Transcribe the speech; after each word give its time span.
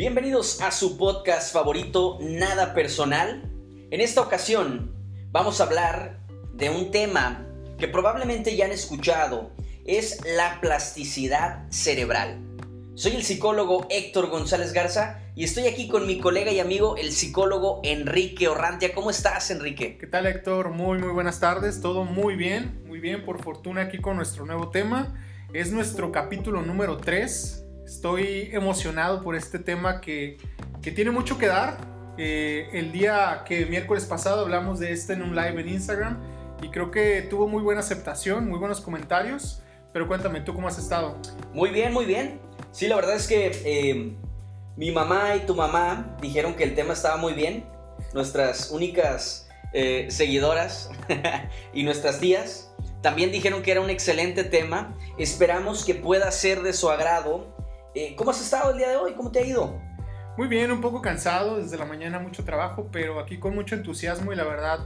Bienvenidos 0.00 0.62
a 0.62 0.70
su 0.70 0.96
podcast 0.96 1.52
favorito, 1.52 2.16
Nada 2.22 2.72
Personal. 2.72 3.42
En 3.90 4.00
esta 4.00 4.22
ocasión 4.22 4.94
vamos 5.30 5.60
a 5.60 5.64
hablar 5.64 6.20
de 6.54 6.70
un 6.70 6.90
tema 6.90 7.46
que 7.78 7.86
probablemente 7.86 8.56
ya 8.56 8.64
han 8.64 8.72
escuchado, 8.72 9.50
es 9.84 10.18
la 10.24 10.58
plasticidad 10.62 11.70
cerebral. 11.70 12.38
Soy 12.94 13.14
el 13.14 13.24
psicólogo 13.24 13.86
Héctor 13.90 14.30
González 14.30 14.72
Garza 14.72 15.20
y 15.36 15.44
estoy 15.44 15.66
aquí 15.66 15.86
con 15.86 16.06
mi 16.06 16.18
colega 16.18 16.50
y 16.50 16.60
amigo, 16.60 16.96
el 16.96 17.12
psicólogo 17.12 17.82
Enrique 17.84 18.48
Orrantia. 18.48 18.94
¿Cómo 18.94 19.10
estás, 19.10 19.50
Enrique? 19.50 19.98
¿Qué 19.98 20.06
tal, 20.06 20.24
Héctor? 20.24 20.70
Muy, 20.70 20.96
muy 20.96 21.12
buenas 21.12 21.40
tardes. 21.40 21.82
Todo 21.82 22.04
muy 22.04 22.36
bien, 22.36 22.82
muy 22.86 23.00
bien, 23.00 23.22
por 23.22 23.44
fortuna 23.44 23.82
aquí 23.82 23.98
con 23.98 24.16
nuestro 24.16 24.46
nuevo 24.46 24.70
tema. 24.70 25.22
Es 25.52 25.70
nuestro 25.72 26.10
capítulo 26.10 26.62
número 26.62 26.96
3. 26.96 27.59
Estoy 27.90 28.50
emocionado 28.52 29.20
por 29.20 29.34
este 29.34 29.58
tema 29.58 30.00
que, 30.00 30.36
que 30.80 30.92
tiene 30.92 31.10
mucho 31.10 31.38
que 31.38 31.48
dar. 31.48 31.76
Eh, 32.18 32.68
el 32.72 32.92
día 32.92 33.42
que 33.44 33.66
miércoles 33.66 34.04
pasado 34.04 34.42
hablamos 34.42 34.78
de 34.78 34.92
este 34.92 35.14
en 35.14 35.22
un 35.22 35.34
live 35.34 35.60
en 35.60 35.68
Instagram 35.68 36.16
y 36.62 36.68
creo 36.68 36.92
que 36.92 37.22
tuvo 37.22 37.48
muy 37.48 37.64
buena 37.64 37.80
aceptación, 37.80 38.48
muy 38.48 38.60
buenos 38.60 38.80
comentarios. 38.80 39.64
Pero 39.92 40.06
cuéntame, 40.06 40.40
¿tú 40.40 40.54
cómo 40.54 40.68
has 40.68 40.78
estado? 40.78 41.18
Muy 41.52 41.70
bien, 41.70 41.92
muy 41.92 42.06
bien. 42.06 42.40
Sí, 42.70 42.86
la 42.86 42.94
verdad 42.94 43.16
es 43.16 43.26
que 43.26 43.50
eh, 43.64 44.16
mi 44.76 44.92
mamá 44.92 45.34
y 45.34 45.40
tu 45.40 45.56
mamá 45.56 46.16
dijeron 46.22 46.54
que 46.54 46.62
el 46.62 46.76
tema 46.76 46.92
estaba 46.92 47.16
muy 47.16 47.32
bien. 47.32 47.66
Nuestras 48.14 48.70
únicas 48.70 49.48
eh, 49.72 50.06
seguidoras 50.10 50.92
y 51.74 51.82
nuestras 51.82 52.20
tías 52.20 52.70
también 53.02 53.32
dijeron 53.32 53.62
que 53.62 53.72
era 53.72 53.80
un 53.80 53.90
excelente 53.90 54.44
tema. 54.44 54.96
Esperamos 55.18 55.84
que 55.84 55.96
pueda 55.96 56.30
ser 56.30 56.62
de 56.62 56.72
su 56.72 56.88
agrado. 56.88 57.58
Eh, 57.94 58.14
¿Cómo 58.16 58.30
has 58.30 58.40
estado 58.40 58.70
el 58.70 58.78
día 58.78 58.90
de 58.90 58.96
hoy? 58.96 59.14
¿Cómo 59.14 59.32
te 59.32 59.40
ha 59.40 59.44
ido? 59.44 59.80
Muy 60.36 60.46
bien, 60.46 60.70
un 60.70 60.80
poco 60.80 61.02
cansado, 61.02 61.56
desde 61.56 61.76
la 61.76 61.84
mañana 61.84 62.18
mucho 62.20 62.44
trabajo, 62.44 62.88
pero 62.92 63.18
aquí 63.18 63.38
con 63.38 63.54
mucho 63.54 63.74
entusiasmo 63.74 64.32
y 64.32 64.36
la 64.36 64.44
verdad, 64.44 64.78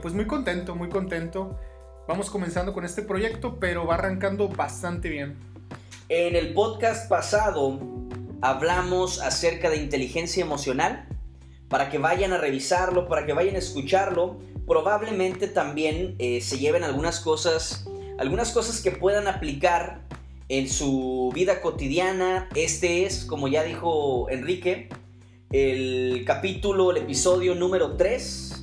pues 0.00 0.14
muy 0.14 0.26
contento, 0.26 0.76
muy 0.76 0.88
contento. 0.88 1.58
Vamos 2.06 2.30
comenzando 2.30 2.72
con 2.72 2.84
este 2.84 3.02
proyecto, 3.02 3.58
pero 3.58 3.86
va 3.86 3.94
arrancando 3.94 4.48
bastante 4.48 5.08
bien. 5.08 5.36
En 6.08 6.36
el 6.36 6.54
podcast 6.54 7.08
pasado 7.08 7.80
hablamos 8.40 9.20
acerca 9.20 9.70
de 9.70 9.76
inteligencia 9.76 10.44
emocional. 10.44 11.08
Para 11.68 11.88
que 11.88 11.96
vayan 11.96 12.32
a 12.34 12.38
revisarlo, 12.38 13.08
para 13.08 13.24
que 13.24 13.32
vayan 13.32 13.54
a 13.54 13.58
escucharlo, 13.58 14.38
probablemente 14.66 15.48
también 15.48 16.16
eh, 16.18 16.40
se 16.42 16.58
lleven 16.58 16.84
algunas 16.84 17.20
cosas, 17.20 17.88
algunas 18.18 18.52
cosas 18.52 18.82
que 18.82 18.90
puedan 18.90 19.26
aplicar 19.26 20.02
en 20.48 20.68
su 20.68 21.30
vida 21.34 21.60
cotidiana. 21.60 22.48
Este 22.54 23.04
es, 23.04 23.24
como 23.24 23.48
ya 23.48 23.62
dijo 23.64 24.28
Enrique, 24.30 24.88
el 25.50 26.24
capítulo, 26.26 26.90
el 26.90 26.98
episodio 26.98 27.54
número 27.54 27.96
3 27.96 28.62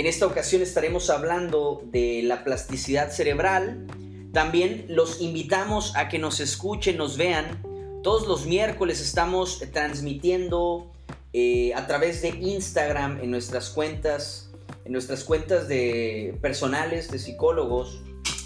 en 0.00 0.06
esta 0.06 0.26
ocasión 0.26 0.62
estaremos 0.62 1.10
hablando 1.10 1.82
de 1.92 2.22
la 2.22 2.42
plasticidad 2.42 3.10
cerebral. 3.10 3.86
También 4.32 4.86
los 4.88 5.20
invitamos 5.20 5.94
a 5.94 6.08
que 6.08 6.18
nos 6.18 6.40
escuchen, 6.40 6.96
nos 6.96 7.18
vean. 7.18 7.60
Todos 8.02 8.26
los 8.26 8.46
miércoles 8.46 9.00
estamos 9.00 9.62
transmitiendo 9.72 10.90
eh, 11.34 11.74
a 11.74 11.86
través 11.86 12.22
de 12.22 12.28
Instagram 12.30 13.18
en 13.20 13.30
nuestras 13.30 13.68
cuentas, 13.68 14.50
en 14.86 14.92
nuestras 14.92 15.22
cuentas 15.22 15.68
de 15.68 16.34
personales 16.40 17.10
de 17.10 17.18
psicólogos. 17.18 18.00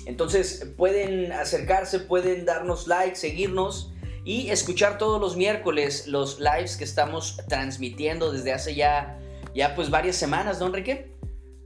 Entonces 0.07 0.67
pueden 0.77 1.33
acercarse, 1.33 2.01
pueden 2.01 2.45
darnos 2.45 2.87
like, 2.87 3.17
seguirnos 3.17 3.93
y 4.25 4.51
escuchar 4.51 4.99
todos 4.99 5.21
los 5.21 5.37
miércoles 5.37 6.07
los 6.07 6.41
lives 6.41 6.77
que 6.77 6.85
estamos 6.85 7.39
transmitiendo 7.49 8.33
desde 8.33 8.53
hace 8.53 8.75
ya, 8.75 9.19
ya 9.55 9.75
pues 9.75 9.91
varias 9.91 10.17
semanas, 10.17 10.61
¿no, 10.61 10.67
Enrique? 10.67 11.13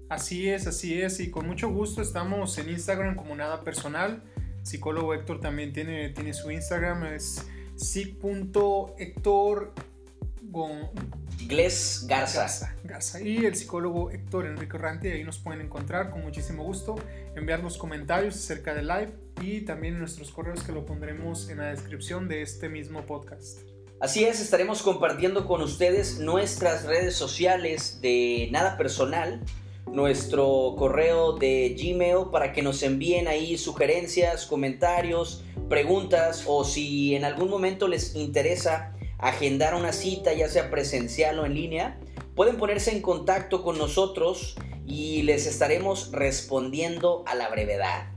Así 0.08 0.48
es, 0.48 0.66
así 0.66 1.00
es, 1.00 1.20
y 1.20 1.30
con 1.30 1.46
mucho 1.46 1.68
gusto 1.68 2.00
estamos 2.00 2.56
en 2.58 2.70
Instagram 2.70 3.14
como 3.14 3.36
nada 3.36 3.62
personal. 3.62 4.22
Psicólogo 4.62 5.14
Héctor 5.14 5.40
también 5.40 5.72
tiene, 5.72 6.08
tiene 6.10 6.34
su 6.34 6.50
Instagram, 6.50 7.04
es 7.06 7.46
psic.héctor 7.76 9.72
Gles 11.47 12.04
Garza. 12.06 12.75
Garza. 12.84 13.21
Y 13.21 13.44
el 13.47 13.54
psicólogo 13.54 14.10
Héctor 14.10 14.47
Enrique 14.47 14.76
Ranti, 14.76 15.09
ahí 15.09 15.25
nos 15.25 15.38
pueden 15.38 15.60
encontrar 15.60 16.10
con 16.10 16.22
muchísimo 16.22 16.65
gusto, 16.65 16.97
enviarnos 17.37 17.78
comentarios 17.78 18.34
acerca 18.34 18.75
del 18.75 18.88
live 18.88 19.12
y 19.41 19.60
también 19.62 19.99
nuestros 19.99 20.31
correos 20.31 20.62
que 20.62 20.72
lo 20.72 20.84
pondremos 20.84 21.49
en 21.49 21.59
la 21.59 21.66
descripción 21.66 22.28
de 22.28 22.43
este 22.43 22.69
mismo 22.69 23.06
podcast. 23.06 23.60
Así 24.00 24.25
es, 24.25 24.41
estaremos 24.41 24.82
compartiendo 24.82 25.47
con 25.47 25.60
ustedes 25.60 26.19
nuestras 26.19 26.84
redes 26.84 27.16
sociales 27.16 28.00
de 28.00 28.49
nada 28.53 28.76
personal 28.76 29.41
nuestro 29.93 30.75
correo 30.76 31.32
de 31.32 31.76
Gmail 31.78 32.31
para 32.31 32.53
que 32.53 32.62
nos 32.62 32.82
envíen 32.82 33.28
ahí 33.28 33.56
sugerencias, 33.59 34.47
comentarios, 34.47 35.44
preguntas 35.69 36.44
o 36.47 36.65
si 36.65 37.15
en 37.15 37.25
algún 37.25 37.50
momento 37.50 37.88
les 37.88 38.15
interesa 38.15 38.94
agendar 39.18 39.74
una 39.74 39.92
cita, 39.92 40.32
ya 40.32 40.48
sea 40.48 40.70
presencial 40.70 41.38
o 41.38 41.46
en 41.46 41.54
línea, 41.54 42.00
pueden 42.34 42.56
ponerse 42.56 42.92
en 42.92 43.02
contacto 43.02 43.62
con 43.62 43.78
nosotros 43.78 44.56
y 44.86 45.22
les 45.22 45.46
estaremos 45.46 46.10
respondiendo 46.12 47.24
a 47.26 47.34
la 47.34 47.48
brevedad. 47.48 48.12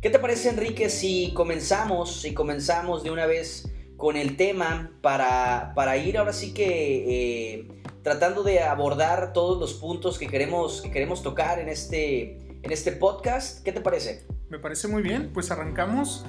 ¿Qué 0.00 0.10
te 0.10 0.18
parece 0.18 0.48
Enrique 0.48 0.88
si 0.88 1.32
comenzamos, 1.34 2.20
si 2.20 2.32
comenzamos 2.32 3.02
de 3.02 3.10
una 3.10 3.26
vez 3.26 3.68
con 3.96 4.16
el 4.16 4.36
tema 4.36 4.92
para, 5.02 5.72
para 5.74 5.96
ir 5.96 6.18
ahora 6.18 6.32
sí 6.32 6.54
que... 6.54 7.54
Eh, 7.58 7.68
tratando 8.06 8.44
de 8.44 8.60
abordar 8.60 9.32
todos 9.32 9.58
los 9.58 9.74
puntos 9.74 10.16
que 10.16 10.28
queremos, 10.28 10.80
que 10.80 10.92
queremos 10.92 11.24
tocar 11.24 11.58
en 11.58 11.68
este, 11.68 12.38
en 12.62 12.70
este 12.70 12.92
podcast. 12.92 13.64
¿Qué 13.64 13.72
te 13.72 13.80
parece? 13.80 14.24
Me 14.48 14.60
parece 14.60 14.86
muy 14.86 15.02
bien, 15.02 15.32
pues 15.34 15.50
arrancamos. 15.50 16.24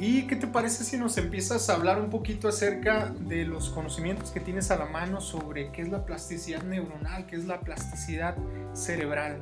¿Y 0.00 0.28
qué 0.28 0.36
te 0.36 0.46
parece 0.46 0.84
si 0.84 0.96
nos 0.96 1.18
empiezas 1.18 1.68
a 1.68 1.74
hablar 1.74 2.00
un 2.00 2.08
poquito 2.08 2.46
acerca 2.46 3.12
de 3.18 3.44
los 3.44 3.68
conocimientos 3.70 4.30
que 4.30 4.38
tienes 4.38 4.70
a 4.70 4.76
la 4.76 4.84
mano 4.84 5.20
sobre 5.20 5.72
qué 5.72 5.82
es 5.82 5.88
la 5.88 6.06
plasticidad 6.06 6.62
neuronal, 6.62 7.26
qué 7.26 7.34
es 7.34 7.46
la 7.46 7.58
plasticidad 7.58 8.36
cerebral? 8.74 9.40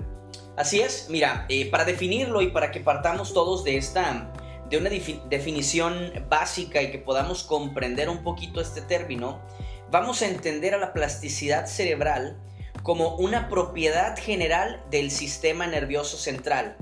Así 0.57 0.81
es, 0.81 1.09
mira, 1.11 1.45
eh, 1.51 1.71
para 1.71 1.85
definirlo 1.85 2.41
y 2.41 2.49
para 2.49 2.71
que 2.71 2.81
partamos 2.81 3.35
todos 3.35 3.65
de 3.65 3.77
esta, 3.77 4.33
de 4.71 4.79
una 4.79 4.89
definición 4.89 6.11
básica 6.31 6.81
y 6.81 6.91
que 6.91 6.99
podamos 6.99 7.43
comprender 7.43 8.09
un 8.09 8.23
poquito 8.23 8.63
este 8.63 8.81
término, 8.81 9.43
vamos 9.91 10.23
a 10.23 10.27
entender 10.27 10.73
a 10.73 10.79
la 10.79 10.95
plasticidad 10.95 11.67
cerebral 11.67 12.41
como 12.83 13.17
una 13.17 13.51
propiedad 13.51 14.17
general 14.19 14.83
del 14.91 15.11
sistema 15.11 15.67
nervioso 15.67 16.17
central. 16.17 16.79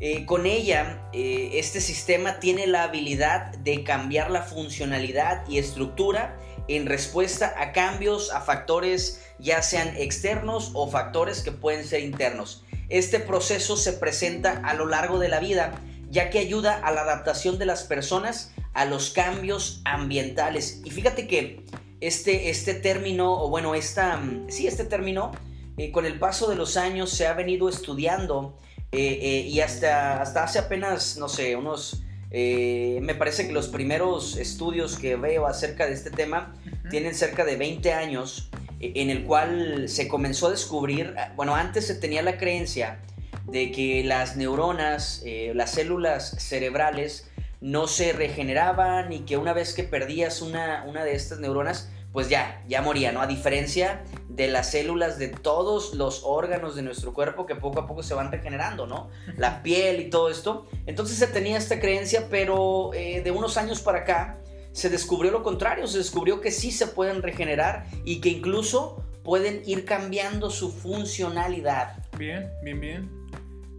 Eh, 0.00 0.26
con 0.26 0.44
ella, 0.46 1.08
eh, 1.12 1.50
este 1.54 1.80
sistema 1.80 2.40
tiene 2.40 2.66
la 2.66 2.82
habilidad 2.82 3.56
de 3.58 3.84
cambiar 3.84 4.30
la 4.30 4.42
funcionalidad 4.42 5.48
y 5.48 5.58
estructura 5.58 6.36
en 6.66 6.86
respuesta 6.86 7.54
a 7.58 7.72
cambios, 7.72 8.32
a 8.32 8.40
factores 8.40 9.22
ya 9.38 9.62
sean 9.62 9.96
externos 9.96 10.72
o 10.74 10.90
factores 10.90 11.42
que 11.42 11.52
pueden 11.52 11.84
ser 11.84 12.00
internos. 12.00 12.64
Este 12.88 13.20
proceso 13.20 13.76
se 13.76 13.92
presenta 13.92 14.60
a 14.64 14.74
lo 14.74 14.86
largo 14.86 15.18
de 15.18 15.28
la 15.28 15.40
vida, 15.40 15.80
ya 16.10 16.30
que 16.30 16.38
ayuda 16.38 16.78
a 16.82 16.90
la 16.90 17.02
adaptación 17.02 17.58
de 17.58 17.66
las 17.66 17.84
personas 17.84 18.52
a 18.72 18.84
los 18.84 19.10
cambios 19.10 19.80
ambientales. 19.84 20.80
Y 20.84 20.90
fíjate 20.90 21.26
que 21.26 21.64
este, 22.00 22.50
este 22.50 22.74
término, 22.74 23.32
o 23.32 23.48
bueno, 23.48 23.74
esta, 23.74 24.16
mm, 24.16 24.46
sí, 24.48 24.66
este 24.66 24.84
término, 24.84 25.32
eh, 25.76 25.90
con 25.92 26.06
el 26.06 26.18
paso 26.18 26.48
de 26.48 26.56
los 26.56 26.76
años 26.76 27.10
se 27.10 27.26
ha 27.26 27.34
venido 27.34 27.68
estudiando 27.68 28.58
eh, 28.94 29.18
eh, 29.20 29.40
y 29.48 29.60
hasta, 29.60 30.22
hasta 30.22 30.44
hace 30.44 30.58
apenas, 30.58 31.16
no 31.16 31.28
sé, 31.28 31.56
unos, 31.56 32.02
me 32.30 33.14
parece 33.16 33.46
que 33.46 33.52
los 33.52 33.68
primeros 33.68 34.36
estudios 34.36 34.96
que 34.98 35.16
veo 35.16 35.46
acerca 35.46 35.86
de 35.86 35.94
este 35.94 36.10
tema 36.10 36.54
tienen 36.90 37.14
cerca 37.14 37.44
de 37.44 37.56
20 37.56 37.92
años, 37.92 38.50
en 38.80 39.10
el 39.10 39.24
cual 39.24 39.88
se 39.88 40.08
comenzó 40.08 40.48
a 40.48 40.50
descubrir, 40.50 41.14
ah, 41.16 41.32
bueno, 41.36 41.54
antes 41.54 41.86
se 41.86 41.94
tenía 41.94 42.22
la 42.22 42.36
creencia 42.36 43.00
de 43.46 43.70
que 43.70 44.02
las 44.04 44.36
neuronas, 44.36 45.22
las 45.54 45.70
células 45.70 46.36
cerebrales, 46.38 47.30
no 47.60 47.86
se 47.86 48.12
regeneraban 48.12 49.12
y 49.12 49.20
que 49.20 49.36
una 49.36 49.52
vez 49.52 49.72
que 49.72 49.84
perdías 49.84 50.42
una, 50.42 50.84
una 50.86 51.04
de 51.04 51.14
estas 51.14 51.38
neuronas, 51.38 51.88
pues 52.14 52.28
ya, 52.28 52.62
ya 52.68 52.80
moría, 52.80 53.10
¿no? 53.10 53.20
A 53.20 53.26
diferencia 53.26 54.04
de 54.28 54.46
las 54.46 54.70
células 54.70 55.18
de 55.18 55.26
todos 55.26 55.94
los 55.94 56.22
órganos 56.24 56.76
de 56.76 56.82
nuestro 56.82 57.12
cuerpo 57.12 57.44
que 57.44 57.56
poco 57.56 57.80
a 57.80 57.88
poco 57.88 58.04
se 58.04 58.14
van 58.14 58.30
regenerando, 58.30 58.86
¿no? 58.86 59.10
La 59.36 59.64
piel 59.64 59.98
y 59.98 60.10
todo 60.10 60.30
esto. 60.30 60.68
Entonces 60.86 61.18
se 61.18 61.26
tenía 61.26 61.58
esta 61.58 61.80
creencia, 61.80 62.28
pero 62.30 62.92
eh, 62.94 63.20
de 63.22 63.32
unos 63.32 63.56
años 63.56 63.80
para 63.80 63.98
acá 63.98 64.38
se 64.70 64.90
descubrió 64.90 65.32
lo 65.32 65.42
contrario, 65.42 65.88
se 65.88 65.98
descubrió 65.98 66.40
que 66.40 66.52
sí 66.52 66.70
se 66.70 66.86
pueden 66.86 67.20
regenerar 67.20 67.86
y 68.04 68.20
que 68.20 68.28
incluso 68.28 69.04
pueden 69.24 69.62
ir 69.66 69.84
cambiando 69.84 70.50
su 70.50 70.70
funcionalidad. 70.70 71.96
Bien, 72.16 72.48
bien, 72.62 72.78
bien. 72.78 73.10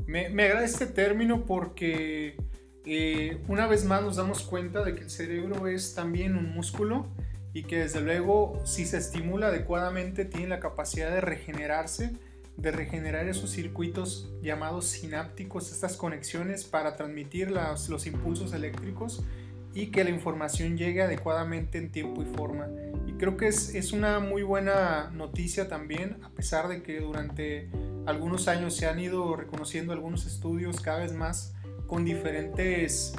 Me, 0.08 0.28
me 0.28 0.44
agrada 0.44 0.66
este 0.66 0.88
término 0.88 1.46
porque 1.46 2.36
eh, 2.86 3.42
una 3.48 3.66
vez 3.66 3.86
más 3.86 4.04
nos 4.04 4.18
damos 4.18 4.44
cuenta 4.44 4.84
de 4.84 4.94
que 4.94 5.04
el 5.04 5.10
cerebro 5.10 5.70
es 5.70 5.96
también 5.96 6.36
un 6.36 6.54
músculo 6.54 7.08
y 7.56 7.64
que 7.64 7.80
desde 7.80 8.02
luego 8.02 8.60
si 8.66 8.86
se 8.86 8.98
estimula 8.98 9.48
adecuadamente 9.48 10.26
tiene 10.26 10.50
la 10.50 10.60
capacidad 10.60 11.10
de 11.10 11.22
regenerarse, 11.22 12.12
de 12.58 12.72
regenerar 12.72 13.30
esos 13.30 13.50
circuitos 13.50 14.30
llamados 14.42 14.88
sinápticos, 14.88 15.72
estas 15.72 15.96
conexiones 15.96 16.66
para 16.66 16.98
transmitir 16.98 17.52
los 17.52 18.08
impulsos 18.08 18.52
eléctricos 18.52 19.24
y 19.74 19.88
que 19.88 20.04
la 20.04 20.10
información 20.10 20.78
llegue 20.78 21.02
adecuadamente 21.02 21.78
en 21.78 21.92
tiempo 21.92 22.22
y 22.24 22.26
forma. 22.26 22.68
Y 23.08 23.14
creo 23.14 23.38
que 23.38 23.48
es, 23.48 23.74
es 23.74 23.94
una 23.94 24.20
muy 24.20 24.44
buena 24.44 25.10
noticia 25.14 25.70
también, 25.70 26.18
a 26.26 26.32
pesar 26.32 26.68
de 26.68 26.84
que 26.84 27.00
durante 27.00 27.70
algunos 28.06 28.50
años 28.50 28.76
se 28.76 28.86
han 28.86 29.00
ido 29.00 29.34
reconociendo 29.38 29.94
algunos 29.94 30.26
estudios 30.26 30.82
cada 30.82 31.00
vez 31.00 31.14
más 31.14 31.54
con 31.88 32.04
diferentes 32.04 33.14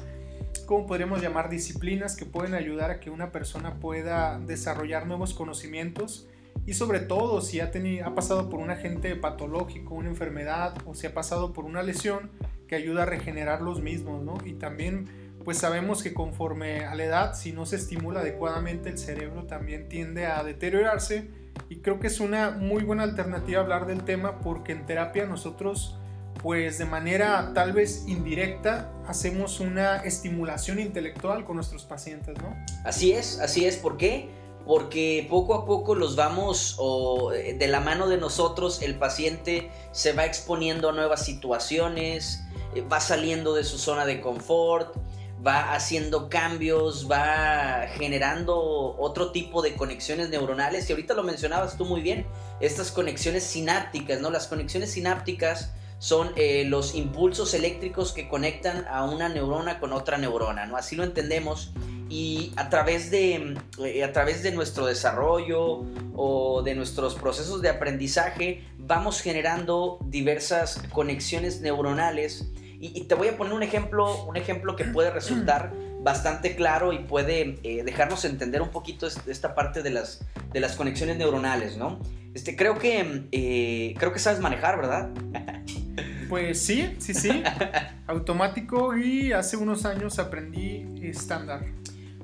¿cómo 0.67 0.85
podríamos 0.85 1.21
llamar? 1.21 1.49
Disciplinas 1.49 2.15
que 2.17 2.25
pueden 2.25 2.53
ayudar 2.53 2.91
a 2.91 2.99
que 2.99 3.09
una 3.09 3.31
persona 3.31 3.79
pueda 3.79 4.37
desarrollar 4.37 5.07
nuevos 5.07 5.33
conocimientos 5.33 6.27
y 6.65 6.73
sobre 6.73 6.99
todo 6.99 7.39
si 7.39 7.61
ha, 7.61 7.71
ha 8.03 8.15
pasado 8.15 8.49
por 8.49 8.59
un 8.59 8.69
agente 8.69 9.15
patológico, 9.15 9.95
una 9.95 10.09
enfermedad 10.09 10.75
o 10.85 10.93
si 10.93 11.07
ha 11.07 11.13
pasado 11.13 11.53
por 11.53 11.63
una 11.63 11.81
lesión 11.83 12.31
que 12.67 12.75
ayuda 12.75 13.03
a 13.03 13.05
regenerar 13.05 13.61
los 13.61 13.81
mismos, 13.81 14.23
¿no? 14.23 14.37
Y 14.45 14.53
también 14.55 15.05
pues 15.45 15.57
sabemos 15.57 16.03
que 16.03 16.13
conforme 16.13 16.83
a 16.83 16.93
la 16.95 17.05
edad, 17.05 17.33
si 17.33 17.53
no 17.53 17.65
se 17.65 17.77
estimula 17.77 18.19
adecuadamente 18.19 18.89
el 18.89 18.97
cerebro 18.97 19.45
también 19.45 19.87
tiende 19.87 20.25
a 20.25 20.43
deteriorarse 20.43 21.29
y 21.69 21.77
creo 21.77 22.01
que 22.01 22.07
es 22.07 22.19
una 22.19 22.51
muy 22.51 22.83
buena 22.83 23.03
alternativa 23.03 23.61
hablar 23.61 23.87
del 23.87 24.03
tema 24.03 24.41
porque 24.41 24.73
en 24.73 24.85
terapia 24.85 25.25
nosotros 25.25 25.97
pues 26.41 26.77
de 26.77 26.85
manera 26.85 27.51
tal 27.53 27.73
vez 27.73 28.03
indirecta 28.07 28.91
hacemos 29.07 29.59
una 29.59 29.97
estimulación 29.97 30.79
intelectual 30.79 31.45
con 31.45 31.55
nuestros 31.55 31.85
pacientes, 31.85 32.37
¿no? 32.41 32.55
Así 32.83 33.11
es, 33.11 33.39
así 33.39 33.65
es. 33.65 33.77
¿Por 33.77 33.97
qué? 33.97 34.29
Porque 34.65 35.25
poco 35.29 35.53
a 35.55 35.65
poco 35.65 35.95
los 35.95 36.15
vamos, 36.15 36.75
o 36.77 37.31
eh, 37.33 37.53
de 37.53 37.67
la 37.67 37.79
mano 37.79 38.07
de 38.07 38.17
nosotros, 38.17 38.81
el 38.81 38.95
paciente 38.95 39.71
se 39.91 40.13
va 40.13 40.25
exponiendo 40.25 40.89
a 40.89 40.91
nuevas 40.91 41.23
situaciones, 41.23 42.41
eh, 42.75 42.81
va 42.81 42.99
saliendo 42.99 43.53
de 43.53 43.63
su 43.63 43.77
zona 43.77 44.05
de 44.05 44.19
confort, 44.19 44.97
va 45.45 45.73
haciendo 45.73 46.29
cambios, 46.29 47.09
va 47.09 47.87
generando 47.93 48.95
otro 48.97 49.31
tipo 49.31 49.61
de 49.61 49.75
conexiones 49.75 50.29
neuronales. 50.29 50.89
Y 50.89 50.93
ahorita 50.93 51.13
lo 51.13 51.23
mencionabas 51.23 51.77
tú 51.77 51.85
muy 51.85 52.01
bien, 52.01 52.25
estas 52.59 52.91
conexiones 52.91 53.43
sinápticas, 53.43 54.19
¿no? 54.19 54.29
Las 54.29 54.47
conexiones 54.47 54.91
sinápticas 54.91 55.71
son 55.99 56.31
eh, 56.35 56.63
los 56.65 56.95
impulsos 56.95 57.53
eléctricos 57.53 58.13
que 58.13 58.27
conectan 58.27 58.85
a 58.89 59.03
una 59.03 59.29
neurona 59.29 59.79
con 59.79 59.93
otra 59.93 60.17
neurona, 60.17 60.65
¿no? 60.65 60.77
Así 60.77 60.95
lo 60.95 61.03
entendemos 61.03 61.73
y 62.09 62.53
a 62.55 62.69
través 62.69 63.09
de, 63.11 63.57
eh, 63.83 64.03
a 64.03 64.13
través 64.13 64.43
de 64.43 64.51
nuestro 64.51 64.85
desarrollo 64.85 65.85
o 66.15 66.61
de 66.63 66.75
nuestros 66.75 67.15
procesos 67.15 67.61
de 67.61 67.69
aprendizaje 67.69 68.63
vamos 68.77 69.21
generando 69.21 69.99
diversas 70.05 70.81
conexiones 70.93 71.61
neuronales 71.61 72.49
y, 72.79 73.05
te 73.05 73.15
voy 73.15 73.29
a 73.29 73.35
poner 73.35 73.53
un 73.53 73.63
ejemplo, 73.63 74.25
un 74.25 74.37
ejemplo 74.37 74.75
que 74.75 74.83
puede 74.85 75.09
resultar 75.09 75.73
bastante 76.01 76.55
claro 76.55 76.93
y 76.93 76.99
puede 76.99 77.57
eh, 77.63 77.83
dejarnos 77.83 78.23
entender 78.23 78.61
un 78.61 78.69
poquito 78.69 79.07
esta 79.07 79.55
parte 79.55 79.81
de 79.81 79.89
las, 79.89 80.23
de 80.53 80.59
las 80.59 80.75
conexiones 80.75 81.17
neuronales, 81.17 81.75
¿no? 81.75 81.99
Este, 82.35 82.55
creo 82.55 82.77
que, 82.77 83.95
creo 83.97 84.13
que 84.13 84.19
sabes 84.19 84.39
manejar, 84.39 84.77
¿verdad? 84.77 85.09
Pues 86.29 86.61
sí, 86.61 86.95
sí, 86.99 87.13
sí. 87.13 87.43
Automático 88.07 88.97
y 88.97 89.31
hace 89.31 89.57
unos 89.57 89.85
años 89.85 90.19
aprendí 90.19 90.85
estándar. 91.01 91.65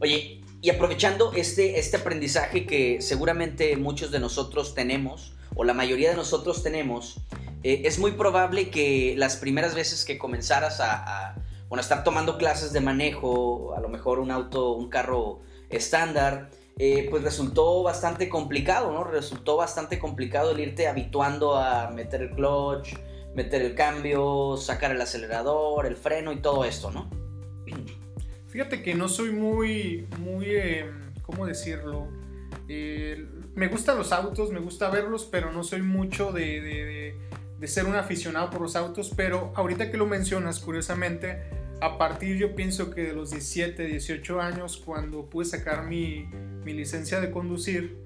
Oye, 0.01 0.41
y 0.61 0.69
aprovechando 0.69 1.33
este, 1.33 1.79
este 1.79 1.97
aprendizaje 1.97 2.65
que 2.65 3.01
seguramente 3.01 3.75
muchos 3.75 4.11
de 4.11 4.19
nosotros 4.19 4.73
tenemos, 4.73 5.33
o 5.55 5.63
la 5.63 5.73
mayoría 5.73 6.09
de 6.09 6.15
nosotros 6.15 6.63
tenemos, 6.63 7.19
eh, 7.63 7.81
es 7.85 7.99
muy 7.99 8.11
probable 8.11 8.69
que 8.69 9.15
las 9.17 9.37
primeras 9.37 9.75
veces 9.75 10.05
que 10.05 10.17
comenzaras 10.17 10.79
a, 10.79 11.35
bueno, 11.69 11.81
estar 11.81 12.03
tomando 12.03 12.37
clases 12.37 12.73
de 12.73 12.81
manejo, 12.81 13.73
a 13.75 13.81
lo 13.81 13.89
mejor 13.89 14.19
un 14.19 14.31
auto, 14.31 14.71
un 14.71 14.89
carro 14.89 15.41
estándar, 15.69 16.49
eh, 16.77 17.07
pues 17.09 17.23
resultó 17.23 17.83
bastante 17.83 18.29
complicado, 18.29 18.91
¿no? 18.91 19.03
Resultó 19.03 19.57
bastante 19.57 19.99
complicado 19.99 20.51
el 20.51 20.59
irte 20.59 20.87
habituando 20.87 21.55
a 21.55 21.89
meter 21.91 22.21
el 22.21 22.31
clutch, 22.31 22.95
meter 23.35 23.61
el 23.61 23.75
cambio, 23.75 24.57
sacar 24.57 24.91
el 24.91 25.01
acelerador, 25.01 25.85
el 25.85 25.95
freno 25.95 26.31
y 26.31 26.37
todo 26.37 26.65
esto, 26.65 26.91
¿no? 26.91 27.09
Fíjate 28.47 28.83
que 28.83 28.93
no 28.93 29.09
soy 29.09 29.31
muy, 29.31 30.07
muy, 30.19 30.45
eh, 30.49 30.85
¿cómo 31.23 31.47
decirlo? 31.47 32.07
Eh, 32.67 33.27
me 33.55 33.67
gustan 33.67 33.97
los 33.97 34.11
autos, 34.11 34.51
me 34.51 34.59
gusta 34.59 34.89
verlos, 34.91 35.27
pero 35.29 35.51
no 35.51 35.63
soy 35.63 35.81
mucho 35.81 36.31
de, 36.31 37.17
de, 37.59 37.67
ser 37.67 37.85
un 37.85 37.95
aficionado 37.95 38.51
por 38.51 38.61
los 38.61 38.75
autos. 38.75 39.11
Pero 39.15 39.51
ahorita 39.55 39.89
que 39.89 39.97
lo 39.97 40.05
mencionas, 40.05 40.59
curiosamente, 40.59 41.41
a 41.81 41.97
partir 41.97 42.37
yo 42.37 42.53
pienso 42.53 42.91
que 42.91 43.01
de 43.01 43.13
los 43.13 43.31
17, 43.31 43.85
18 43.85 44.39
años, 44.39 44.77
cuando 44.77 45.27
pude 45.29 45.45
sacar 45.45 45.85
mi, 45.85 46.27
mi 46.63 46.73
licencia 46.73 47.19
de 47.21 47.31
conducir, 47.31 48.02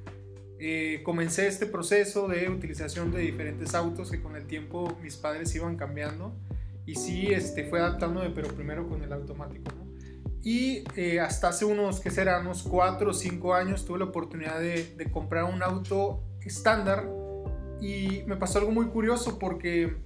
eh, 0.59 1.01
comencé 1.03 1.47
este 1.47 1.65
proceso 1.65 2.27
de 2.27 2.49
utilización 2.49 3.11
de 3.11 3.19
diferentes 3.19 3.75
autos 3.75 4.11
que 4.11 4.21
con 4.21 4.35
el 4.35 4.45
tiempo 4.47 4.97
mis 5.01 5.15
padres 5.17 5.53
iban 5.55 5.77
cambiando 5.77 6.33
y 6.85 6.95
sí 6.95 7.27
este, 7.27 7.65
fue 7.65 7.79
adaptándome, 7.79 8.29
pero 8.29 8.47
primero 8.49 8.87
con 8.87 9.03
el 9.03 9.11
automático. 9.11 9.71
¿no? 9.75 9.87
Y 10.43 10.83
eh, 10.95 11.19
hasta 11.19 11.49
hace 11.49 11.65
unos, 11.65 11.99
que 11.99 12.09
serán 12.09 12.41
unos 12.41 12.63
4 12.63 13.09
o 13.09 13.13
5 13.13 13.53
años, 13.53 13.85
tuve 13.85 13.99
la 13.99 14.05
oportunidad 14.05 14.59
de, 14.59 14.95
de, 14.95 15.11
comprar 15.11 15.43
un 15.43 15.61
auto 15.61 16.23
estándar 16.41 17.09
y 17.81 18.23
me 18.25 18.37
pasó 18.37 18.59
algo 18.59 18.71
muy 18.71 18.85
curioso 18.87 19.37
porque 19.37 19.97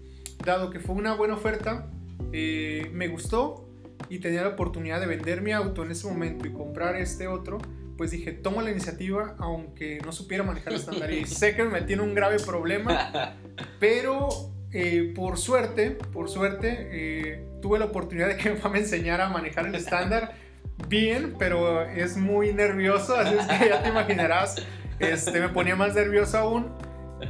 dado 0.44 0.70
que 0.70 0.80
fue 0.80 0.96
una 0.96 1.14
buena 1.14 1.36
oferta, 1.36 1.90
eh, 2.34 2.90
me 2.94 3.08
gustó 3.08 3.68
y 4.10 4.20
tenía 4.20 4.42
la 4.42 4.50
oportunidad 4.50 5.00
de 5.00 5.06
vender 5.06 5.42
mi 5.42 5.52
auto 5.52 5.84
en 5.84 5.92
ese 5.92 6.08
momento 6.08 6.48
y 6.48 6.52
comprar 6.52 6.96
este 6.96 7.28
otro 7.28 7.60
pues 8.02 8.10
dije, 8.10 8.32
tomo 8.32 8.64
la 8.64 8.72
iniciativa 8.72 9.36
aunque 9.38 10.00
no 10.04 10.12
supiera 10.12 10.44
manejar 10.44 10.74
estándar. 10.74 11.12
Y 11.12 11.28
sé 11.28 11.56
que 11.56 11.64
me 11.66 11.78
en 11.78 12.02
un 12.02 12.16
grave 12.16 12.40
problema, 12.40 13.36
pero 13.80 14.28
eh, 14.72 15.14
por 15.16 15.38
suerte, 15.38 15.92
por 15.92 16.28
suerte, 16.28 16.90
eh, 16.92 17.46
tuve 17.62 17.78
la 17.78 17.86
oportunidad 17.86 18.30
de 18.30 18.38
que 18.38 18.50
mi 18.50 18.58
mamá 18.58 18.70
me 18.72 18.80
enseñara 18.80 19.28
a 19.28 19.30
manejar 19.30 19.68
el 19.68 19.76
estándar 19.76 20.34
bien, 20.88 21.36
pero 21.38 21.84
es 21.84 22.18
muy 22.18 22.52
nervioso, 22.56 23.16
así 23.16 23.36
es 23.36 23.46
que 23.46 23.70
ya 23.70 23.84
te 23.84 23.90
imaginarás, 23.90 24.56
este, 24.98 25.40
me 25.40 25.50
ponía 25.50 25.76
más 25.76 25.94
nervioso 25.94 26.40
aún. 26.40 26.72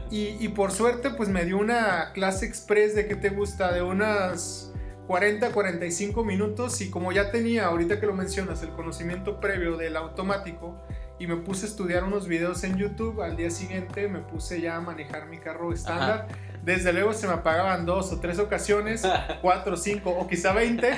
Y, 0.09 0.37
y 0.39 0.47
por 0.47 0.71
suerte, 0.71 1.09
pues 1.09 1.27
me 1.27 1.43
dio 1.43 1.57
una 1.57 2.13
clase 2.13 2.45
express 2.45 2.95
de 2.95 3.09
qué 3.09 3.17
te 3.17 3.27
gusta, 3.27 3.73
de 3.73 3.81
unas 3.81 4.70
40, 5.07 5.51
45 5.51 6.23
minutos 6.23 6.81
y 6.81 6.89
como 6.89 7.11
ya 7.11 7.31
tenía, 7.31 7.65
ahorita 7.65 7.99
que 7.99 8.05
lo 8.05 8.13
mencionas, 8.13 8.63
el 8.63 8.69
conocimiento 8.69 9.39
previo 9.39 9.77
del 9.77 9.97
automático 9.97 10.77
y 11.19 11.27
me 11.27 11.35
puse 11.35 11.65
a 11.65 11.69
estudiar 11.69 12.03
unos 12.03 12.27
videos 12.27 12.63
en 12.63 12.77
YouTube, 12.77 13.21
al 13.21 13.37
día 13.37 13.51
siguiente 13.51 14.07
me 14.07 14.19
puse 14.19 14.59
ya 14.59 14.77
a 14.77 14.81
manejar 14.81 15.27
mi 15.27 15.37
carro 15.37 15.71
estándar. 15.71 16.27
Desde 16.63 16.93
luego 16.93 17.13
se 17.13 17.27
me 17.27 17.33
apagaban 17.33 17.85
dos 17.85 18.11
o 18.11 18.19
tres 18.19 18.39
ocasiones, 18.39 19.03
cuatro, 19.41 19.77
cinco 19.77 20.11
o 20.11 20.27
quizá 20.27 20.53
veinte, 20.53 20.97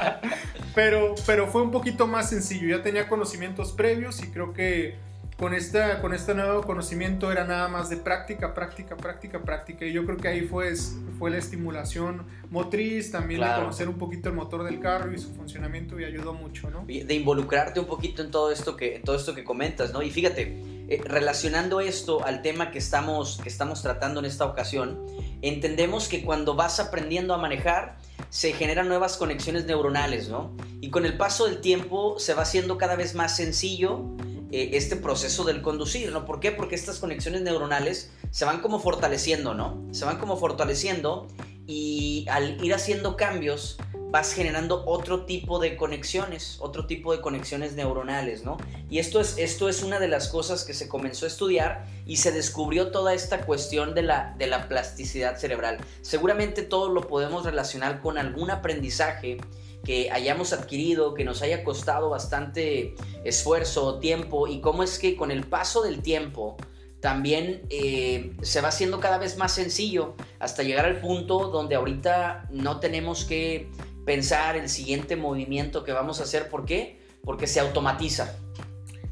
pero, 0.74 1.14
pero 1.26 1.46
fue 1.48 1.62
un 1.62 1.70
poquito 1.70 2.06
más 2.06 2.30
sencillo, 2.30 2.76
ya 2.76 2.82
tenía 2.82 3.08
conocimientos 3.08 3.72
previos 3.72 4.22
y 4.22 4.30
creo 4.30 4.52
que 4.52 4.98
con, 5.40 5.54
esta, 5.54 6.02
con 6.02 6.12
este 6.12 6.34
nuevo 6.34 6.60
conocimiento 6.62 7.32
era 7.32 7.44
nada 7.44 7.66
más 7.66 7.88
de 7.88 7.96
práctica, 7.96 8.52
práctica, 8.52 8.94
práctica, 8.94 9.40
práctica. 9.40 9.86
Y 9.86 9.92
yo 9.94 10.04
creo 10.04 10.18
que 10.18 10.28
ahí 10.28 10.42
fue, 10.42 10.74
fue 11.18 11.30
la 11.30 11.38
estimulación 11.38 12.26
motriz, 12.50 13.10
también 13.10 13.40
de 13.40 13.46
conocer 13.46 13.88
un 13.88 13.96
poquito 13.96 14.28
el 14.28 14.34
motor 14.34 14.64
del 14.64 14.80
carro 14.80 15.14
y 15.14 15.18
su 15.18 15.32
funcionamiento 15.32 15.98
y 15.98 16.04
ayudó 16.04 16.34
mucho, 16.34 16.68
¿no? 16.68 16.84
De 16.84 17.14
involucrarte 17.14 17.80
un 17.80 17.86
poquito 17.86 18.20
en 18.22 18.30
todo 18.30 18.52
esto 18.52 18.76
que, 18.76 19.00
todo 19.02 19.16
esto 19.16 19.34
que 19.34 19.42
comentas, 19.42 19.94
¿no? 19.94 20.02
Y 20.02 20.10
fíjate, 20.10 20.62
eh, 20.90 21.00
relacionando 21.06 21.80
esto 21.80 22.22
al 22.22 22.42
tema 22.42 22.70
que 22.70 22.78
estamos, 22.78 23.40
que 23.42 23.48
estamos 23.48 23.80
tratando 23.80 24.20
en 24.20 24.26
esta 24.26 24.44
ocasión, 24.44 25.06
entendemos 25.40 26.08
que 26.08 26.22
cuando 26.22 26.54
vas 26.54 26.80
aprendiendo 26.80 27.32
a 27.32 27.38
manejar, 27.38 27.96
se 28.28 28.52
generan 28.52 28.88
nuevas 28.88 29.16
conexiones 29.16 29.64
neuronales, 29.64 30.28
¿no? 30.28 30.54
Y 30.82 30.90
con 30.90 31.06
el 31.06 31.16
paso 31.16 31.46
del 31.46 31.62
tiempo 31.62 32.18
se 32.18 32.34
va 32.34 32.42
haciendo 32.42 32.76
cada 32.76 32.94
vez 32.94 33.14
más 33.14 33.36
sencillo 33.36 34.04
eh, 34.52 34.70
este 34.74 34.96
proceso 34.96 35.44
del 35.44 35.62
conducir, 35.62 36.12
¿no? 36.12 36.24
¿Por 36.24 36.40
qué? 36.40 36.52
Porque 36.52 36.74
estas 36.74 36.98
conexiones 36.98 37.42
neuronales 37.42 38.10
se 38.30 38.44
van 38.44 38.60
como 38.60 38.80
fortaleciendo, 38.80 39.54
¿no? 39.54 39.86
Se 39.92 40.04
van 40.04 40.18
como 40.18 40.36
fortaleciendo 40.36 41.28
y 41.66 42.26
al 42.28 42.62
ir 42.64 42.74
haciendo 42.74 43.16
cambios 43.16 43.78
vas 44.10 44.32
generando 44.32 44.82
otro 44.86 45.24
tipo 45.24 45.58
de 45.60 45.76
conexiones, 45.76 46.56
otro 46.60 46.86
tipo 46.86 47.12
de 47.14 47.20
conexiones 47.20 47.74
neuronales, 47.74 48.44
¿no? 48.44 48.56
Y 48.88 48.98
esto 48.98 49.20
es, 49.20 49.38
esto 49.38 49.68
es 49.68 49.82
una 49.82 50.00
de 50.00 50.08
las 50.08 50.28
cosas 50.28 50.64
que 50.64 50.74
se 50.74 50.88
comenzó 50.88 51.26
a 51.26 51.28
estudiar 51.28 51.86
y 52.06 52.16
se 52.16 52.32
descubrió 52.32 52.90
toda 52.90 53.14
esta 53.14 53.46
cuestión 53.46 53.94
de 53.94 54.02
la, 54.02 54.34
de 54.36 54.48
la 54.48 54.68
plasticidad 54.68 55.38
cerebral. 55.38 55.78
Seguramente 56.02 56.62
todo 56.62 56.88
lo 56.88 57.06
podemos 57.06 57.44
relacionar 57.44 58.00
con 58.00 58.18
algún 58.18 58.50
aprendizaje 58.50 59.38
que 59.84 60.10
hayamos 60.10 60.52
adquirido, 60.52 61.14
que 61.14 61.24
nos 61.24 61.42
haya 61.42 61.64
costado 61.64 62.10
bastante 62.10 62.94
esfuerzo, 63.24 63.98
tiempo, 63.98 64.46
y 64.46 64.60
cómo 64.60 64.82
es 64.82 64.98
que 64.98 65.16
con 65.16 65.30
el 65.30 65.44
paso 65.44 65.82
del 65.82 66.02
tiempo 66.02 66.56
también 67.00 67.62
eh, 67.70 68.32
se 68.42 68.60
va 68.60 68.68
haciendo 68.68 69.00
cada 69.00 69.18
vez 69.18 69.38
más 69.38 69.52
sencillo 69.52 70.14
hasta 70.38 70.62
llegar 70.62 70.84
al 70.84 71.00
punto 71.00 71.48
donde 71.48 71.74
ahorita 71.74 72.46
no 72.50 72.78
tenemos 72.78 73.24
que 73.24 73.70
pensar 74.04 74.56
el 74.56 74.68
siguiente 74.68 75.16
movimiento 75.16 75.82
que 75.82 75.92
vamos 75.92 76.20
a 76.20 76.24
hacer. 76.24 76.48
¿Por 76.48 76.66
qué? 76.66 77.00
Porque 77.24 77.46
se 77.46 77.60
automatiza. 77.60 78.36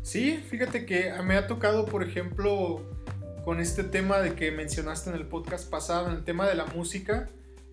Sí, 0.02 0.42
fíjate 0.48 0.86
que 0.86 1.12
me 1.24 1.36
ha 1.36 1.46
tocado, 1.46 1.86
por 1.86 2.02
ejemplo, 2.02 2.82
con 3.44 3.60
este 3.60 3.84
tema 3.84 4.18
de 4.18 4.34
que 4.34 4.50
mencionaste 4.50 5.10
en 5.10 5.16
el 5.16 5.26
podcast 5.26 5.68
pasado, 5.70 6.08
en 6.08 6.16
el 6.16 6.24
tema 6.24 6.46
de 6.46 6.54
la 6.54 6.66
música. 6.66 7.28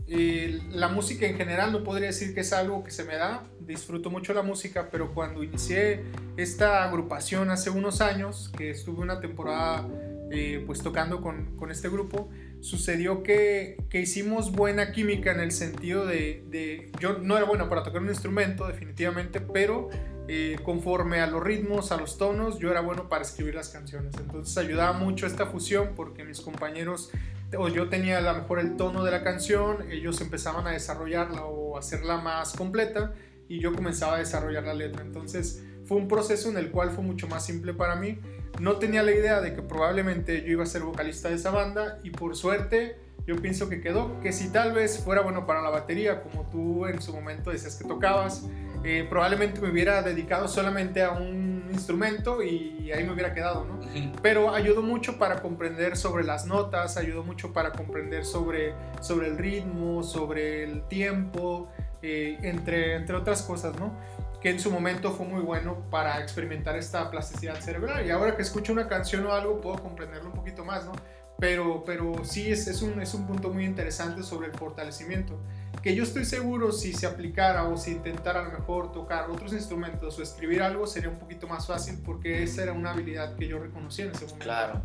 Eh, 0.07 0.61
la 0.71 0.87
música 0.87 1.25
en 1.25 1.35
general 1.35 1.71
no 1.71 1.83
podría 1.83 2.07
decir 2.07 2.35
que 2.35 2.41
es 2.41 2.53
algo 2.53 2.83
que 2.83 2.91
se 2.91 3.03
me 3.03 3.15
da, 3.15 3.43
disfruto 3.59 4.09
mucho 4.09 4.33
la 4.33 4.43
música, 4.43 4.89
pero 4.91 5.13
cuando 5.13 5.43
inicié 5.43 6.03
esta 6.37 6.83
agrupación 6.83 7.49
hace 7.49 7.71
unos 7.71 8.01
años, 8.01 8.51
que 8.55 8.69
estuve 8.69 9.01
una 9.01 9.19
temporada 9.19 9.87
eh, 10.31 10.63
pues 10.65 10.81
tocando 10.81 11.21
con, 11.21 11.57
con, 11.57 11.71
este 11.71 11.89
grupo, 11.89 12.29
sucedió 12.59 13.23
que, 13.23 13.77
que, 13.89 13.99
hicimos 13.99 14.51
buena 14.51 14.91
química 14.91 15.31
en 15.31 15.39
el 15.39 15.51
sentido 15.51 16.05
de, 16.05 16.43
de, 16.49 16.91
yo 16.99 17.17
no 17.19 17.37
era 17.37 17.45
bueno 17.45 17.67
para 17.67 17.83
tocar 17.83 18.01
un 18.01 18.09
instrumento 18.09 18.67
definitivamente, 18.67 19.39
pero 19.41 19.89
eh, 20.27 20.57
conforme 20.63 21.19
a 21.19 21.27
los 21.27 21.43
ritmos, 21.43 21.91
a 21.91 21.97
los 21.97 22.17
tonos, 22.17 22.57
yo 22.57 22.71
era 22.71 22.81
bueno 22.81 23.07
para 23.09 23.21
escribir 23.21 23.53
las 23.53 23.69
canciones. 23.69 24.15
Entonces 24.19 24.57
ayudaba 24.57 24.93
mucho 24.93 25.27
esta 25.27 25.45
fusión 25.45 25.89
porque 25.95 26.23
mis 26.23 26.41
compañeros, 26.41 27.11
o 27.57 27.67
yo 27.69 27.89
tenía 27.89 28.17
a 28.17 28.21
lo 28.21 28.33
mejor 28.33 28.59
el 28.59 28.75
tono 28.77 29.03
de 29.03 29.11
la 29.11 29.23
canción, 29.23 29.89
ellos 29.91 30.21
empezaban 30.21 30.67
a 30.67 30.71
desarrollarla 30.71 31.45
o 31.45 31.77
hacerla 31.77 32.17
más 32.17 32.53
completa 32.53 33.13
y 33.47 33.59
yo 33.59 33.73
comenzaba 33.73 34.15
a 34.15 34.19
desarrollar 34.19 34.63
la 34.63 34.73
letra. 34.73 35.01
Entonces 35.01 35.63
fue 35.85 35.97
un 35.97 36.07
proceso 36.07 36.49
en 36.49 36.57
el 36.57 36.71
cual 36.71 36.91
fue 36.91 37.03
mucho 37.03 37.27
más 37.27 37.45
simple 37.45 37.73
para 37.73 37.95
mí. 37.95 38.19
No 38.59 38.77
tenía 38.77 39.03
la 39.03 39.11
idea 39.11 39.41
de 39.41 39.53
que 39.53 39.61
probablemente 39.61 40.41
yo 40.41 40.53
iba 40.53 40.63
a 40.63 40.67
ser 40.67 40.83
vocalista 40.83 41.29
de 41.29 41.35
esa 41.35 41.51
banda 41.51 41.99
y 42.03 42.09
por 42.09 42.35
suerte 42.35 42.97
yo 43.27 43.35
pienso 43.37 43.69
que 43.69 43.81
quedó, 43.81 44.19
que 44.21 44.31
si 44.31 44.49
tal 44.49 44.73
vez 44.73 44.99
fuera 44.99 45.21
bueno 45.21 45.47
para 45.47 45.61
la 45.61 45.69
batería, 45.69 46.21
como 46.21 46.47
tú 46.49 46.85
en 46.85 47.01
su 47.01 47.11
momento 47.11 47.49
decías 47.49 47.75
que 47.75 47.87
tocabas, 47.87 48.45
eh, 48.83 49.05
probablemente 49.09 49.61
me 49.61 49.71
hubiera 49.71 50.03
dedicado 50.03 50.47
solamente 50.47 51.01
a 51.01 51.11
un 51.11 51.44
instrumento 51.75 52.41
y 52.41 52.91
ahí 52.91 53.03
me 53.03 53.13
hubiera 53.13 53.33
quedado, 53.33 53.65
¿no? 53.65 53.79
Pero 54.21 54.53
ayudó 54.53 54.81
mucho 54.81 55.17
para 55.17 55.41
comprender 55.41 55.95
sobre 55.95 56.23
las 56.23 56.45
notas, 56.45 56.97
ayudó 56.97 57.23
mucho 57.23 57.53
para 57.53 57.71
comprender 57.71 58.25
sobre, 58.25 58.73
sobre 59.01 59.27
el 59.27 59.37
ritmo, 59.37 60.03
sobre 60.03 60.63
el 60.63 60.87
tiempo, 60.87 61.69
eh, 62.01 62.37
entre, 62.41 62.95
entre 62.95 63.15
otras 63.15 63.43
cosas, 63.43 63.79
¿no? 63.79 63.93
Que 64.41 64.49
en 64.49 64.59
su 64.59 64.71
momento 64.71 65.11
fue 65.11 65.25
muy 65.25 65.41
bueno 65.41 65.89
para 65.89 66.19
experimentar 66.21 66.75
esta 66.75 67.09
plasticidad 67.09 67.59
cerebral. 67.59 68.05
Y 68.05 68.11
ahora 68.11 68.35
que 68.35 68.41
escucho 68.41 68.73
una 68.73 68.87
canción 68.87 69.25
o 69.25 69.33
algo, 69.33 69.61
puedo 69.61 69.77
comprenderlo 69.77 70.29
un 70.29 70.35
poquito 70.35 70.63
más, 70.63 70.85
¿no? 70.85 70.93
Pero, 71.37 71.83
pero 71.85 72.23
sí 72.23 72.49
es, 72.49 72.67
es, 72.67 72.81
un, 72.81 73.01
es 73.01 73.13
un 73.13 73.27
punto 73.27 73.49
muy 73.49 73.65
interesante 73.65 74.23
sobre 74.23 74.47
el 74.47 74.53
fortalecimiento 74.53 75.37
que 75.85 75.93
yo 75.93 76.01
estoy 76.01 76.25
seguro 76.25 76.71
si 76.71 76.93
se 76.93 77.05
aplicara 77.05 77.67
o 77.67 77.77
si 77.77 77.91
intentara 77.91 78.39
a 78.39 78.43
lo 78.45 78.57
mejor 78.57 78.91
tocar 78.91 79.29
otros 79.29 79.53
instrumentos 79.53 80.17
o 80.17 80.23
escribir 80.23 80.63
algo 80.63 80.87
sería 80.87 81.09
un 81.09 81.19
poquito 81.19 81.47
más 81.47 81.67
fácil 81.67 81.99
porque 82.03 82.41
esa 82.41 82.63
era 82.63 82.73
una 82.73 82.89
habilidad 82.89 83.35
que 83.35 83.47
yo 83.47 83.59
reconocía 83.59 84.05
en 84.05 84.11
ese 84.11 84.25
momento. 84.25 84.43
Claro, 84.43 84.81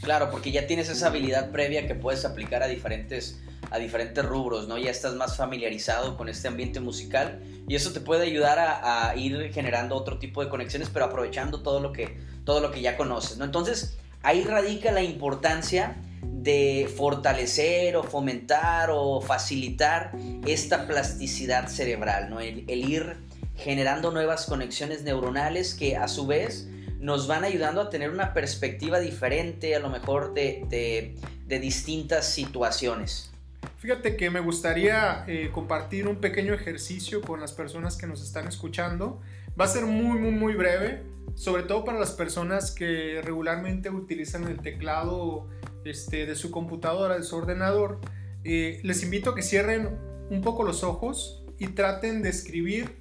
claro, 0.00 0.30
porque 0.30 0.52
ya 0.52 0.68
tienes 0.68 0.88
esa 0.88 1.08
habilidad 1.08 1.50
previa 1.50 1.88
que 1.88 1.96
puedes 1.96 2.24
aplicar 2.24 2.62
a 2.62 2.68
diferentes, 2.68 3.42
a 3.72 3.78
diferentes 3.78 4.24
rubros, 4.24 4.68
¿no? 4.68 4.78
Ya 4.78 4.92
estás 4.92 5.14
más 5.16 5.36
familiarizado 5.36 6.16
con 6.16 6.28
este 6.28 6.46
ambiente 6.46 6.78
musical 6.78 7.42
y 7.66 7.74
eso 7.74 7.92
te 7.92 7.98
puede 7.98 8.24
ayudar 8.24 8.60
a, 8.60 9.08
a 9.08 9.16
ir 9.16 9.52
generando 9.52 9.96
otro 9.96 10.20
tipo 10.20 10.40
de 10.44 10.50
conexiones, 10.50 10.88
pero 10.88 11.06
aprovechando 11.06 11.62
todo 11.62 11.80
lo 11.80 11.92
que, 11.92 12.16
todo 12.44 12.60
lo 12.60 12.70
que 12.70 12.80
ya 12.80 12.96
conoces, 12.96 13.38
¿no? 13.38 13.44
Entonces, 13.44 13.98
ahí 14.24 14.42
radica 14.42 14.90
la 14.90 15.02
importancia 15.02 15.96
de 16.22 16.92
fortalecer 16.94 17.96
o 17.96 18.02
fomentar 18.02 18.90
o 18.90 19.20
facilitar 19.20 20.12
esta 20.46 20.86
plasticidad 20.86 21.68
cerebral, 21.68 22.28
¿no? 22.28 22.40
el, 22.40 22.68
ir 22.68 23.16
generando 23.56 24.10
nuevas 24.10 24.46
conexiones 24.46 25.02
neuronales 25.02 25.74
que 25.74 25.96
a 25.96 26.08
su 26.08 26.26
vez 26.26 26.68
nos 26.98 27.26
van 27.28 27.44
ayudando 27.44 27.82
a 27.82 27.90
tener 27.90 28.10
una 28.10 28.34
perspectiva 28.34 28.98
diferente 28.98 29.76
a 29.76 29.78
lo 29.78 29.90
mejor 29.90 30.34
de, 30.34 31.14
distintas 31.46 32.26
situaciones. 32.26 33.30
Fíjate 33.78 34.16
que 34.16 34.28
me 34.30 34.40
gustaría 34.40 35.24
eh, 35.28 35.50
compartir 35.52 36.08
un 36.08 36.16
pequeño 36.16 36.52
ejercicio 36.52 37.20
con 37.20 37.40
las 37.40 37.52
personas 37.52 37.96
que 37.96 38.06
nos 38.06 38.22
están 38.22 38.48
escuchando. 38.48 39.20
Va 39.58 39.66
a 39.66 39.68
ser 39.68 39.84
muy, 39.84 40.18
muy, 40.18 40.32
muy 40.32 40.54
breve, 40.54 41.02
sobre 41.34 41.64
todo 41.64 41.84
para 41.84 41.98
las 41.98 42.12
personas 42.12 42.70
que 42.70 43.20
regularmente 43.22 43.90
utilizan 43.90 44.44
el 44.44 44.60
teclado 44.60 45.48
este, 45.84 46.26
de 46.26 46.34
su 46.34 46.50
computadora, 46.50 47.16
de 47.16 47.24
su 47.24 47.36
ordenador, 47.36 48.00
eh, 48.44 48.80
les 48.82 49.02
invito 49.02 49.30
a 49.30 49.34
que 49.34 49.42
cierren 49.42 49.98
un 50.30 50.40
poco 50.42 50.62
los 50.62 50.84
ojos 50.84 51.44
y 51.58 51.68
traten 51.68 52.22
de 52.22 52.30
escribir 52.30 52.96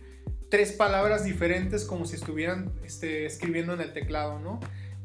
tres 0.50 0.72
palabras 0.72 1.24
diferentes 1.24 1.86
como 1.86 2.06
si 2.06 2.15
estuvieran 2.15 2.72
este, 2.84 3.25
escribiendo 3.25 3.74
en 3.74 3.82
el 3.82 3.94
teclado, 3.94 4.39
¿no? 4.39 4.60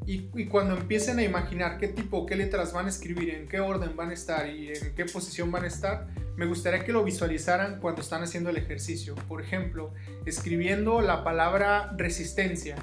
Y, 0.07 0.31
y, 0.35 0.47
cuando 0.47 0.77
empiecen 0.77 1.19
a 1.19 1.23
imaginar 1.23 1.77
qué 1.77 1.89
tipo, 1.89 2.25
qué 2.25 2.35
letras 2.35 2.73
van 2.73 2.87
a 2.87 2.89
escribir, 2.89 3.31
en 3.31 3.47
qué 3.47 3.61
orden 3.61 3.95
van 3.95 4.11
a 4.11 4.15
estar 4.15 4.49
y 4.49 4.69
en 4.69 4.95
qué 4.95 5.05
posición 5.05 5.51
van 5.51 5.65
a 5.65 5.67
estar, 5.67 6.07
me 6.37 6.47
gustaría 6.47 6.85
que 6.85 6.93
lo 6.93 7.05
visualizaran 7.05 7.79
cuando 7.81 8.01
están 8.01 8.23
haciendo 8.23 8.49
el 8.49 8.57
ejercicio. 8.57 9.15
Por 9.27 9.43
ejemplo, 9.43 9.93
escribiendo 10.25 11.03
la 11.03 11.25
palabra 11.25 11.93
resistencia 11.97 12.77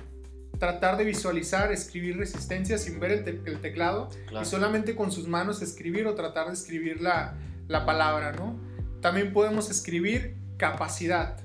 tratar 0.60 0.98
de 0.98 1.04
visualizar, 1.04 1.72
escribir 1.72 2.18
resistencia 2.18 2.78
sin 2.78 3.00
ver 3.00 3.12
el, 3.46 3.60
teclado 3.62 4.10
y 4.42 4.46
solamente 4.46 4.96
con 4.96 5.12
sus 5.12 5.28
manos 5.28 5.62
escribir 5.62 6.08
o 6.08 6.16
tratar 6.16 6.48
de 6.48 6.54
escribir 6.54 7.02
la, 7.02 7.36
la 7.68 7.86
palabra, 7.86 8.32
¿no? 8.32 8.60
También 9.02 9.34
podemos 9.34 9.70
escribir 9.70 10.36
capacidad. 10.58 11.38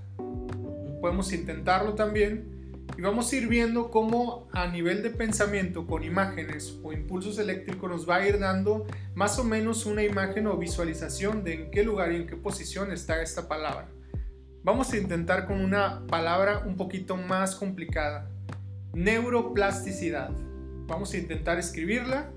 Podemos 1.00 1.32
intentarlo 1.32 1.94
también 1.94 2.60
y 2.96 3.02
vamos 3.02 3.32
a 3.32 3.36
ir 3.36 3.48
viendo 3.48 3.90
cómo 3.90 4.48
a 4.52 4.66
nivel 4.66 5.02
de 5.02 5.10
pensamiento 5.10 5.86
con 5.86 6.04
imágenes 6.04 6.78
o 6.82 6.92
impulsos 6.92 7.38
eléctricos 7.38 7.88
nos 7.90 8.08
va 8.08 8.16
a 8.16 8.28
ir 8.28 8.38
dando 8.38 8.86
más 9.14 9.38
o 9.38 9.44
menos 9.44 9.86
una 9.86 10.02
imagen 10.02 10.46
o 10.46 10.56
visualización 10.56 11.44
de 11.44 11.54
en 11.54 11.70
qué 11.70 11.82
lugar 11.82 12.12
y 12.12 12.16
en 12.16 12.26
qué 12.26 12.36
posición 12.36 12.92
está 12.92 13.22
esta 13.22 13.48
palabra. 13.48 13.88
Vamos 14.62 14.92
a 14.92 14.98
intentar 14.98 15.46
con 15.46 15.60
una 15.60 16.06
palabra 16.06 16.62
un 16.66 16.76
poquito 16.76 17.16
más 17.16 17.54
complicada 17.54 18.30
neuroplasticidad. 18.92 20.30
Vamos 20.86 21.12
a 21.14 21.18
intentar 21.18 21.58
escribirla 21.58 22.32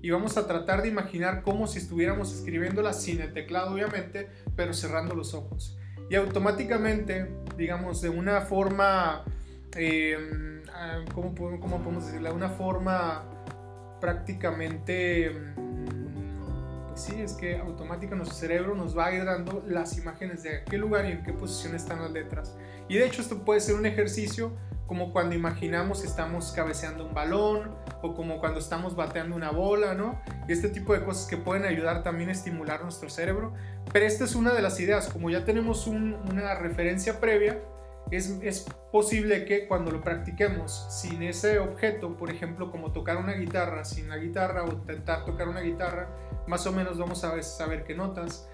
y 0.00 0.10
vamos 0.10 0.36
a 0.36 0.46
tratar 0.46 0.82
de 0.82 0.88
imaginar 0.88 1.42
como 1.42 1.66
si 1.66 1.78
estuviéramos 1.78 2.32
escribiéndola 2.32 2.92
sin 2.92 3.20
el 3.20 3.32
teclado, 3.32 3.74
obviamente, 3.74 4.28
pero 4.54 4.72
cerrando 4.72 5.14
los 5.14 5.34
ojos. 5.34 5.76
Y 6.10 6.14
automáticamente, 6.14 7.28
digamos, 7.56 8.00
de 8.00 8.08
una 8.08 8.42
forma, 8.42 9.24
ah, 9.24 11.04
¿cómo, 11.14 11.34
¿cómo, 11.34 11.78
podemos 11.82 12.06
decirla? 12.06 12.30
De 12.30 12.36
una 12.36 12.48
forma 12.48 13.24
prácticamente, 14.00 15.26
em, 15.26 15.54
pues 16.88 17.00
sí, 17.00 17.20
es 17.20 17.32
que 17.32 17.58
automáticamente 17.58 18.16
nuestro 18.16 18.38
cerebro 18.38 18.74
nos 18.74 18.96
va 18.96 19.06
a 19.06 19.14
ir 19.14 19.24
las 19.66 19.98
imágenes 19.98 20.44
de 20.44 20.62
qué 20.64 20.78
lugar 20.78 21.06
y 21.06 21.12
en 21.12 21.22
qué 21.24 21.32
posición 21.32 21.74
están 21.74 22.00
las 22.00 22.12
letras. 22.12 22.56
Y 22.88 22.94
de 22.94 23.06
hecho 23.06 23.20
esto 23.20 23.44
puede 23.44 23.60
ser 23.60 23.74
un 23.74 23.84
ejercicio 23.84 24.52
como 24.88 25.12
cuando 25.12 25.36
imaginamos 25.36 26.00
que 26.00 26.06
estamos 26.08 26.50
cabeceando 26.50 27.06
un 27.06 27.12
balón 27.12 27.76
o 28.02 28.14
como 28.14 28.40
cuando 28.40 28.58
estamos 28.58 28.96
bateando 28.96 29.36
una 29.36 29.50
bola, 29.50 29.94
¿no? 29.94 30.20
Y 30.48 30.52
este 30.52 30.70
tipo 30.70 30.94
de 30.94 31.04
cosas 31.04 31.28
que 31.28 31.36
pueden 31.36 31.66
ayudar 31.66 32.02
también 32.02 32.30
a 32.30 32.32
estimular 32.32 32.82
nuestro 32.82 33.10
cerebro. 33.10 33.52
Pero 33.92 34.06
esta 34.06 34.24
es 34.24 34.34
una 34.34 34.54
de 34.54 34.62
las 34.62 34.80
ideas, 34.80 35.08
como 35.08 35.28
ya 35.28 35.44
tenemos 35.44 35.86
una 35.86 36.54
referencia 36.54 37.20
previa, 37.20 37.60
es, 38.10 38.30
es, 38.42 38.66
posible 38.90 39.44
que 39.44 39.68
cuando 39.68 39.90
lo 39.90 40.00
practiquemos 40.00 40.86
sin 40.88 41.22
ese 41.22 41.58
objeto, 41.58 42.16
por 42.16 42.30
ejemplo, 42.30 42.70
como 42.70 42.90
tocar 42.90 43.18
una 43.18 43.34
guitarra, 43.34 43.84
sin 43.84 44.08
la 44.08 44.16
guitarra 44.16 44.64
o 44.64 44.72
intentar 44.72 45.26
tocar 45.26 45.46
una 45.46 45.60
guitarra, 45.60 46.08
más 46.46 46.66
o 46.66 46.72
menos 46.72 46.96
vamos 46.96 47.22
a 47.22 47.42
saber 47.42 47.84
qué 47.84 47.94
notas. 47.94 48.48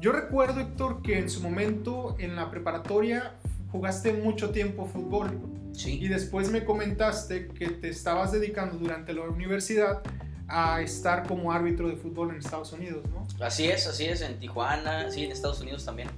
Yo 0.00 0.10
recuerdo, 0.10 0.58
Héctor, 0.58 1.02
que 1.02 1.20
en 1.20 1.30
su 1.30 1.40
momento 1.40 2.16
en 2.18 2.34
la 2.34 2.50
preparatoria 2.50 3.34
jugaste 3.70 4.12
mucho 4.12 4.50
tiempo 4.50 4.86
fútbol. 4.86 5.38
Sí. 5.76 5.98
Y 6.00 6.08
después 6.08 6.50
me 6.50 6.64
comentaste 6.64 7.48
que 7.48 7.68
te 7.68 7.88
estabas 7.88 8.32
dedicando 8.32 8.78
durante 8.78 9.12
la 9.12 9.22
universidad 9.22 10.02
a 10.48 10.80
estar 10.80 11.26
como 11.26 11.52
árbitro 11.52 11.88
de 11.88 11.96
fútbol 11.96 12.30
en 12.30 12.36
Estados 12.36 12.72
Unidos, 12.72 13.04
¿no? 13.10 13.26
Así 13.44 13.66
es, 13.66 13.86
así 13.86 14.06
es, 14.06 14.22
en 14.22 14.38
Tijuana, 14.38 15.10
sí, 15.10 15.24
en 15.24 15.32
Estados 15.32 15.60
Unidos 15.60 15.84
también. 15.84 16.08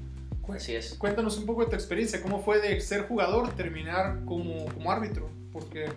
Así 0.54 0.74
es. 0.74 0.94
Cuéntanos 0.94 1.36
un 1.38 1.46
poco 1.46 1.64
de 1.64 1.70
tu 1.70 1.74
experiencia, 1.74 2.22
cómo 2.22 2.40
fue 2.40 2.60
de 2.60 2.80
ser 2.80 3.06
jugador 3.06 3.50
terminar 3.54 4.24
como, 4.24 4.66
como 4.66 4.90
árbitro, 4.90 5.28
porque 5.52 5.88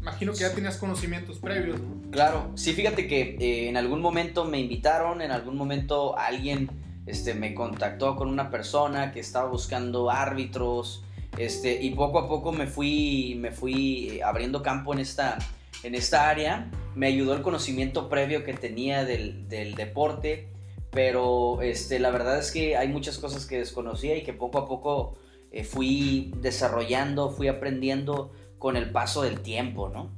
imagino 0.00 0.32
que 0.32 0.38
ya 0.38 0.52
tenías 0.52 0.76
conocimientos 0.78 1.38
previos, 1.38 1.80
¿no? 1.80 2.10
Claro, 2.10 2.50
sí, 2.54 2.72
fíjate 2.72 3.06
que 3.06 3.36
eh, 3.40 3.68
en 3.68 3.76
algún 3.76 4.00
momento 4.00 4.44
me 4.44 4.58
invitaron, 4.58 5.20
en 5.22 5.30
algún 5.30 5.56
momento 5.56 6.18
alguien 6.18 6.70
este, 7.06 7.34
me 7.34 7.54
contactó 7.54 8.16
con 8.16 8.28
una 8.28 8.50
persona 8.50 9.12
que 9.12 9.20
estaba 9.20 9.48
buscando 9.48 10.10
árbitros, 10.10 11.04
este, 11.36 11.82
y 11.82 11.90
poco 11.90 12.18
a 12.18 12.28
poco 12.28 12.52
me 12.52 12.66
fui, 12.66 13.36
me 13.38 13.50
fui 13.50 14.20
abriendo 14.20 14.62
campo 14.62 14.92
en 14.92 15.00
esta, 15.00 15.38
en 15.82 15.94
esta 15.94 16.28
área. 16.28 16.70
Me 16.94 17.08
ayudó 17.08 17.34
el 17.34 17.42
conocimiento 17.42 18.08
previo 18.08 18.44
que 18.44 18.54
tenía 18.54 19.04
del, 19.04 19.48
del 19.48 19.74
deporte, 19.74 20.48
pero 20.90 21.60
este, 21.62 21.98
la 21.98 22.10
verdad 22.10 22.38
es 22.38 22.52
que 22.52 22.76
hay 22.76 22.88
muchas 22.88 23.18
cosas 23.18 23.46
que 23.46 23.58
desconocía 23.58 24.16
y 24.16 24.22
que 24.22 24.32
poco 24.32 24.58
a 24.58 24.68
poco 24.68 25.18
eh, 25.50 25.64
fui 25.64 26.32
desarrollando, 26.40 27.30
fui 27.30 27.48
aprendiendo 27.48 28.32
con 28.58 28.76
el 28.76 28.90
paso 28.90 29.22
del 29.22 29.40
tiempo, 29.40 29.88
¿no? 29.88 30.10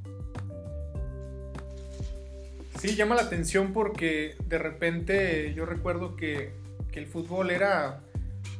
Sí, 2.79 2.95
llama 2.95 3.15
la 3.15 3.23
atención 3.23 3.73
porque 3.73 4.37
de 4.47 4.59
repente 4.59 5.55
yo 5.55 5.65
recuerdo 5.65 6.15
que, 6.15 6.53
que 6.93 6.99
el 6.99 7.07
fútbol 7.07 7.51
era 7.51 8.03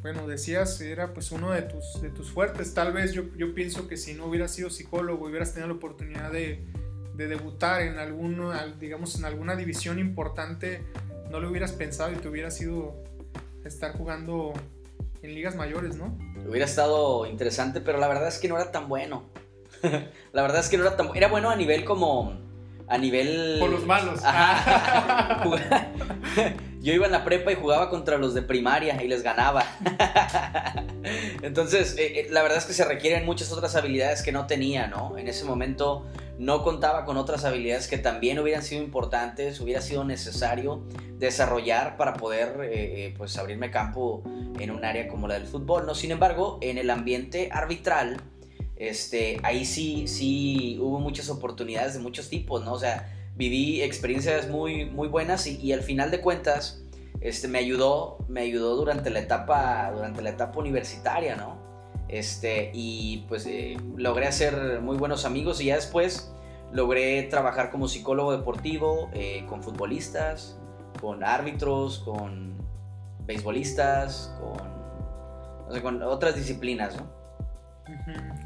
bueno, 0.03 0.27
decías, 0.27 0.81
era 0.81 1.13
pues 1.15 1.33
uno 1.33 1.53
de 1.53 1.63
tus, 1.63 2.01
de 2.01 2.11
tus 2.11 2.31
fuertes. 2.31 2.75
Tal 2.75 2.93
vez 2.93 3.13
yo, 3.13 3.25
yo 3.37 3.55
pienso 3.55 3.89
que 3.89 3.97
si 3.97 4.15
no 4.15 4.27
hubieras 4.27 4.53
sido 4.53 4.71
psicólogo, 4.71 5.27
hubieras 5.27 5.53
tenido 5.53 5.69
la 5.69 5.75
oportunidad 5.75 6.31
de, 6.31 6.65
de 7.15 7.27
debutar 7.29 7.83
en 7.83 7.99
alguno, 7.99 8.53
digamos, 8.79 9.19
en 9.19 9.25
alguna 9.25 9.57
división 9.57 9.99
importante, 9.99 10.83
no 11.31 11.41
lo 11.41 11.51
hubieras 11.51 11.73
pensado 11.73 12.13
y 12.13 12.17
te 12.17 12.29
hubieras 12.29 12.61
ido 12.61 13.03
a 13.65 13.69
estar 13.69 13.93
jugando 13.93 14.53
en 15.23 15.35
ligas 15.35 15.57
mayores, 15.57 15.97
¿no? 15.97 16.17
Hubiera 16.49 16.67
estado 16.67 17.27
interesante, 17.27 17.81
pero 17.81 17.99
la 17.99 18.07
verdad 18.09 18.29
es 18.29 18.39
que 18.39 18.49
no 18.49 18.57
era 18.57 18.71
tan 18.71 18.89
bueno. 18.89 19.25
la 20.33 20.43
verdad 20.43 20.61
es 20.61 20.69
que 20.69 20.77
no 20.77 20.85
era 20.85 20.97
tan 20.97 21.09
Era 21.15 21.29
bueno 21.29 21.51
a 21.51 21.57
nivel 21.57 21.85
como... 21.85 22.45
A 22.89 22.99
nivel... 22.99 23.57
Por 23.59 23.71
los 23.71 23.85
malos. 23.85 24.21
yo 26.87 26.93
iba 26.93 27.05
en 27.05 27.11
la 27.11 27.25
prepa 27.25 27.51
y 27.51 27.57
jugaba 27.57 27.91
contra 27.91 28.17
los 28.17 28.33
de 28.33 28.43
primaria 28.43 29.03
y 29.03 29.09
les 29.09 29.25
ganaba. 29.25 29.65
Entonces, 31.43 31.97
eh, 31.99 32.21
eh, 32.21 32.27
la 32.31 32.43
verdad 32.43 32.59
es 32.59 32.65
que 32.65 32.75
se 32.75 32.85
requieren 32.85 33.27
muchas 33.27 33.51
otras 33.51 33.75
habilidades 33.75 34.23
que 34.23 34.31
no 34.31 34.47
tenía, 34.47 34.87
¿no? 34.87 35.19
En 35.19 35.27
ese 35.27 35.45
momento 35.45 36.07
no 36.39 36.63
contaba 36.63 37.05
con 37.05 37.17
otras 37.17 37.45
habilidades 37.45 37.89
que 37.89 37.99
también 37.99 38.39
hubieran 38.39 38.63
sido 38.63 38.85
importantes, 38.85 39.61
hubiera 39.61 39.81
sido 39.81 40.05
necesario 40.05 40.85
desarrollar 41.19 41.97
para 41.97 42.15
poder, 42.15 42.57
eh, 42.63 43.13
pues, 43.19 43.37
abrirme 43.37 43.73
campo 43.73 44.23
en 44.61 44.71
un 44.71 44.85
área 44.85 45.09
como 45.09 45.27
la 45.27 45.35
del 45.35 45.49
fútbol, 45.49 45.87
¿no? 45.87 45.97
Sin 45.97 46.13
embargo, 46.13 46.61
en 46.63 46.79
el 46.79 46.91
ambiente 46.91 47.49
arbitral, 47.51 48.21
este, 48.77 49.41
ahí 49.43 49.65
sí, 49.65 50.07
sí 50.07 50.79
hubo 50.81 51.01
muchas 51.01 51.31
oportunidades 51.31 51.95
de 51.95 51.99
muchos 51.99 52.29
tipos, 52.29 52.65
¿no? 52.65 52.75
O 52.75 52.79
sea, 52.79 53.16
viví 53.37 53.83
experiencias 53.83 54.49
muy, 54.49 54.87
muy 54.87 55.09
buenas 55.09 55.47
y, 55.47 55.73
al 55.73 55.83
final 55.83 56.11
de 56.11 56.21
cuentas 56.21 56.83
este, 57.21 57.49
me, 57.49 57.59
ayudó, 57.59 58.19
me 58.29 58.41
ayudó 58.41 58.77
durante 58.77 59.11
la 59.11 59.21
etapa, 59.21 59.91
durante 59.95 60.23
la 60.23 60.31
etapa 60.31 60.59
universitaria, 60.59 61.37
¿no? 61.37 61.59
Este, 62.09 62.71
y 62.73 63.25
pues 63.29 63.47
eh, 63.47 63.77
logré 63.97 64.27
hacer 64.27 64.81
muy 64.81 64.97
buenos 64.97 65.25
amigos 65.25 65.61
y 65.61 65.67
ya 65.67 65.75
después 65.75 66.33
logré 66.73 67.23
trabajar 67.25 67.71
como 67.71 67.89
psicólogo 67.89 68.33
deportivo 68.33 69.11
eh, 69.13 69.45
con 69.49 69.63
futbolistas, 69.63 70.59
con 71.01 71.25
árbitros, 71.25 71.99
con 72.01 72.57
beisbolistas, 73.27 74.33
con, 74.41 75.81
con 75.81 76.03
otras 76.03 76.37
disciplinas, 76.37 76.97
¿no? 76.97 77.17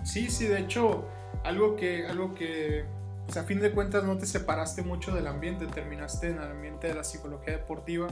Sí, 0.05 0.31
sí, 0.31 0.47
de 0.47 0.61
hecho, 0.61 1.05
algo 1.45 1.77
que, 1.77 2.07
algo 2.07 2.35
que 2.35 2.85
pues 3.25 3.37
a 3.37 3.45
fin 3.45 3.61
de 3.61 3.73
cuentas 3.73 4.05
no 4.05 4.19
te 4.19 4.27
separaste 4.27 4.83
mucho 4.83 5.15
del 5.15 5.27
ambiente, 5.27 5.67
terminaste 5.67 6.29
en 6.29 6.39
el 6.39 6.51
ambiente 6.51 6.89
de 6.89 6.95
la 6.95 7.05
psicología 7.05 7.57
deportiva 7.57 8.09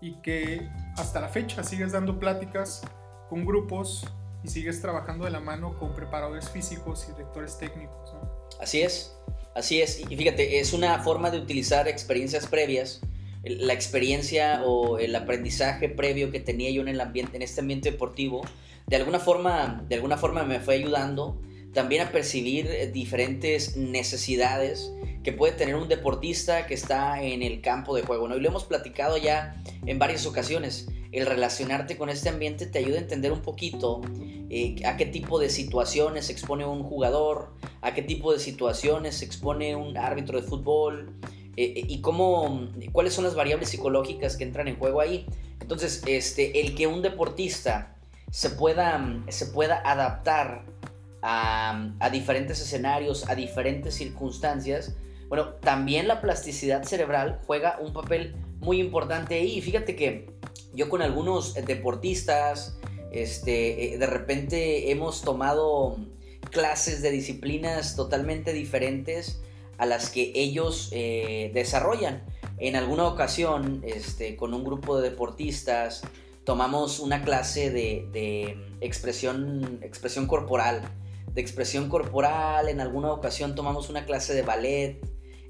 y 0.00 0.20
que 0.20 0.68
hasta 0.96 1.20
la 1.20 1.28
fecha 1.28 1.62
sigues 1.62 1.92
dando 1.92 2.18
pláticas 2.18 2.82
con 3.28 3.46
grupos 3.46 4.06
y 4.42 4.48
sigues 4.48 4.80
trabajando 4.80 5.24
de 5.24 5.30
la 5.30 5.40
mano 5.40 5.78
con 5.78 5.94
preparadores 5.94 6.50
físicos 6.50 7.06
y 7.08 7.12
directores 7.12 7.58
técnicos. 7.58 8.14
Así 8.60 8.82
es, 8.82 9.16
así 9.54 9.80
es. 9.80 10.00
Y 10.10 10.16
fíjate, 10.16 10.60
es 10.60 10.72
una 10.72 10.98
forma 11.02 11.30
de 11.30 11.38
utilizar 11.38 11.88
experiencias 11.88 12.46
previas, 12.46 13.00
la 13.42 13.72
experiencia 13.72 14.62
o 14.64 14.98
el 14.98 15.16
aprendizaje 15.16 15.88
previo 15.88 16.30
que 16.30 16.40
tenía 16.40 16.70
yo 16.70 16.82
en 16.82 16.88
el 16.88 17.00
ambiente, 17.00 17.36
en 17.36 17.42
este 17.42 17.60
ambiente 17.60 17.90
deportivo, 17.90 18.42
de 18.86 18.96
alguna 18.96 19.18
forma, 19.18 19.82
de 19.88 19.94
alguna 19.94 20.18
forma 20.18 20.44
me 20.44 20.60
fue 20.60 20.74
ayudando 20.74 21.40
también 21.74 22.06
a 22.06 22.10
percibir 22.10 22.66
eh, 22.66 22.86
diferentes 22.90 23.76
necesidades 23.76 24.92
que 25.22 25.32
puede 25.32 25.54
tener 25.54 25.74
un 25.74 25.88
deportista 25.88 26.66
que 26.66 26.74
está 26.74 27.22
en 27.22 27.42
el 27.42 27.60
campo 27.60 27.96
de 27.96 28.02
juego, 28.02 28.28
¿no? 28.28 28.36
Y 28.36 28.40
lo 28.40 28.48
hemos 28.48 28.64
platicado 28.64 29.16
ya 29.16 29.56
en 29.86 29.98
varias 29.98 30.26
ocasiones. 30.26 30.86
El 31.12 31.26
relacionarte 31.26 31.96
con 31.96 32.10
este 32.10 32.28
ambiente 32.28 32.66
te 32.66 32.78
ayuda 32.78 32.98
a 32.98 33.00
entender 33.00 33.32
un 33.32 33.40
poquito 33.40 34.02
eh, 34.50 34.76
a 34.84 34.96
qué 34.96 35.06
tipo 35.06 35.38
de 35.38 35.48
situaciones 35.48 36.26
se 36.26 36.32
expone 36.32 36.66
un 36.66 36.82
jugador, 36.82 37.54
a 37.80 37.94
qué 37.94 38.02
tipo 38.02 38.32
de 38.32 38.38
situaciones 38.38 39.16
se 39.16 39.24
expone 39.24 39.74
un 39.74 39.96
árbitro 39.96 40.40
de 40.40 40.46
fútbol 40.46 41.14
eh, 41.56 41.84
y 41.88 42.00
cómo, 42.00 42.68
cuáles 42.92 43.14
son 43.14 43.24
las 43.24 43.34
variables 43.34 43.70
psicológicas 43.70 44.36
que 44.36 44.44
entran 44.44 44.68
en 44.68 44.76
juego 44.76 45.00
ahí. 45.00 45.26
Entonces, 45.60 46.02
este, 46.06 46.60
el 46.60 46.74
que 46.74 46.86
un 46.86 47.00
deportista 47.00 47.96
se 48.30 48.50
pueda, 48.50 49.22
se 49.28 49.46
pueda 49.46 49.80
adaptar 49.84 50.66
a, 51.26 52.10
diferentes 52.12 52.60
escenarios, 52.60 53.28
a 53.28 53.34
diferentes 53.34 53.94
circunstancias, 53.94 54.94
bueno, 55.28 55.54
también 55.54 56.06
la 56.06 56.20
plasticidad 56.20 56.84
cerebral 56.84 57.40
juega 57.46 57.78
un 57.80 57.94
papel 57.94 58.36
muy 58.60 58.78
importante 58.78 59.36
ahí. 59.36 59.60
Fíjate 59.62 59.96
que 59.96 60.30
yo 60.74 60.90
con 60.90 61.00
algunos 61.00 61.54
deportistas, 61.54 62.78
este, 63.10 63.94
eh, 63.94 63.98
de 63.98 64.06
repente 64.06 64.90
hemos 64.90 65.22
tomado 65.22 65.96
clases 66.50 67.00
de 67.00 67.10
disciplinas 67.10 67.96
totalmente 67.96 68.52
diferentes 68.52 69.40
a 69.78 69.86
las 69.86 70.10
que 70.10 70.30
ellos 70.34 70.90
eh, 70.92 71.50
desarrollan. 71.54 72.22
En 72.58 72.76
alguna 72.76 73.08
ocasión, 73.08 73.82
este, 73.86 74.36
con 74.36 74.52
un 74.52 74.62
grupo 74.62 75.00
de 75.00 75.08
deportistas, 75.08 76.02
tomamos 76.44 77.00
una 77.00 77.22
clase 77.22 77.70
de, 77.70 78.06
de 78.12 78.58
expresión, 78.82 79.80
expresión 79.82 80.26
corporal 80.26 80.82
de 81.34 81.40
expresión 81.40 81.88
corporal, 81.88 82.68
en 82.68 82.80
alguna 82.80 83.12
ocasión 83.12 83.54
tomamos 83.54 83.90
una 83.90 84.06
clase 84.06 84.34
de 84.34 84.42
ballet, 84.42 85.00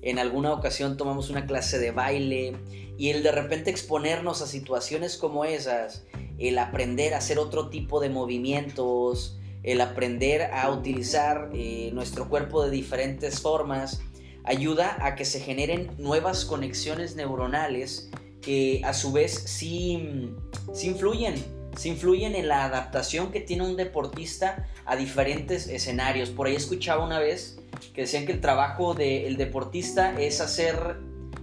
en 0.02 0.18
alguna 0.18 0.52
ocasión 0.52 0.96
tomamos 0.96 1.30
una 1.30 1.46
clase 1.46 1.78
de 1.78 1.90
baile 1.90 2.56
y 2.98 3.10
el 3.10 3.22
de 3.22 3.32
repente 3.32 3.70
exponernos 3.70 4.42
a 4.42 4.46
situaciones 4.46 5.16
como 5.16 5.44
esas, 5.44 6.04
el 6.38 6.58
aprender 6.58 7.14
a 7.14 7.18
hacer 7.18 7.38
otro 7.38 7.68
tipo 7.68 8.00
de 8.00 8.08
movimientos, 8.08 9.38
el 9.62 9.80
aprender 9.80 10.50
a 10.52 10.70
utilizar 10.70 11.50
eh, 11.54 11.90
nuestro 11.92 12.28
cuerpo 12.28 12.64
de 12.64 12.70
diferentes 12.70 13.40
formas, 13.40 14.00
ayuda 14.44 14.96
a 15.00 15.14
que 15.14 15.24
se 15.24 15.40
generen 15.40 15.90
nuevas 15.98 16.44
conexiones 16.44 17.16
neuronales 17.16 18.10
que 18.40 18.82
a 18.84 18.92
su 18.92 19.12
vez 19.12 19.32
sí, 19.32 20.30
sí 20.74 20.88
influyen 20.88 21.34
se 21.76 21.88
influyen 21.88 22.34
en 22.34 22.48
la 22.48 22.64
adaptación 22.64 23.32
que 23.32 23.40
tiene 23.40 23.64
un 23.64 23.76
deportista 23.76 24.66
a 24.84 24.96
diferentes 24.96 25.66
escenarios. 25.68 26.30
Por 26.30 26.46
ahí 26.46 26.54
escuchaba 26.54 27.04
una 27.04 27.18
vez 27.18 27.58
que 27.94 28.02
decían 28.02 28.26
que 28.26 28.32
el 28.32 28.40
trabajo 28.40 28.94
del 28.94 29.36
deportista 29.36 30.18
es 30.20 30.40
hacer, 30.40 30.96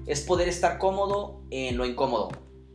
es 0.08 0.22
poder 0.22 0.48
estar 0.48 0.78
cómodo 0.78 1.41
en 1.50 1.78
lo 1.78 1.86
incómodo. 1.86 2.30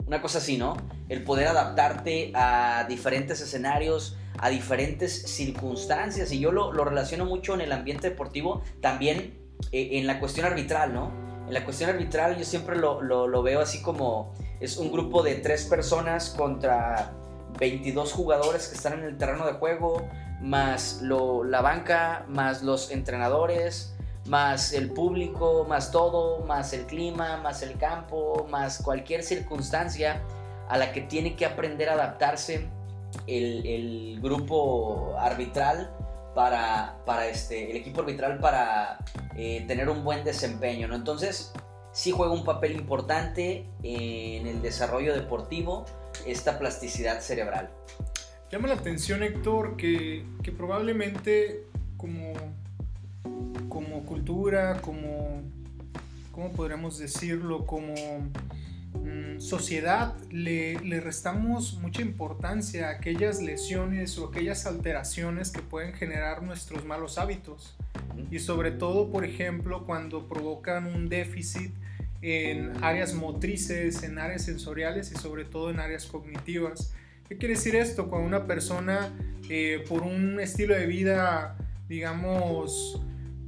Una 0.06 0.22
cosa 0.22 0.38
así, 0.38 0.56
¿no? 0.56 0.76
El 1.08 1.24
poder 1.24 1.48
adaptarte 1.48 2.30
a 2.34 2.86
diferentes 2.88 3.40
escenarios, 3.40 4.16
a 4.38 4.50
diferentes 4.50 5.22
circunstancias. 5.22 6.30
Y 6.32 6.38
yo 6.38 6.52
lo, 6.52 6.72
relaciono 6.84 7.24
mucho 7.24 7.54
en 7.54 7.62
el 7.62 7.72
ambiente 7.72 8.10
deportivo, 8.10 8.62
también 8.80 9.38
eh, 9.72 9.90
en 9.92 10.06
la 10.06 10.20
cuestión 10.20 10.46
arbitral, 10.46 10.92
¿no? 10.92 11.10
En 11.48 11.54
la 11.54 11.64
cuestión 11.64 11.90
arbitral 11.90 12.36
yo 12.36 12.44
siempre 12.44 12.76
lo, 12.76 13.00
lo 13.02 13.42
veo 13.42 13.60
así 13.60 13.80
como 13.80 14.34
es 14.60 14.76
un 14.78 14.90
grupo 14.90 15.22
de 15.22 15.36
tres 15.36 15.64
personas 15.64 16.30
contra 16.30 17.14
22 17.58 18.12
jugadores 18.12 18.68
que 18.68 18.76
están 18.76 18.94
en 18.94 19.04
el 19.04 19.16
terreno 19.16 19.46
de 19.46 19.52
juego, 19.52 20.08
más 20.40 21.00
la 21.02 21.60
banca, 21.60 22.24
más 22.28 22.62
los 22.62 22.90
entrenadores, 22.90 23.94
más 24.26 24.72
el 24.72 24.90
público, 24.90 25.64
más 25.68 25.90
todo, 25.90 26.44
más 26.44 26.72
el 26.72 26.86
clima, 26.86 27.36
más 27.38 27.62
el 27.62 27.78
campo, 27.78 28.46
más 28.50 28.82
cualquier 28.82 29.22
circunstancia 29.22 30.22
a 30.68 30.76
la 30.76 30.92
que 30.92 31.00
tiene 31.02 31.36
que 31.36 31.46
aprender 31.46 31.88
a 31.88 31.94
adaptarse 31.94 32.68
el, 33.26 34.18
grupo 34.20 35.14
arbitral 35.18 35.94
para, 36.34 36.96
para, 37.04 37.28
este, 37.28 37.70
el 37.70 37.76
equipo 37.76 38.00
arbitral 38.00 38.38
para 38.40 38.98
eh, 39.36 39.64
tener 39.68 39.88
un 39.88 40.02
buen 40.02 40.24
desempeño, 40.24 40.88
¿no? 40.88 40.96
Entonces, 40.96 41.52
sí 41.92 42.10
juega 42.10 42.32
un 42.32 42.44
papel 42.44 42.72
importante 42.72 43.66
en 43.82 44.46
el 44.46 44.62
desarrollo 44.62 45.14
deportivo 45.14 45.84
esta 46.26 46.58
plasticidad 46.58 47.20
cerebral. 47.20 47.70
Llama 48.50 48.68
la 48.68 48.74
atención, 48.74 49.22
Héctor, 49.22 49.76
que, 49.76 50.24
probablemente 50.56 51.64
como, 51.96 52.32
como 53.68 54.04
cultura, 54.04 54.80
como, 54.80 55.42
¿cómo 56.30 56.52
podríamos 56.52 56.98
decirlo? 56.98 57.66
Como 57.66 57.92
mm, 58.94 59.40
sociedad 59.40 60.14
le, 60.30 60.78
le, 60.80 61.00
restamos 61.00 61.74
mucha 61.74 62.02
importancia 62.02 62.88
a 62.88 62.92
aquellas 62.92 63.42
lesiones 63.42 64.16
o 64.16 64.28
aquellas 64.28 64.64
alteraciones 64.66 65.50
que 65.50 65.60
pueden 65.60 65.92
generar 65.94 66.44
nuestros 66.44 66.84
malos 66.84 67.18
hábitos. 67.18 67.76
Y 68.30 68.38
sobre 68.38 68.70
todo, 68.70 69.10
por 69.10 69.24
ejemplo, 69.24 69.84
cuando 69.86 70.28
provocan 70.28 70.86
un 70.86 71.08
déficit 71.08 71.72
en 72.26 72.72
áreas 72.82 73.14
motrices, 73.14 74.02
en 74.02 74.18
áreas 74.18 74.44
sensoriales 74.44 75.12
y 75.12 75.14
sobre 75.14 75.44
todo 75.44 75.70
en 75.70 75.78
áreas 75.78 76.06
cognitivas. 76.06 76.92
¿Qué 77.28 77.38
quiere 77.38 77.54
decir 77.54 77.76
esto? 77.76 78.08
Cuando 78.08 78.26
una 78.26 78.48
persona 78.48 79.16
eh, 79.48 79.84
por 79.88 80.02
un 80.02 80.40
estilo 80.40 80.74
de 80.74 80.86
vida, 80.86 81.56
digamos, 81.88 83.00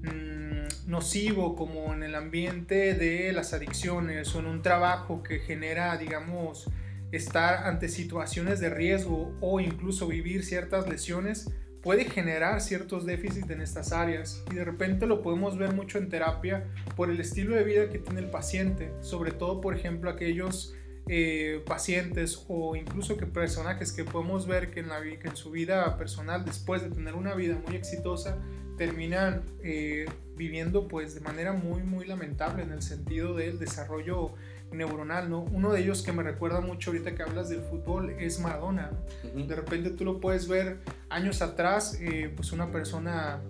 mm, 0.02 0.88
nocivo 0.88 1.56
como 1.56 1.92
en 1.92 2.04
el 2.04 2.14
ambiente 2.14 2.94
de 2.94 3.32
las 3.32 3.52
adicciones 3.52 4.32
o 4.36 4.38
en 4.38 4.46
un 4.46 4.62
trabajo 4.62 5.24
que 5.24 5.40
genera, 5.40 5.96
digamos, 5.96 6.70
estar 7.10 7.66
ante 7.66 7.88
situaciones 7.88 8.60
de 8.60 8.70
riesgo 8.70 9.34
o 9.40 9.58
incluso 9.58 10.06
vivir 10.06 10.44
ciertas 10.44 10.88
lesiones, 10.88 11.50
puede 11.88 12.04
generar 12.04 12.60
ciertos 12.60 13.06
déficits 13.06 13.48
en 13.48 13.62
estas 13.62 13.92
áreas 13.92 14.44
y 14.52 14.56
de 14.56 14.62
repente 14.62 15.06
lo 15.06 15.22
podemos 15.22 15.56
ver 15.56 15.72
mucho 15.72 15.96
en 15.96 16.10
terapia 16.10 16.66
por 16.96 17.08
el 17.08 17.18
estilo 17.18 17.56
de 17.56 17.64
vida 17.64 17.88
que 17.88 17.98
tiene 17.98 18.20
el 18.20 18.28
paciente, 18.28 18.92
sobre 19.00 19.30
todo 19.30 19.62
por 19.62 19.74
ejemplo 19.74 20.10
aquellos 20.10 20.74
eh, 21.06 21.62
pacientes 21.64 22.44
o 22.46 22.76
incluso 22.76 23.16
que 23.16 23.24
personajes 23.24 23.90
que 23.90 24.04
podemos 24.04 24.46
ver 24.46 24.70
que 24.70 24.80
en, 24.80 24.90
la, 24.90 25.00
que 25.00 25.28
en 25.28 25.36
su 25.36 25.50
vida 25.50 25.96
personal 25.96 26.44
después 26.44 26.82
de 26.82 26.90
tener 26.90 27.14
una 27.14 27.34
vida 27.34 27.58
muy 27.66 27.76
exitosa 27.76 28.36
terminan 28.76 29.40
eh, 29.62 30.04
viviendo 30.36 30.88
pues 30.88 31.14
de 31.14 31.22
manera 31.22 31.54
muy 31.54 31.82
muy 31.84 32.04
lamentable 32.04 32.64
en 32.64 32.72
el 32.72 32.82
sentido 32.82 33.34
del 33.34 33.58
desarrollo 33.58 34.34
neuronal, 34.72 35.30
¿no? 35.30 35.42
Uno 35.42 35.72
de 35.72 35.80
ellos 35.80 36.02
que 36.02 36.12
me 36.12 36.22
recuerda 36.22 36.60
mucho 36.60 36.90
ahorita 36.90 37.14
que 37.14 37.22
hablas 37.22 37.48
del 37.48 37.62
fútbol 37.62 38.10
es 38.10 38.40
Maradona. 38.40 38.90
De 39.34 39.54
repente 39.54 39.90
tú 39.90 40.04
lo 40.04 40.20
puedes 40.20 40.48
ver 40.48 40.78
años 41.08 41.42
atrás, 41.42 41.98
eh, 42.00 42.32
pues 42.34 42.52
una 42.52 42.70
persona 42.70 43.40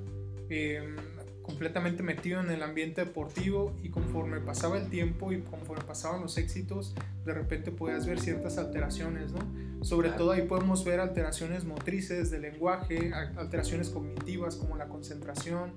em, 0.49 0.97
completamente 1.43 2.03
metido 2.03 2.41
en 2.41 2.51
el 2.51 2.63
ambiente 2.63 3.05
deportivo 3.05 3.75
y 3.83 3.89
conforme 3.89 4.39
pasaba 4.39 4.77
el 4.77 4.91
tiempo 4.91 5.33
y 5.33 5.41
conforme 5.41 5.83
pasaban 5.83 6.21
los 6.21 6.37
éxitos, 6.37 6.95
de 7.25 7.33
repente 7.33 7.71
podías 7.71 8.07
ver 8.07 8.21
ciertas 8.21 8.59
alteraciones, 8.59 9.33
¿no? 9.33 9.39
Sobre 9.83 10.11
todo 10.11 10.33
ahí 10.33 10.43
podemos 10.43 10.85
ver 10.85 11.01
alteraciones 11.01 11.65
motrices 11.65 12.31
del 12.31 12.43
lenguaje, 12.43 13.13
alteraciones 13.15 13.89
cognitivas 13.91 14.57
como 14.57 14.77
la 14.77 14.89
concentración, 14.89 15.73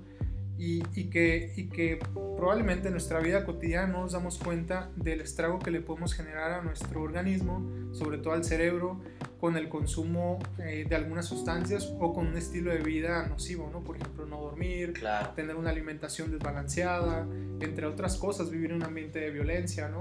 y, 0.64 1.04
que, 1.10 1.52
y 1.56 1.64
que 1.64 1.98
probablemente 2.36 2.86
en 2.86 2.92
nuestra 2.92 3.18
vida 3.18 3.44
cotidiana 3.44 3.88
no 3.88 4.02
nos 4.02 4.12
damos 4.12 4.38
cuenta 4.38 4.90
del 4.94 5.20
estrago 5.20 5.58
que 5.58 5.72
le 5.72 5.80
podemos 5.80 6.14
generar 6.14 6.52
a 6.52 6.62
nuestro 6.62 7.02
organismo, 7.02 7.68
sobre 7.92 8.18
todo 8.18 8.34
al 8.34 8.44
cerebro, 8.44 9.00
con 9.40 9.56
el 9.56 9.68
consumo 9.68 10.38
eh, 10.58 10.86
de 10.88 10.94
algunas 10.94 11.26
sustancias 11.26 11.92
o 11.98 12.12
con 12.12 12.28
un 12.28 12.36
estilo 12.36 12.70
de 12.70 12.78
vida 12.78 13.26
nocivo, 13.26 13.70
¿no? 13.72 13.82
Por 13.82 13.96
ejemplo, 13.96 14.24
no 14.24 14.40
dormir, 14.40 14.94
tener 15.34 15.56
una 15.56 15.70
alimentación 15.70 16.30
desbalanceada, 16.30 17.26
entre 17.60 17.86
otras 17.86 18.16
cosas, 18.16 18.48
vivir 18.48 18.70
en 18.70 18.76
un 18.76 18.84
ambiente 18.84 19.18
de 19.18 19.30
violencia, 19.30 19.88
¿no? 19.88 19.98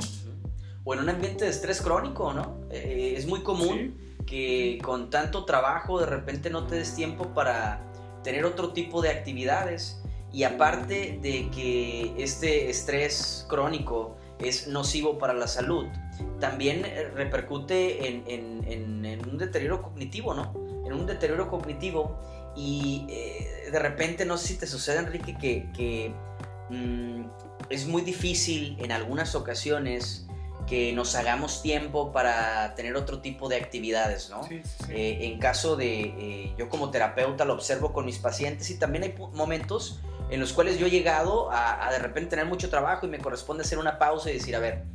O 0.84 0.93
en 0.93 1.00
un 1.00 1.10
ambiente 1.10 1.45
de 1.45 1.50
estrés 1.50 1.82
crónico, 1.82 2.34
¿no? 2.34 2.60
Eh, 2.69 3.15
es 3.17 3.26
muy 3.26 3.41
común 3.41 3.95
que 4.28 4.78
con 4.84 5.10
tanto 5.10 5.43
trabajo 5.43 6.00
de 6.00 6.06
repente 6.06 6.52
no 6.52 6.67
te 6.67 6.76
des 6.76 6.93
tiempo 6.93 7.34
para 7.34 7.82
tener 8.24 8.45
otro 8.45 8.74
tipo 8.74 9.02
de 9.02 9.10
actividades 9.10 10.01
y 10.34 10.44
aparte 10.44 11.20
de 11.22 11.50
que 11.50 12.13
este 12.17 12.70
estrés 12.70 13.46
crónico 13.50 14.15
es 14.39 14.67
nocivo 14.67 15.17
para 15.17 15.34
la 15.34 15.48
salud, 15.48 15.88
también 16.39 16.84
eh, 16.86 17.10
repercute 17.13 18.08
en, 18.08 19.22
un 19.28 19.38
deterioro 19.38 19.82
cognitivo, 19.82 20.34
¿no? 20.34 20.54
En 20.86 20.94
un 20.94 21.06
deterioro 21.06 21.48
cognitivo 21.50 22.20
y 22.56 23.06
eh, 23.10 23.70
de 23.72 23.80
repente, 23.80 24.26
no 24.26 24.38
sé 24.38 24.48
si 24.48 24.58
te 24.58 24.67
sucede, 24.67 25.00
Enrique, 25.00 25.36
que, 25.74 26.13
mm, 26.70 27.24
es 27.70 27.88
muy 27.88 28.02
difícil 28.02 28.76
en 28.80 28.91
algunas 28.91 29.36
ocasiones 29.36 30.28
que 30.72 30.94
nos 30.94 31.16
hagamos 31.16 31.62
tiempo 31.62 32.14
para 32.14 32.76
tener 32.76 32.96
otro 32.96 33.20
tipo 33.20 33.50
de 33.50 33.58
actividades, 33.58 34.30
¿no? 34.30 34.48
Eh, 34.88 35.18
en 35.20 35.38
caso 35.38 35.76
de, 35.76 36.54
yo 36.58 36.70
como 36.70 36.92
terapeuta 36.92 37.44
lo 37.44 37.56
observo 37.56 37.92
con 37.92 38.06
mis 38.06 38.20
pacientes 38.20 38.70
y 38.70 38.80
también 38.80 39.04
hay 39.04 39.14
momentos 39.34 40.00
en 40.30 40.40
los 40.40 40.54
cuales 40.54 40.80
yo 40.80 40.88
he 40.88 40.90
llegado 40.90 41.50
a, 41.52 41.90
de 41.92 42.00
repente 42.00 42.30
tener 42.30 42.46
mucho 42.46 42.70
trabajo 42.70 43.06
y 43.06 43.10
me 43.10 43.18
corresponde 43.18 43.64
hacer 43.64 43.80
una 43.80 44.00
pausa 44.00 44.32
y 44.32 44.36
decir, 44.36 44.56
a 44.56 44.60
ver, 44.60 44.86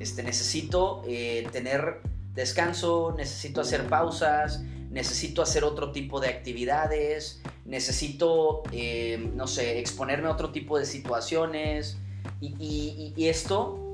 este, 0.00 0.22
necesito 0.22 1.02
eh, 1.06 1.46
tener 1.52 2.00
descanso, 2.32 3.14
necesito 3.14 3.60
hacer 3.60 3.88
pausas, 3.88 4.62
necesito 4.88 5.42
hacer 5.42 5.64
otro 5.64 5.92
tipo 5.92 6.18
de 6.18 6.28
actividades, 6.28 7.42
necesito, 7.66 8.62
eh, 8.72 9.30
no 9.34 9.46
sé, 9.46 9.80
exponerme 9.80 10.28
a 10.28 10.30
otro 10.30 10.50
tipo 10.50 10.78
de 10.78 10.86
situaciones. 10.86 11.98
Y, 12.40 13.12
y 13.14 13.28
esto 13.28 13.85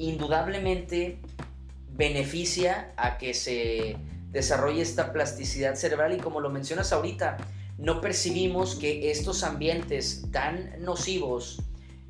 indudablemente 0.00 1.18
beneficia 1.92 2.92
a 2.96 3.18
que 3.18 3.34
se 3.34 3.96
desarrolle 4.30 4.80
esta 4.80 5.12
plasticidad 5.12 5.74
cerebral 5.74 6.14
y 6.14 6.18
como 6.18 6.40
lo 6.40 6.50
mencionas 6.50 6.92
ahorita, 6.92 7.36
no 7.78 8.00
percibimos 8.00 8.74
que 8.74 9.10
estos 9.10 9.42
ambientes 9.42 10.24
tan 10.32 10.82
nocivos 10.82 11.62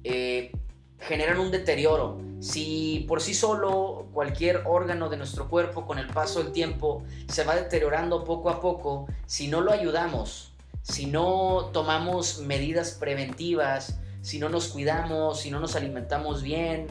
eh, 0.05 0.53
generan 0.99 1.41
un 1.41 1.51
deterioro. 1.51 2.21
Si 2.41 3.05
por 3.09 3.21
sí 3.21 3.35
solo 3.35 4.07
cualquier 4.13 4.63
órgano 4.67 5.09
de 5.09 5.17
nuestro 5.17 5.49
cuerpo 5.49 5.87
con 5.87 5.99
el 5.99 6.07
paso 6.07 6.43
del 6.43 6.53
tiempo 6.53 7.03
se 7.29 7.45
va 7.45 7.57
deteriorando 7.57 8.25
poco 8.25 8.51
a 8.51 8.61
poco, 8.61 9.07
si 9.27 9.49
no 9.49 9.61
lo 9.61 9.73
ayudamos, 9.73 10.53
si 10.83 11.07
no 11.07 11.71
tomamos 11.73 12.41
medidas 12.41 12.93
preventivas, 12.93 13.99
si 14.23 14.39
no 14.39 14.49
nos 14.49 14.69
cuidamos, 14.69 15.41
si 15.41 15.51
no 15.51 15.61
nos 15.61 15.77
alimentamos 15.77 16.43
bien, 16.43 16.87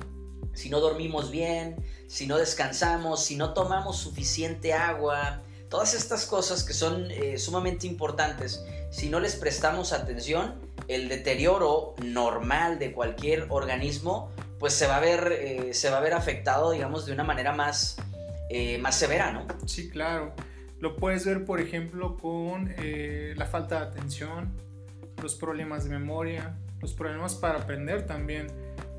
si 0.54 0.70
no 0.70 0.80
dormimos 0.80 1.32
bien, 1.32 1.76
si 2.08 2.28
no 2.28 2.38
descansamos, 2.38 3.24
si 3.24 3.36
no 3.36 3.54
tomamos 3.54 3.98
suficiente 3.98 4.74
agua, 4.74 5.42
Todas 5.70 5.94
estas 5.94 6.26
cosas 6.26 6.64
que 6.64 6.74
son 6.74 7.12
eh, 7.12 7.38
sumamente 7.38 7.86
importantes, 7.86 8.66
si 8.90 9.08
no 9.08 9.20
les 9.20 9.36
prestamos 9.36 9.94
atención, 9.94 10.56
el 10.88 11.08
deterioro 11.10 11.94
normal 12.04 12.80
de 12.80 12.92
cualquier 12.92 13.46
organismo, 13.50 14.32
pues 14.58 14.74
se 14.74 14.88
va 14.88 14.98
a 14.98 15.00
ver, 15.00 15.32
eh, 15.32 15.74
se 15.76 15.92
va 15.92 16.00
a 16.00 16.02
ver 16.02 16.14
afectado, 16.14 16.72
digamos, 16.72 17.06
de 17.06 17.14
una 17.14 17.24
manera 17.24 17.54
más, 17.54 17.98
eh, 18.50 18.80
más 18.80 18.96
severa, 18.96 19.32
¿no? 19.32 19.46
Sí, 19.68 19.90
claro. 19.90 20.34
Lo 20.80 20.96
puedes 20.96 21.24
ver, 21.26 21.46
por 21.46 21.62
ejemplo, 21.62 22.18
con 22.18 22.74
la 23.36 23.46
falta 23.46 23.82
de 23.82 23.86
atención, 23.88 24.54
los 25.22 25.36
problemas 25.36 25.84
de 25.84 25.92
memoria, 25.92 26.58
los 26.82 26.94
problemas 26.94 27.36
para 27.36 27.60
aprender 27.60 28.08
también 28.08 28.48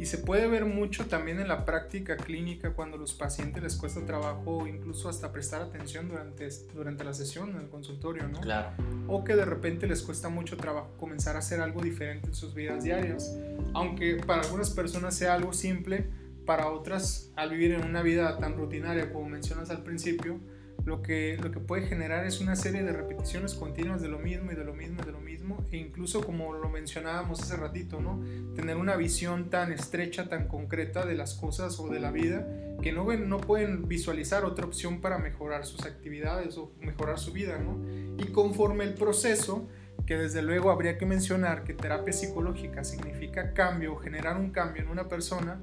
y 0.01 0.07
se 0.07 0.17
puede 0.17 0.49
ver 0.49 0.65
mucho 0.65 1.09
también 1.09 1.41
en 1.41 1.49
la 1.49 1.67
práctica 1.67 2.17
clínica 2.17 2.73
cuando 2.73 2.97
a 2.97 3.01
los 3.01 3.13
pacientes 3.13 3.63
les 3.63 3.77
cuesta 3.77 4.01
trabajo 4.07 4.67
incluso 4.67 5.11
hasta 5.11 5.31
prestar 5.31 5.61
atención 5.61 6.09
durante, 6.09 6.49
durante 6.73 7.05
la 7.05 7.13
sesión 7.13 7.51
en 7.51 7.57
el 7.57 7.69
consultorio, 7.69 8.27
¿no? 8.27 8.41
Claro. 8.41 8.71
O 9.09 9.25
que 9.25 9.37
de 9.37 9.45
repente 9.45 9.87
les 9.87 10.01
cuesta 10.01 10.31
mucho 10.31 10.57
trabajo 10.57 10.89
comenzar 10.99 11.37
a 11.37 11.41
hacer 11.41 11.61
algo 11.61 11.83
diferente 11.83 12.29
en 12.29 12.35
sus 12.35 12.55
vidas 12.55 12.83
diarias. 12.83 13.37
Aunque 13.75 14.15
para 14.27 14.41
algunas 14.41 14.71
personas 14.71 15.15
sea 15.15 15.35
algo 15.35 15.53
simple, 15.53 16.07
para 16.47 16.71
otras 16.71 17.31
al 17.37 17.51
vivir 17.51 17.73
en 17.73 17.85
una 17.85 18.01
vida 18.01 18.39
tan 18.39 18.57
rutinaria 18.57 19.13
como 19.13 19.29
mencionas 19.29 19.69
al 19.69 19.83
principio, 19.83 20.41
lo 20.85 21.03
que, 21.03 21.37
lo 21.43 21.51
que 21.51 21.61
puede 21.61 21.87
generar 21.87 22.25
es 22.27 22.41
una 22.41 22.57
serie 22.57 22.83
de 22.83 22.93
repeticiones 22.93 23.55
continuas 23.55 24.01
de 24.01 24.09
lo 24.09 24.19
mismo 24.19 24.53
y 24.53 24.55
de 24.55 24.65
lo 24.65 24.75
mismo 24.75 25.03
y 25.03 25.07
de 25.07 25.13
lo 25.13 25.21
mismo, 25.21 25.65
e 25.71 25.77
incluso 25.77 26.25
como 26.25 26.53
lo 26.55 26.69
mencionábamos 26.69 27.41
hace 27.43 27.57
ratito, 27.57 28.01
¿no? 28.01 28.21
Tener 28.55 28.77
una 28.77 28.97
visión 28.97 29.51
tan 29.51 29.73
estrecha, 29.73 30.29
tan 30.29 30.49
concreta 30.49 31.05
de 31.07 31.15
las 31.15 31.35
cosas 31.35 31.79
o 31.81 31.89
de 31.89 32.01
la 32.01 32.11
vida, 32.11 32.47
que 32.83 32.93
no, 32.93 33.05
ven, 33.05 33.29
no 33.29 33.39
pueden 33.39 33.89
visualizar 33.89 34.45
otra 34.45 34.65
opción 34.65 35.01
para 35.01 35.19
mejorar 35.19 35.67
sus 35.67 35.85
actividades 35.85 36.57
o 36.57 36.73
mejorar 36.81 37.19
su 37.19 37.33
vida, 37.33 37.59
¿no? 37.59 37.79
Y 38.19 38.33
conforme 38.33 38.85
el 38.85 38.95
proceso, 38.95 39.69
que 40.07 40.17
desde 40.17 40.43
luego 40.43 40.71
habría 40.71 40.99
que 40.99 41.07
mencionar 41.07 41.63
que 41.63 41.75
terapia 41.75 42.13
psicológica 42.13 42.85
significa 42.85 43.53
cambio, 43.53 43.97
generar 43.97 44.39
un 44.39 44.51
cambio 44.51 44.83
en 44.83 44.89
una 44.89 45.09
persona, 45.09 45.61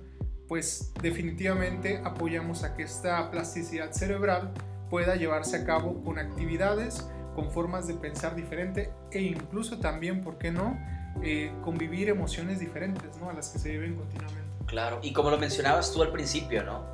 pues 0.48 0.94
definitivamente 1.02 2.00
apoyamos 2.04 2.64
a 2.64 2.74
que 2.76 2.84
esta 2.84 3.30
plasticidad 3.30 3.92
cerebral 3.92 4.54
pueda 4.90 5.16
llevarse 5.16 5.58
a 5.58 5.66
cabo 5.66 6.04
con 6.04 6.20
actividades, 6.20 7.08
con 7.36 7.52
formas 7.52 7.88
de 7.88 7.94
pensar 7.94 8.36
diferente 8.36 8.92
e 9.12 9.22
incluso 9.22 9.80
también, 9.80 10.22
¿por 10.22 10.38
qué 10.38 10.52
no?, 10.52 10.78
eh, 11.24 11.52
convivir 11.64 12.10
emociones 12.10 12.60
diferentes, 12.60 13.18
¿no?, 13.18 13.30
a 13.30 13.34
las 13.34 13.50
que 13.50 13.60
se 13.60 13.70
viven 13.70 13.96
continuamente. 13.96 14.48
Claro, 14.66 15.00
y 15.02 15.14
como 15.14 15.30
lo 15.30 15.38
mencionabas 15.38 15.92
tú 15.94 16.02
al 16.02 16.12
principio, 16.12 16.64
¿no? 16.64 16.86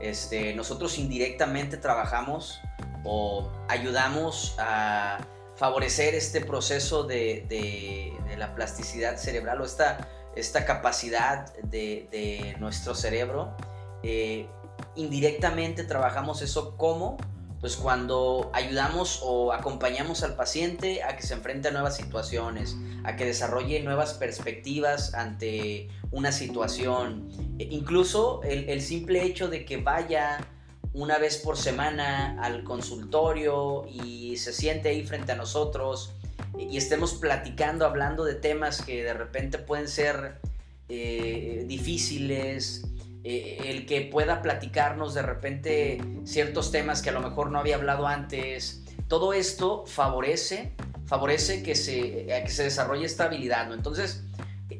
Este, 0.00 0.54
nosotros 0.54 0.98
indirectamente 0.98 1.76
trabajamos 1.76 2.60
o 3.04 3.50
ayudamos 3.68 4.56
a 4.58 5.18
favorecer 5.56 6.14
este 6.14 6.40
proceso 6.40 7.04
de, 7.04 7.44
de, 7.48 8.36
la 8.36 8.54
plasticidad 8.54 9.18
cerebral 9.18 9.60
o 9.60 9.64
esta, 9.66 10.08
esta 10.34 10.64
capacidad 10.64 11.52
de, 11.62 12.08
de 12.10 12.56
nuestro 12.58 12.94
cerebro. 12.94 13.54
Eh, 14.02 14.48
indirectamente 14.96 15.84
trabajamos 15.84 16.40
eso 16.40 16.78
como 16.78 17.18
pues 17.60 17.76
cuando 17.76 18.50
ayudamos 18.54 19.20
o 19.22 19.52
acompañamos 19.52 20.22
al 20.22 20.34
paciente 20.34 21.02
a 21.02 21.16
que 21.16 21.22
se 21.22 21.34
enfrente 21.34 21.68
a 21.68 21.70
nuevas 21.70 21.96
situaciones, 21.96 22.76
a 23.04 23.16
que 23.16 23.26
desarrolle 23.26 23.80
nuevas 23.82 24.14
perspectivas 24.14 25.12
ante 25.14 25.88
una 26.10 26.32
situación, 26.32 27.28
e 27.58 27.64
incluso 27.64 28.42
el, 28.44 28.80
simple 28.80 29.24
hecho 29.24 29.48
de 29.48 29.66
que 29.66 29.76
vaya 29.76 30.46
una 30.94 31.18
vez 31.18 31.36
por 31.36 31.56
semana 31.56 32.36
al 32.42 32.64
consultorio 32.64 33.86
y 33.86 34.38
se 34.38 34.52
siente 34.52 34.88
ahí 34.88 35.04
frente 35.04 35.32
a 35.32 35.36
nosotros 35.36 36.14
y 36.58 36.76
estemos 36.78 37.14
platicando, 37.14 37.84
hablando 37.84 38.24
de 38.24 38.34
temas 38.34 38.82
que 38.82 39.04
de 39.04 39.14
repente 39.14 39.58
pueden 39.58 39.86
ser 39.86 40.40
eh, 40.88 41.64
difíciles, 41.68 42.84
eh, 43.22 43.58
el 43.66 43.86
que 43.86 44.02
pueda 44.02 44.42
platicarnos 44.42 45.14
de 45.14 45.22
repente 45.22 46.00
ciertos 46.24 46.72
temas 46.72 47.02
que 47.02 47.10
a 47.10 47.12
lo 47.12 47.20
mejor 47.20 47.50
no 47.50 47.58
había 47.58 47.76
hablado 47.76 48.06
antes, 48.06 48.84
todo 49.08 49.32
esto 49.32 49.84
favorece, 49.86 50.72
favorece 51.04 51.62
que 51.62 51.74
se, 51.74 52.26
que 52.26 52.50
se 52.50 52.62
desarrolle 52.62 53.04
esta 53.04 53.24
habilidad, 53.24 53.68
¿no? 53.68 53.74
Entonces, 53.74 54.24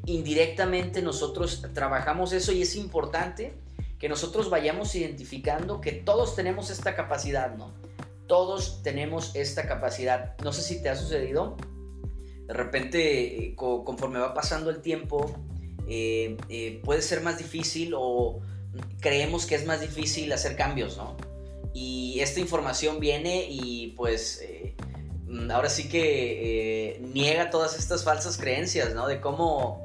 indirectamente 0.06 1.02
nosotros 1.02 1.66
trabajamos 1.74 2.32
eso 2.32 2.52
y 2.52 2.62
es 2.62 2.76
importante 2.76 3.54
que 3.98 4.08
nosotros 4.08 4.48
vayamos 4.48 4.94
identificando 4.94 5.80
que 5.80 5.92
todos 5.92 6.34
tenemos 6.34 6.70
esta 6.70 6.94
capacidad, 6.94 7.54
¿no? 7.56 7.74
Todos 8.26 8.82
tenemos 8.82 9.36
esta 9.36 9.66
capacidad. 9.66 10.38
No 10.42 10.52
sé 10.52 10.62
si 10.62 10.82
te 10.82 10.88
ha 10.88 10.96
sucedido. 10.96 11.56
De 12.46 12.54
repente, 12.54 13.48
eh, 13.48 13.54
conforme 13.54 14.18
va 14.18 14.32
pasando 14.32 14.70
el 14.70 14.80
tiempo, 14.80 15.34
eh, 15.92 16.36
eh, 16.48 16.80
puede 16.84 17.02
ser 17.02 17.20
más 17.20 17.38
difícil 17.38 17.94
o 17.96 18.38
creemos 19.00 19.44
que 19.44 19.56
es 19.56 19.66
más 19.66 19.80
difícil 19.80 20.32
hacer 20.32 20.54
cambios, 20.54 20.96
¿no? 20.96 21.16
Y 21.74 22.20
esta 22.20 22.38
información 22.38 23.00
viene 23.00 23.46
y 23.50 23.88
pues 23.96 24.40
eh, 24.40 24.76
ahora 25.52 25.68
sí 25.68 25.88
que 25.88 27.00
niega 27.12 27.50
todas 27.50 27.76
estas 27.76 28.04
falsas 28.04 28.36
creencias, 28.36 28.94
¿no? 28.94 29.08
De 29.08 29.20
cómo 29.20 29.84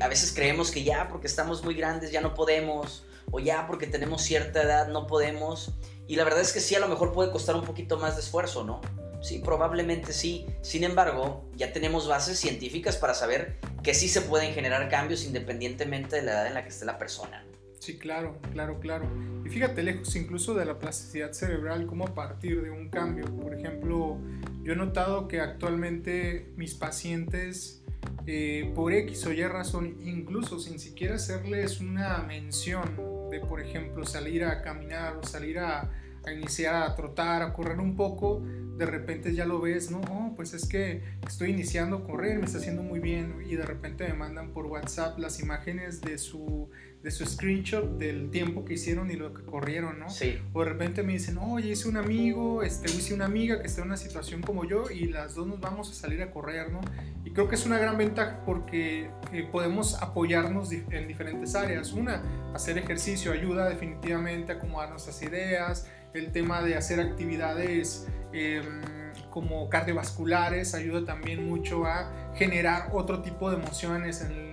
a 0.00 0.08
veces 0.08 0.32
creemos 0.32 0.72
que 0.72 0.82
ya 0.82 1.06
porque 1.08 1.28
estamos 1.28 1.62
muy 1.62 1.74
grandes 1.74 2.10
ya 2.10 2.20
no 2.20 2.34
podemos, 2.34 3.04
o 3.30 3.38
ya 3.38 3.68
porque 3.68 3.86
tenemos 3.86 4.22
cierta 4.22 4.62
edad 4.62 4.88
no 4.88 5.06
podemos. 5.06 5.70
Y 6.08 6.16
la 6.16 6.24
verdad 6.24 6.40
es 6.40 6.52
que 6.52 6.58
sí, 6.58 6.74
a 6.74 6.80
lo 6.80 6.88
mejor 6.88 7.12
puede 7.12 7.30
costar 7.30 7.54
un 7.54 7.64
poquito 7.64 7.96
más 7.96 8.16
de 8.16 8.22
esfuerzo, 8.22 8.64
¿no? 8.64 8.80
Sí, 9.24 9.38
probablemente 9.38 10.12
sí. 10.12 10.44
Sin 10.60 10.84
embargo, 10.84 11.48
ya 11.56 11.72
tenemos 11.72 12.06
bases 12.06 12.38
científicas 12.38 12.98
para 12.98 13.14
saber 13.14 13.56
que 13.82 13.94
sí 13.94 14.06
se 14.06 14.20
pueden 14.20 14.52
generar 14.52 14.90
cambios 14.90 15.24
independientemente 15.24 16.16
de 16.16 16.22
la 16.22 16.32
edad 16.32 16.46
en 16.46 16.52
la 16.52 16.62
que 16.62 16.68
esté 16.68 16.84
la 16.84 16.98
persona. 16.98 17.42
Sí, 17.78 17.96
claro, 17.96 18.38
claro, 18.52 18.78
claro. 18.80 19.08
Y 19.42 19.48
fíjate, 19.48 19.82
lejos 19.82 20.14
incluso 20.14 20.52
de 20.52 20.66
la 20.66 20.78
plasticidad 20.78 21.32
cerebral, 21.32 21.86
como 21.86 22.06
a 22.06 22.14
partir 22.14 22.60
de 22.60 22.70
un 22.70 22.90
cambio. 22.90 23.24
Por 23.34 23.54
ejemplo, 23.54 24.18
yo 24.62 24.74
he 24.74 24.76
notado 24.76 25.26
que 25.26 25.40
actualmente 25.40 26.52
mis 26.56 26.74
pacientes, 26.74 27.82
eh, 28.26 28.70
por 28.74 28.92
X 28.92 29.24
o 29.24 29.32
Y 29.32 29.42
razón, 29.44 29.96
incluso 30.04 30.60
sin 30.60 30.78
siquiera 30.78 31.14
hacerles 31.14 31.80
una 31.80 32.18
mención 32.18 33.30
de, 33.30 33.40
por 33.40 33.62
ejemplo, 33.62 34.04
salir 34.04 34.44
a 34.44 34.60
caminar 34.60 35.16
o 35.16 35.26
salir 35.26 35.60
a, 35.60 35.90
a 36.26 36.32
iniciar 36.32 36.74
a 36.74 36.94
trotar, 36.94 37.42
a 37.42 37.52
correr 37.52 37.78
un 37.80 37.96
poco, 37.96 38.42
de 38.76 38.86
repente 38.86 39.34
ya 39.34 39.46
lo 39.46 39.60
ves, 39.60 39.90
¿no? 39.90 40.00
Oh, 40.10 40.32
pues 40.34 40.52
es 40.52 40.66
que 40.66 41.02
estoy 41.26 41.50
iniciando 41.50 41.98
a 41.98 42.04
correr, 42.04 42.38
me 42.38 42.46
está 42.46 42.58
haciendo 42.58 42.82
muy 42.82 42.98
bien 42.98 43.36
y 43.48 43.54
de 43.54 43.64
repente 43.64 44.06
me 44.08 44.14
mandan 44.14 44.50
por 44.50 44.66
WhatsApp 44.66 45.18
las 45.18 45.40
imágenes 45.40 46.00
de 46.00 46.18
su, 46.18 46.70
de 47.02 47.10
su 47.10 47.24
screenshot 47.24 47.98
del 47.98 48.30
tiempo 48.30 48.64
que 48.64 48.74
hicieron 48.74 49.10
y 49.10 49.14
lo 49.14 49.32
que 49.32 49.44
corrieron, 49.44 50.00
¿no? 50.00 50.10
Sí. 50.10 50.38
O 50.52 50.64
de 50.64 50.70
repente 50.70 51.04
me 51.04 51.12
dicen, 51.12 51.38
oye, 51.38 51.70
hice 51.70 51.88
un 51.88 51.96
amigo, 51.96 52.62
este, 52.62 52.90
hice 52.90 53.14
una 53.14 53.26
amiga 53.26 53.60
que 53.60 53.68
está 53.68 53.82
en 53.82 53.88
una 53.88 53.96
situación 53.96 54.42
como 54.42 54.64
yo 54.64 54.90
y 54.90 55.06
las 55.06 55.36
dos 55.36 55.46
nos 55.46 55.60
vamos 55.60 55.90
a 55.90 55.94
salir 55.94 56.20
a 56.22 56.32
correr, 56.32 56.72
¿no? 56.72 56.80
Y 57.24 57.30
creo 57.30 57.48
que 57.48 57.54
es 57.54 57.66
una 57.66 57.78
gran 57.78 57.96
ventaja 57.96 58.42
porque 58.44 59.08
eh, 59.32 59.48
podemos 59.52 60.02
apoyarnos 60.02 60.72
en 60.72 61.06
diferentes 61.06 61.54
áreas. 61.54 61.92
Una, 61.92 62.22
hacer 62.54 62.76
ejercicio 62.78 63.32
ayuda 63.32 63.68
definitivamente 63.68 64.52
a 64.52 64.56
acomodar 64.56 64.90
nuestras 64.90 65.22
ideas, 65.22 65.88
el 66.14 66.30
tema 66.30 66.62
de 66.62 66.76
hacer 66.76 67.00
actividades 67.00 68.06
em, 68.32 68.82
como 69.30 69.68
cardiovasculares 69.68 70.74
ayuda 70.74 71.04
también 71.04 71.46
mucho 71.46 71.84
a 71.86 72.32
generar 72.36 72.90
otro 72.92 73.20
tipo 73.20 73.50
de 73.50 73.56
emociones 73.56 74.22
en, 74.22 74.44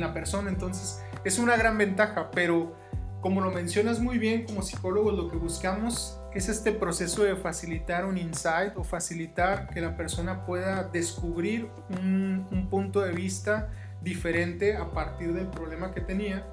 la 0.00 0.12
persona. 0.12 0.50
Entonces 0.50 1.00
es 1.24 1.38
una 1.38 1.56
gran 1.56 1.78
ventaja, 1.78 2.30
pero 2.32 2.74
como 3.20 3.40
lo 3.40 3.52
mencionas 3.52 4.00
muy 4.00 4.18
bien, 4.18 4.44
como 4.44 4.62
psicólogos 4.62 5.14
lo 5.14 5.30
que 5.30 5.36
buscamos 5.36 6.20
es 6.34 6.48
este 6.48 6.72
proceso 6.72 7.22
de 7.22 7.36
facilitar 7.36 8.04
un 8.04 8.18
insight 8.18 8.76
o 8.76 8.82
facilitar 8.82 9.68
que 9.68 9.80
la 9.80 9.96
persona 9.96 10.44
pueda 10.44 10.82
descubrir 10.82 11.70
un 11.90 12.66
punto 12.68 13.02
de 13.02 13.12
vista 13.12 13.70
diferente 14.02 14.76
a 14.76 14.90
partir 14.90 15.32
del 15.32 15.46
problema 15.46 15.94
que 15.94 16.00
tenía 16.00 16.44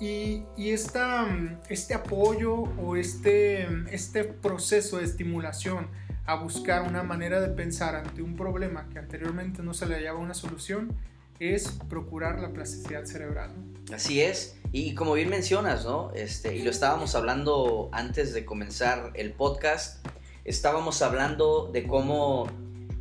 y, 0.00 0.44
este 0.58 1.94
apoyo 1.94 2.54
o 2.54 2.96
este, 2.96 3.66
este 3.90 4.24
proceso 4.24 4.98
de 4.98 5.04
estimulación 5.04 5.88
a 6.26 6.34
buscar 6.34 6.82
una 6.82 7.02
manera 7.02 7.40
de 7.40 7.48
pensar 7.48 7.94
ante 7.94 8.20
un 8.20 8.36
problema 8.36 8.88
que 8.92 8.98
anteriormente 8.98 9.62
no 9.62 9.72
se 9.74 9.86
le 9.86 9.94
hallaba 9.94 10.18
una 10.18 10.34
solución 10.34 10.96
es 11.38 11.78
procurar 11.88 12.40
la 12.40 12.52
plasticidad 12.52 13.04
cerebral. 13.04 13.50
Así 13.92 14.20
es, 14.20 14.56
y 14.72 14.94
como 14.94 15.12
bien 15.14 15.28
mencionas, 15.28 15.84
¿no? 15.84 16.10
Este, 16.14 16.56
y 16.56 16.62
lo 16.62 16.70
estábamos 16.70 17.14
hablando 17.14 17.88
antes 17.92 18.32
de 18.32 18.44
comenzar 18.44 19.12
el 19.14 19.32
podcast, 19.32 20.04
estábamos 20.44 21.02
hablando 21.02 21.70
de 21.72 21.86
cómo 21.86 22.48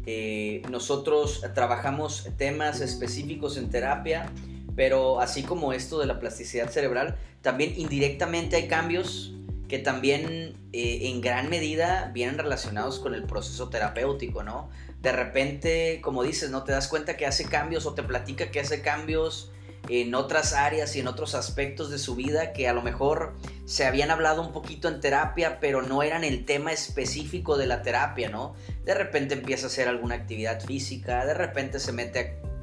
eh, 0.06 0.62
nosotros 0.70 1.44
trabajamos 1.56 2.30
temas 2.38 2.82
específicos 2.82 3.58
en 3.58 3.70
terapia 3.70 4.32
pero 4.76 5.22
así 5.22 5.44
como 5.44 5.74
esto 5.74 6.00
de 6.00 6.06
la 6.06 6.20
plasticidad 6.20 6.70
cerebral, 6.70 7.18
también 7.42 7.74
indirectamente 7.78 8.56
hay 8.56 8.68
cambios 8.68 9.34
que 9.68 9.80
también 9.80 10.56
eh, 10.74 11.10
en 11.10 11.22
gran 11.22 11.50
medida 11.50 12.12
vienen 12.14 12.38
relacionados 12.38 13.00
con 13.00 13.16
el 13.16 13.24
proceso 13.24 13.70
terapéutico, 13.70 14.44
¿no? 14.44 14.70
De 15.02 15.12
repente, 15.12 16.00
como 16.04 16.24
dices, 16.24 16.52
¿no? 16.52 16.64
Te 16.64 16.72
das 16.72 16.88
cuenta 16.88 17.18
que 17.18 17.26
hace 17.26 17.46
cambios 17.46 17.86
o 17.86 17.94
te 17.94 18.04
platica 18.04 18.52
que 18.52 18.60
hace 18.60 18.82
cambios 18.82 19.52
en 19.90 20.16
otras 20.16 20.54
áreas 20.54 20.96
y 20.96 21.00
en 21.00 21.08
otros 21.08 21.36
aspectos 21.36 21.92
de 21.92 22.00
su 22.00 22.16
vida 22.16 22.54
que 22.54 22.68
a 22.68 22.74
lo 22.74 22.82
mejor 22.82 23.34
se 23.66 23.86
habían 23.86 24.10
hablado 24.12 24.42
un 24.42 24.52
poquito 24.52 24.88
en 24.88 25.00
terapia, 25.00 25.60
pero 25.60 25.82
no 25.82 26.02
eran 26.04 26.24
el 26.24 26.46
tema 26.46 26.72
específico 26.72 27.58
de 27.58 27.68
la 27.68 27.82
terapia, 27.82 28.30
¿no? 28.30 28.56
De 28.84 28.94
repente 28.94 29.36
empieza 29.36 29.66
a 29.66 29.70
hacer 29.70 29.88
alguna 29.88 30.16
actividad 30.16 30.62
física, 30.62 31.26
de 31.26 31.34
repente 31.34 31.80
se 31.80 31.92
mete 31.92 32.20
a 32.20 32.55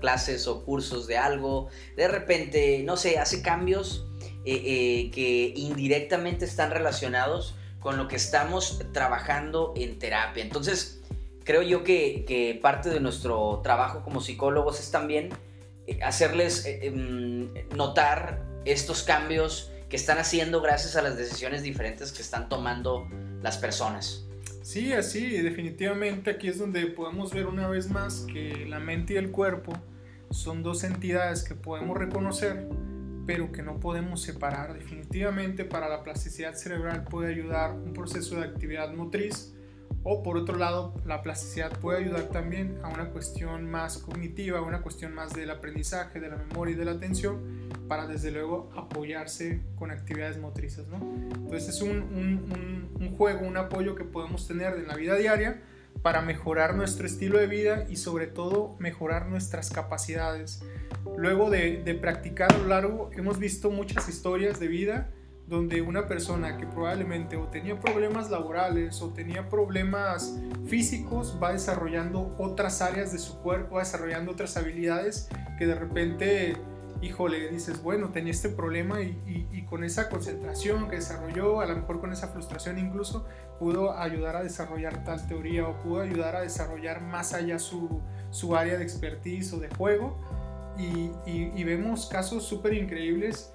clases 0.00 0.46
o 0.46 0.64
cursos 0.64 1.06
de 1.06 1.16
algo, 1.16 1.68
de 1.96 2.08
repente, 2.08 2.82
no 2.84 2.96
sé, 2.96 3.18
hace 3.18 3.42
cambios 3.42 4.06
eh, 4.44 4.62
eh, 4.64 5.10
que 5.12 5.52
indirectamente 5.56 6.44
están 6.44 6.70
relacionados 6.70 7.54
con 7.80 7.96
lo 7.96 8.08
que 8.08 8.16
estamos 8.16 8.80
trabajando 8.92 9.72
en 9.76 9.98
terapia. 9.98 10.42
Entonces, 10.42 11.00
creo 11.44 11.62
yo 11.62 11.84
que, 11.84 12.58
parte 12.62 12.90
de 12.90 13.00
nuestro 13.00 13.60
trabajo 13.62 14.02
como 14.02 14.20
psicólogos 14.20 14.80
es 14.80 14.90
también 14.90 15.30
eh, 15.86 15.98
hacerles 16.02 16.64
em, 16.66 17.52
notar 17.74 18.44
estos 18.64 19.02
cambios 19.02 19.70
que 19.88 19.96
están 19.96 20.18
haciendo 20.18 20.60
gracias 20.60 20.96
a 20.96 21.02
las 21.02 21.16
decisiones 21.16 21.62
diferentes 21.62 22.12
que 22.12 22.22
están 22.22 22.48
tomando 22.48 23.08
las 23.42 23.58
personas. 23.58 24.24
Sí, 24.62 24.92
así, 24.92 25.38
definitivamente 25.42 26.30
aquí 26.30 26.46
es 26.46 26.56
donde 26.56 26.86
podemos 26.86 27.34
ver 27.34 27.46
una 27.46 27.68
vez 27.68 27.90
más 27.90 28.26
que 28.32 28.64
la 28.66 28.78
mente 28.78 29.14
y 29.14 29.16
el 29.16 29.32
cuerpo 29.32 29.72
son 30.30 30.62
dos 30.62 30.84
entidades 30.84 31.42
que 31.42 31.56
podemos 31.56 31.98
reconocer, 31.98 32.68
pero 33.26 33.50
que 33.50 33.62
no 33.62 33.80
podemos 33.80 34.22
separar. 34.22 34.74
Definitivamente 34.74 35.64
para 35.64 35.88
la 35.88 36.04
plasticidad 36.04 36.54
cerebral 36.54 37.02
puede 37.04 37.32
ayudar 37.32 37.72
un 37.72 37.92
proceso 37.92 38.36
de 38.36 38.44
actividad 38.44 38.94
motriz 38.94 39.52
o 40.04 40.22
por 40.22 40.36
otro 40.36 40.56
lado 40.56 40.94
la 41.04 41.22
plasticidad 41.22 41.78
puede 41.78 42.00
ayudar 42.00 42.24
también 42.24 42.78
a 42.82 42.88
una 42.88 43.10
cuestión 43.10 43.70
más 43.70 43.98
cognitiva, 43.98 44.60
una 44.60 44.82
cuestión 44.82 45.14
más 45.14 45.32
del 45.32 45.50
aprendizaje, 45.50 46.20
de 46.20 46.28
la 46.28 46.36
memoria 46.36 46.74
y 46.74 46.78
de 46.78 46.84
la 46.84 46.92
atención 46.92 47.40
para 47.88 48.06
desde 48.06 48.30
luego 48.30 48.70
apoyarse 48.76 49.60
con 49.76 49.90
actividades 49.90 50.38
motrices. 50.38 50.86
¿no? 50.88 50.96
Entonces 51.34 51.68
es 51.68 51.82
un, 51.82 51.90
un, 51.90 52.90
un, 52.98 53.16
juego, 53.16 53.46
un 53.46 53.56
apoyo 53.56 53.94
que 53.94 54.04
podemos 54.04 54.46
tener 54.48 54.74
en 54.74 54.88
la 54.88 54.96
vida 54.96 55.14
diaria 55.16 55.60
para 56.00 56.22
mejorar 56.22 56.74
nuestro 56.74 57.06
estilo 57.06 57.38
de 57.38 57.46
vida 57.46 57.84
y 57.88 57.96
sobre 57.96 58.26
todo 58.26 58.76
mejorar 58.78 59.28
nuestras 59.28 59.70
capacidades. 59.70 60.62
Luego 61.16 61.50
de, 61.50 61.82
de 61.82 61.94
practicar 61.94 62.52
a 62.52 62.58
lo 62.58 62.66
largo 62.66 63.10
hemos 63.14 63.38
visto 63.38 63.70
muchas 63.70 64.08
historias 64.08 64.58
de 64.58 64.68
vida 64.68 65.10
donde 65.52 65.82
una 65.82 66.06
persona 66.06 66.56
que 66.56 66.66
probablemente 66.66 67.36
o 67.36 67.46
tenía 67.48 67.78
problemas 67.78 68.30
laborales 68.30 69.02
o 69.02 69.10
tenía 69.10 69.50
problemas 69.50 70.34
físicos 70.66 71.38
va 71.40 71.52
desarrollando 71.52 72.34
otras 72.38 72.80
áreas 72.80 73.12
de 73.12 73.18
su 73.18 73.38
cuerpo, 73.40 73.74
va 73.74 73.80
desarrollando 73.80 74.32
otras 74.32 74.56
habilidades 74.56 75.28
que 75.58 75.66
de 75.66 75.74
repente 75.74 76.56
híjole, 77.02 77.48
dices, 77.48 77.82
bueno, 77.82 78.10
tenía 78.10 78.30
este 78.30 78.48
problema 78.48 79.02
y, 79.02 79.66
con 79.68 79.84
esa 79.84 80.08
concentración 80.08 80.88
que 80.88 80.96
desarrolló, 80.96 81.60
a 81.60 81.66
lo 81.66 81.74
mejor 81.76 82.00
con 82.00 82.12
esa 82.12 82.28
frustración 82.28 82.78
incluso, 82.78 83.26
pudo 83.58 83.98
ayudar 83.98 84.36
a 84.36 84.42
desarrollar 84.42 85.02
tal 85.02 85.26
teoría 85.26 85.66
o 85.66 85.78
pudo 85.82 86.02
ayudar 86.02 86.36
a 86.36 86.42
desarrollar 86.42 87.00
más 87.00 87.32
allá 87.32 87.58
su, 87.58 88.00
su 88.30 88.54
área 88.54 88.76
de 88.76 88.84
expertise 88.84 89.52
o 89.54 89.58
de 89.58 89.68
juego. 89.70 90.18
Y, 90.78 91.10
y 91.26 91.64
vemos 91.64 92.06
casos 92.06 92.44
súper 92.44 92.74
increíbles 92.74 93.52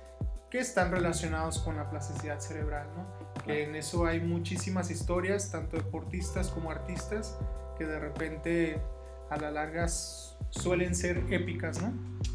que 0.49 0.59
están 0.59 0.91
relacionados 0.91 1.59
con 1.59 1.75
la 1.75 1.89
plasticidad 1.89 2.39
cerebral, 2.39 2.87
¿no? 2.95 3.43
Que 3.43 3.63
en 3.63 3.75
eso 3.75 4.05
hay 4.05 4.19
muchísimas 4.19 4.89
historias, 4.89 5.51
tanto 5.51 5.77
deportistas 5.77 6.49
como 6.49 6.71
artistas, 6.71 7.37
que 7.77 7.85
de 7.85 7.99
repente 7.99 8.81
a 9.29 9.37
la 9.37 9.51
larga 9.51 9.87
suelen 9.89 10.95
ser 10.95 11.23
épicas, 11.29 11.81
¿no? 11.81 11.93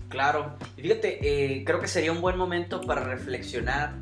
Claro, 0.09 0.57
y 0.77 0.83
fíjate, 0.83 1.20
eh, 1.22 1.64
creo 1.64 1.81
que 1.81 1.88
sería 1.88 2.12
un 2.12 2.20
buen 2.20 2.37
momento 2.37 2.83
para 2.83 3.03
reflexionar 3.03 3.94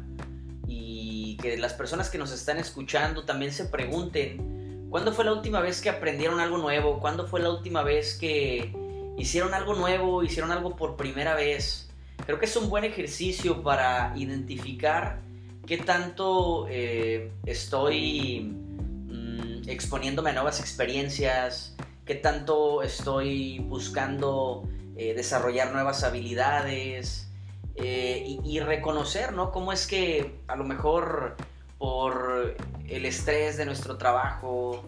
y 0.67 1.37
que 1.41 1.57
las 1.57 1.73
personas 1.75 2.11
que 2.11 2.19
nos 2.19 2.33
están 2.33 2.59
escuchando 2.59 3.25
también 3.25 3.53
se 3.53 3.67
pregunten, 3.67 4.89
¿cuándo 4.91 5.13
fue 5.13 5.25
la 5.25 5.33
última 5.33 5.61
vez 5.61 5.81
que 5.81 5.89
aprendieron 5.89 6.41
algo 6.41 6.59
nuevo? 6.59 6.99
¿Cuándo 6.99 7.29
fue 7.29 7.41
la 7.41 7.51
última 7.51 7.85
vez 7.85 8.19
que 8.19 8.75
hicieron 9.17 9.55
algo 9.55 9.75
nuevo, 9.75 10.25
hicieron 10.25 10.51
algo 10.51 10.75
por 10.75 10.97
primera 10.97 11.37
vez? 11.37 11.90
Creo 12.27 12.39
que 12.39 12.47
es 12.47 12.57
un 12.57 12.69
buen 12.69 12.85
ejercicio 12.85 13.63
para 13.63 14.13
identificar 14.17 15.21
qué 15.67 15.79
tanto 15.79 16.67
eh, 16.69 17.31
estoy 17.47 18.41
mm, 18.41 19.69
exponiéndome 19.69 20.31
a 20.31 20.33
nuevas 20.33 20.61
experiencias, 20.61 21.77
qué 22.05 22.17
tanto 22.17 22.83
estoy 22.83 23.61
buscando 23.61 24.69
eh, 24.97 25.15
desarrollar 25.15 25.73
nuevas 25.73 26.03
habilidades 26.03 27.29
eh, 27.77 28.39
y, 28.45 28.61
reconocer, 28.61 29.33
¿no? 29.33 29.53
Cómo 29.53 29.73
es 29.73 29.87
que 29.87 30.41
a 30.49 30.57
lo 30.57 30.65
mejor 30.65 31.37
por 31.79 32.57
el 32.89 33.07
estrés 33.07 33.57
de 33.57 33.65
nuestro 33.65 33.97
trabajo, 33.97 34.85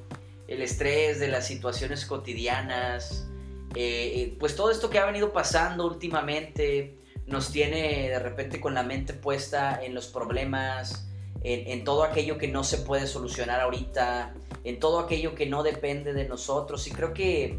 el 0.48 0.60
estrés 0.60 1.20
de 1.20 1.28
las 1.28 1.46
situaciones 1.46 2.04
cotidianas, 2.04 3.26
pues 4.38 4.54
todo 4.56 4.70
esto 4.70 4.90
que 4.90 4.98
ha 4.98 5.06
venido 5.06 5.32
pasando 5.32 5.86
últimamente 5.86 6.98
nos 7.26 7.50
tiene 7.50 8.08
de 8.08 8.18
repente 8.18 8.60
con 8.60 8.74
la 8.74 8.82
mente 8.82 9.12
puesta 9.14 9.82
en 9.82 9.94
los 9.94 10.06
problemas, 10.08 11.08
en, 11.44 11.82
todo 11.82 12.04
aquello 12.04 12.38
que 12.38 12.48
no 12.48 12.62
se 12.62 12.78
puede 12.78 13.06
solucionar 13.06 13.60
ahorita, 13.60 14.34
en 14.64 14.78
todo 14.78 15.00
aquello 15.00 15.34
que 15.34 15.46
no 15.46 15.62
depende 15.62 16.12
de 16.12 16.28
nosotros. 16.28 16.86
Y 16.86 16.90
creo 16.92 17.12
que 17.12 17.58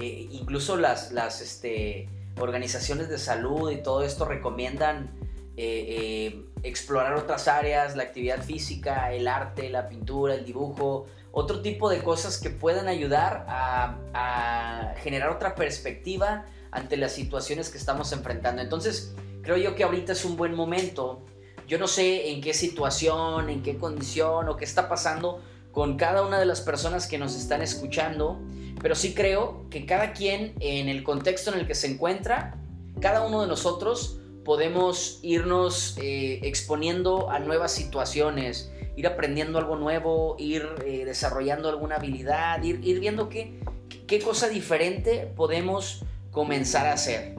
eh, 0.00 0.28
incluso 0.30 0.76
las, 0.76 1.12
las 1.12 1.42
este, 1.42 2.08
organizaciones 2.38 3.08
de 3.08 3.18
salud 3.18 3.70
y 3.70 3.82
todo 3.82 4.02
esto 4.02 4.24
recomiendan 4.24 5.10
eh, 5.56 6.30
eh, 6.36 6.44
explorar 6.62 7.14
otras 7.16 7.48
áreas, 7.48 7.96
la 7.96 8.04
actividad 8.04 8.42
física, 8.42 9.12
el 9.12 9.28
arte, 9.28 9.68
la 9.68 9.88
pintura, 9.88 10.34
el 10.34 10.44
dibujo, 10.44 11.06
otro 11.32 11.60
tipo 11.60 11.90
de 11.90 12.02
cosas 12.02 12.38
que 12.38 12.48
puedan 12.48 12.88
ayudar 12.88 13.44
a 13.48 14.94
generar 15.02 15.30
otra 15.30 15.54
perspectiva 15.54 16.46
ante 16.70 16.96
las 16.96 17.12
situaciones 17.12 17.70
que 17.70 17.78
estamos 17.78 18.12
enfrentando. 18.12 18.62
Entonces, 18.62 19.14
creo 19.42 19.56
yo 19.56 19.74
que 19.74 19.84
ahorita 19.84 20.12
es 20.12 20.24
un 20.24 20.36
buen 20.36 20.54
momento. 20.54 21.24
Yo 21.66 21.78
no 21.78 21.86
sé 21.86 22.30
en 22.30 22.40
qué 22.40 22.54
situación, 22.54 23.50
en 23.50 23.62
qué 23.62 23.76
condición 23.76 24.48
o 24.48 24.56
qué 24.56 24.64
está 24.64 24.88
pasando 24.88 25.42
con 25.72 25.96
cada 25.96 26.26
una 26.26 26.38
de 26.38 26.46
las 26.46 26.60
personas 26.60 27.06
que 27.06 27.18
nos 27.18 27.36
están 27.36 27.62
escuchando, 27.62 28.40
pero 28.80 28.94
sí 28.94 29.14
creo 29.14 29.66
que 29.70 29.86
cada 29.86 30.12
quien 30.12 30.54
en 30.60 30.88
el 30.88 31.04
contexto 31.04 31.52
en 31.52 31.60
el 31.60 31.66
que 31.66 31.74
se 31.74 31.88
encuentra, 31.88 32.58
cada 33.00 33.24
uno 33.24 33.42
de 33.42 33.46
nosotros 33.46 34.18
podemos 34.44 35.20
irnos 35.22 35.96
eh, 35.98 36.40
exponiendo 36.42 37.30
a 37.30 37.38
nuevas 37.38 37.70
situaciones, 37.70 38.72
ir 38.96 39.06
aprendiendo 39.06 39.58
algo 39.58 39.76
nuevo, 39.76 40.36
ir 40.38 40.66
eh, 40.84 41.04
desarrollando 41.04 41.68
alguna 41.68 41.96
habilidad, 41.96 42.62
ir, 42.62 42.80
ir 42.82 42.98
viendo 42.98 43.28
qué, 43.28 43.60
qué 44.06 44.20
cosa 44.20 44.48
diferente 44.48 45.32
podemos 45.36 46.02
comenzar 46.30 46.86
a 46.86 46.92
hacer. 46.92 47.36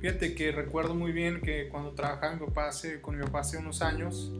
Fíjate 0.00 0.34
que 0.34 0.52
recuerdo 0.52 0.94
muy 0.94 1.12
bien 1.12 1.40
que 1.40 1.68
cuando 1.70 1.94
trabajaba 1.94 2.38
con 3.00 3.16
mi 3.16 3.24
papá 3.24 3.40
hace 3.40 3.56
unos 3.56 3.80
años, 3.80 4.32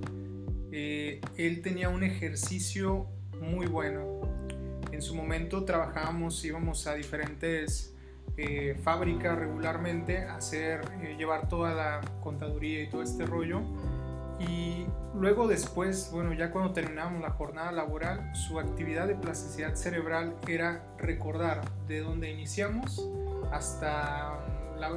eh, 0.72 1.20
él 1.38 1.62
tenía 1.62 1.88
un 1.88 2.02
ejercicio 2.02 3.06
muy 3.40 3.66
bueno. 3.66 4.20
En 4.92 5.00
su 5.00 5.14
momento 5.14 5.64
trabajábamos, 5.64 6.44
íbamos 6.44 6.86
a 6.86 6.94
diferentes 6.94 7.94
eh, 8.36 8.76
fábricas 8.82 9.38
regularmente 9.38 10.18
a 10.24 10.36
hacer, 10.36 10.80
eh, 11.00 11.14
llevar 11.16 11.48
toda 11.48 11.72
la 11.72 12.00
contaduría 12.20 12.82
y 12.82 12.90
todo 12.90 13.02
este 13.02 13.24
rollo. 13.24 13.62
Y 14.40 14.84
luego 15.14 15.46
después, 15.46 16.10
bueno, 16.12 16.32
ya 16.32 16.50
cuando 16.50 16.72
terminamos 16.72 17.22
la 17.22 17.30
jornada 17.30 17.70
laboral, 17.70 18.34
su 18.34 18.58
actividad 18.58 19.06
de 19.06 19.14
plasticidad 19.14 19.76
cerebral 19.76 20.36
era 20.48 20.84
recordar 20.98 21.62
de 21.86 22.00
dónde 22.00 22.30
iniciamos 22.30 23.08
hasta 23.54 24.38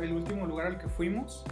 el 0.02 0.12
último 0.12 0.46
lugar 0.46 0.68
al 0.68 0.78
que 0.78 0.90
fuimos. 0.90 1.46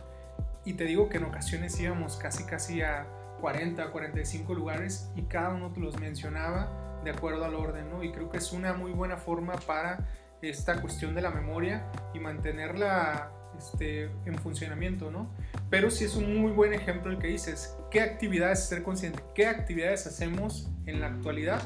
Y 0.65 0.74
te 0.74 0.86
digo 0.86 1.10
que 1.10 1.18
en 1.18 1.26
ocasiones 1.26 1.80
íbamos 1.80 2.18
casi 2.18 2.44
casi 2.46 2.82
a 2.82 3.08
40, 3.39 3.91
45 3.91 4.54
lugares 4.54 5.12
y 5.15 5.24
cada 5.24 5.50
uno 5.50 5.72
te 5.72 5.80
los 5.80 6.00
mencionaba 6.00 7.02
de 7.04 7.12
acuerdo 7.12 7.46
al 7.46 7.54
orden. 7.54 7.86
Y 8.02 8.12
creo 8.12 8.30
que 8.30 8.39
es 8.39 8.52
una 8.52 8.74
muy 8.74 8.91
buena 8.91 9.18
forma 9.18 9.54
para 9.68 10.08
esta 10.41 10.82
cuestión 10.82 11.15
de 11.15 11.22
la 11.22 11.32
memoria 11.32 11.86
y 12.13 12.20
mantenerla 12.20 13.32
este, 13.58 14.10
en 14.26 14.36
funcionamiento, 14.39 15.12
¿no? 15.12 15.30
Pero 15.70 15.89
sí 15.89 16.06
es 16.06 16.15
un 16.15 16.38
muy 16.38 16.52
buen 16.52 16.74
ejemplo 16.74 17.12
el 17.12 17.20
que 17.20 17.28
dices, 17.28 17.76
¿qué 17.89 18.02
actividades, 18.02 18.65
ser 18.68 18.84
consciente, 18.84 19.24
qué 19.34 19.48
actividades 19.48 20.08
hacemos 20.08 20.70
en 20.86 21.00
la 21.00 21.08
actualidad 21.08 21.62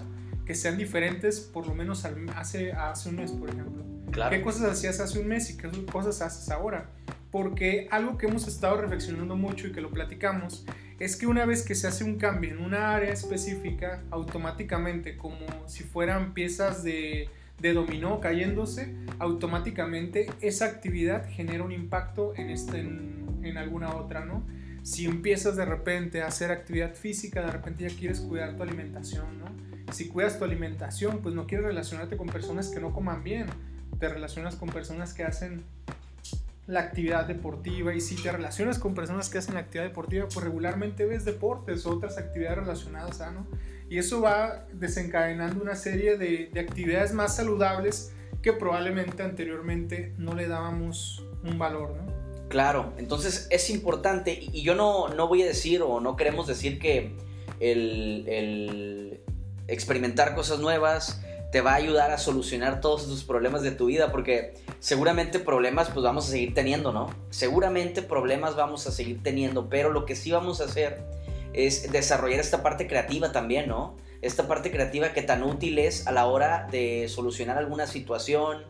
que 0.45 0.56
sean 0.56 0.78
diferentes 0.78 1.39
por 1.39 1.67
lo 1.67 1.75
menos 1.75 2.06
hace, 2.36 2.73
hace 2.73 3.10
un 3.10 3.15
mes, 3.15 3.32
por 3.32 3.49
ejemplo? 3.49 3.98
¿Qué 4.12 4.41
cosas 4.41 4.63
hacías 4.63 5.00
hace 5.00 5.19
un 5.19 5.28
mes 5.28 5.50
y 5.52 5.58
qué 5.58 5.69
cosas 5.91 6.22
haces 6.22 6.50
ahora? 6.50 6.89
Porque 7.32 7.88
algo 7.91 8.17
que 8.17 8.28
hemos 8.28 8.48
estado 8.48 8.82
reflexionando 8.82 9.36
mucho 9.36 9.67
y 9.67 9.72
que 9.72 9.82
lo 9.82 9.91
platicamos 9.91 10.65
es 11.00 11.15
que 11.15 11.28
una 11.28 11.45
vez 11.45 11.63
que 11.63 11.76
se 11.76 11.88
hace 11.88 12.04
un 12.04 12.17
cambio 12.17 12.52
en 12.52 12.60
una 12.60 12.95
área 12.95 13.13
específica, 13.13 14.02
automáticamente, 14.12 15.15
como 15.15 15.38
si 15.67 15.84
fueran 15.84 16.34
piezas 16.34 16.84
de, 16.84 17.30
dominó 17.62 18.19
cayéndose, 18.19 18.93
automáticamente 19.19 20.28
esa 20.41 20.65
actividad 20.65 21.30
genera 21.30 21.63
un 21.63 21.72
impacto 21.72 22.34
en, 22.36 22.50
este, 22.50 22.80
en, 22.80 23.58
alguna 23.58 23.95
otra, 23.95 24.26
¿no? 24.26 24.43
Si 24.84 25.06
empiezas 25.06 25.56
de 25.56 25.65
repente 25.65 26.22
a 26.22 26.28
hacer 26.28 26.52
actividad 26.52 26.95
física, 26.95 27.45
de 27.45 27.52
repente 27.52 27.88
ya 27.88 27.95
quieres 27.95 28.22
cuidar 28.22 28.56
tu 28.56 28.63
alimentación, 28.63 29.39
¿no? 29.39 29.93
Si 29.93 30.08
cuidas 30.08 30.38
tu 30.38 30.45
alimentación, 30.45 31.19
pues 31.22 31.36
no 31.36 31.48
quieres 31.48 31.65
relacionarte 31.65 32.17
con 32.17 32.28
personas 32.28 32.69
que 32.69 32.80
no 32.80 32.93
coman 32.93 33.24
bien, 33.24 33.48
te 33.99 34.09
relacionas 34.09 34.55
con 34.55 34.69
personas 34.69 35.13
que 35.13 35.23
hacen 35.23 35.63
la 36.69 36.81
actividad 36.81 37.25
deportiva 37.25 37.95
y 37.95 37.99
si 37.99 38.15
te 38.15 38.31
relacionas 38.31 38.77
con 38.77 38.93
personas 38.93 39.29
que 39.29 39.39
hacen 39.39 39.55
la 39.55 39.62
actividad 39.62 39.88
deportiva, 39.88 40.27
pues 40.31 40.45
regularmente 40.45 41.05
ves 41.05 41.25
deportes 41.25 41.85
o 41.85 41.91
otras 41.91 42.17
actividades 42.19 42.59
relacionadas 42.59 43.21
a, 43.21 43.31
¿no? 43.31 43.47
Y 43.89 43.97
eso 43.97 44.21
va 44.21 44.67
desencadenando 44.71 45.63
una 45.63 45.75
serie 45.75 46.17
de, 46.17 46.51
actividades 46.59 47.12
más 47.12 47.35
saludables 47.35 48.13
que 48.43 48.53
probablemente 48.53 49.23
anteriormente 49.23 50.13
no 50.19 50.35
le 50.35 50.47
dábamos 50.47 51.25
un 51.43 51.57
valor, 51.57 51.95
¿no? 51.95 52.19
Claro, 52.49 52.93
entonces 52.97 53.47
es 53.49 53.69
importante 53.71 54.39
y 54.39 54.62
yo 54.62 54.75
no, 54.75 55.09
no 55.09 55.27
voy 55.27 55.41
a 55.41 55.47
decir 55.47 55.81
o 55.81 55.99
no 55.99 56.15
queremos 56.15 56.45
decir 56.45 56.77
que 56.77 57.15
el, 57.59 58.25
el 58.27 59.21
experimentar 59.67 60.35
cosas 60.35 60.59
nuevas, 60.59 61.23
te 61.51 61.62
va 61.62 61.71
a 61.71 61.75
ayudar 61.75 62.12
a 62.12 62.17
solucionar 62.17 62.79
todos 62.79 63.07
tus 63.07 63.23
problemas 63.23 63.62
de 63.62 63.71
tu 63.71 63.88
vida, 63.88 64.12
porque 64.12 64.53
seguramente 64.79 65.39
problemas 65.39 65.89
pues 65.89 66.03
vamos 66.03 66.27
a 66.27 66.31
seguir 66.31 66.53
teniendo, 66.53 66.91
¿no? 66.91 67.09
Seguramente 67.31 68.01
problemas 68.01 68.55
vamos 68.55 68.85
a 68.88 68.91
seguir 68.91 69.23
teniendo, 69.23 69.67
pero 69.69 69.91
lo 69.91 70.05
que 70.05 70.15
sí 70.15 70.32
vamos 70.32 70.61
a 70.61 70.65
hacer 70.65 71.03
es 71.53 71.91
desarrollar 71.91 72.39
esta 72.39 72.61
parte 72.61 72.88
creativa 72.88 73.32
también, 73.32 73.67
¿no? 73.67 73.97
Esta 74.21 74.47
parte 74.47 74.71
creativa 74.71 75.13
que 75.13 75.21
tan 75.21 75.43
útil 75.43 75.80
es 75.80 76.05
a 76.05 76.11
la 76.11 76.28
hora 76.28 76.67
de 76.71 77.07
solucionar 77.09 77.57
alguna 77.57 77.88
situación, 77.88 78.63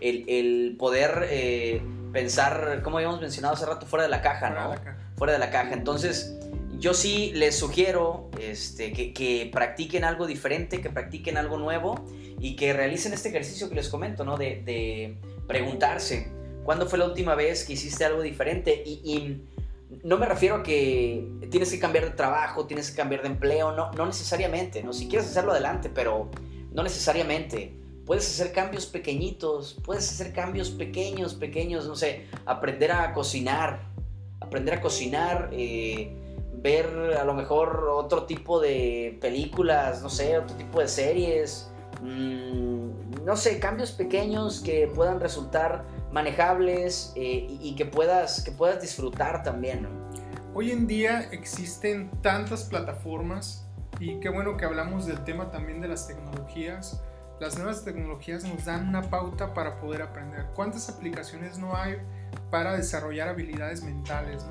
el, 0.00 0.76
poder 0.78 1.26
eh, 1.30 1.82
pensar, 2.12 2.80
como 2.82 2.98
habíamos 2.98 3.20
mencionado 3.20 3.54
hace 3.54 3.66
rato, 3.66 3.86
fuera 3.86 4.04
de 4.04 4.10
la 4.10 4.22
caja, 4.22 4.50
¿no? 4.50 4.74
Fuera 5.16 5.32
de 5.32 5.38
la 5.38 5.50
caja. 5.50 5.72
Entonces, 5.72 6.36
yo 6.84 6.92
sí 6.92 7.32
les 7.34 7.56
sugiero 7.56 8.28
este, 8.38 8.92
que, 8.92 9.48
practiquen 9.50 10.04
algo 10.04 10.26
diferente, 10.26 10.82
que 10.82 10.90
practiquen 10.90 11.38
algo 11.38 11.56
nuevo 11.56 12.04
y 12.38 12.56
que 12.56 12.74
realicen 12.74 13.14
este 13.14 13.30
ejercicio 13.30 13.70
que 13.70 13.76
les 13.76 13.88
comento, 13.88 14.22
¿no? 14.22 14.36
De, 14.36 15.16
preguntarse, 15.46 16.30
¿cuándo 16.62 16.86
fue 16.86 16.98
la 16.98 17.06
última 17.06 17.34
vez 17.36 17.64
que 17.64 17.72
hiciste 17.72 18.04
algo 18.04 18.20
diferente? 18.20 18.82
Y, 18.84 19.40
no 20.02 20.18
me 20.18 20.26
refiero 20.26 20.56
a 20.56 20.62
que 20.62 21.26
tienes 21.50 21.70
que 21.70 21.78
cambiar 21.78 22.04
de 22.04 22.10
trabajo, 22.10 22.66
tienes 22.66 22.90
que 22.90 22.96
cambiar 22.96 23.22
de 23.22 23.28
empleo, 23.28 23.72
no, 23.72 23.90
no 23.92 24.04
necesariamente, 24.04 24.82
¿no? 24.82 24.92
Si 24.92 25.08
quieres 25.08 25.28
hacerlo 25.28 25.52
adelante, 25.52 25.88
pero 25.88 26.30
no 26.70 26.82
necesariamente. 26.82 27.74
Puedes 28.04 28.26
hacer 28.26 28.52
cambios 28.52 28.84
pequeñitos, 28.84 29.78
puedes 29.82 30.10
hacer 30.10 30.34
cambios 30.34 30.68
pequeños, 30.68 31.32
pequeños, 31.34 31.86
no 31.86 31.96
sé, 31.96 32.26
aprender 32.44 32.92
a 32.92 33.14
cocinar, 33.14 33.88
aprender 34.40 34.74
a 34.74 34.80
cocinar, 34.82 35.48
eh, 35.52 36.23
ver 36.64 37.14
a 37.20 37.24
lo 37.24 37.34
mejor 37.34 37.90
otro 37.92 38.24
tipo 38.24 38.58
de 38.58 39.18
películas, 39.20 40.02
no 40.02 40.08
sé, 40.08 40.38
otro 40.38 40.56
tipo 40.56 40.80
de 40.80 40.88
series, 40.88 41.70
mm, 42.00 43.22
no 43.22 43.36
sé, 43.36 43.60
cambios 43.60 43.92
pequeños 43.92 44.60
que 44.60 44.90
puedan 44.92 45.20
resultar 45.20 45.84
manejables 46.10 47.12
eh, 47.16 47.46
y, 47.60 47.74
que, 47.76 47.84
puedas, 47.84 48.42
que 48.42 48.50
puedas 48.50 48.80
disfrutar 48.80 49.42
también. 49.42 49.86
Hoy 50.54 50.70
en 50.70 50.86
día 50.86 51.28
existen 51.32 52.10
tantas 52.22 52.64
plataformas 52.64 53.68
y 54.00 54.18
qué 54.20 54.30
bueno 54.30 54.56
que 54.56 54.64
hablamos 54.64 55.04
del 55.04 55.22
tema 55.24 55.50
también 55.50 55.82
de 55.82 55.88
las 55.88 56.06
tecnologías. 56.06 57.02
Las 57.40 57.58
nuevas 57.58 57.84
tecnologías 57.84 58.42
nos 58.44 58.64
dan 58.64 58.88
una 58.88 59.02
pauta 59.02 59.52
para 59.52 59.78
poder 59.80 60.00
aprender. 60.00 60.46
¿Cuántas 60.54 60.88
aplicaciones 60.88 61.58
no 61.58 61.76
hay 61.76 61.98
para 62.50 62.76
desarrollar 62.76 63.28
habilidades 63.28 63.82
mentales. 63.82 64.46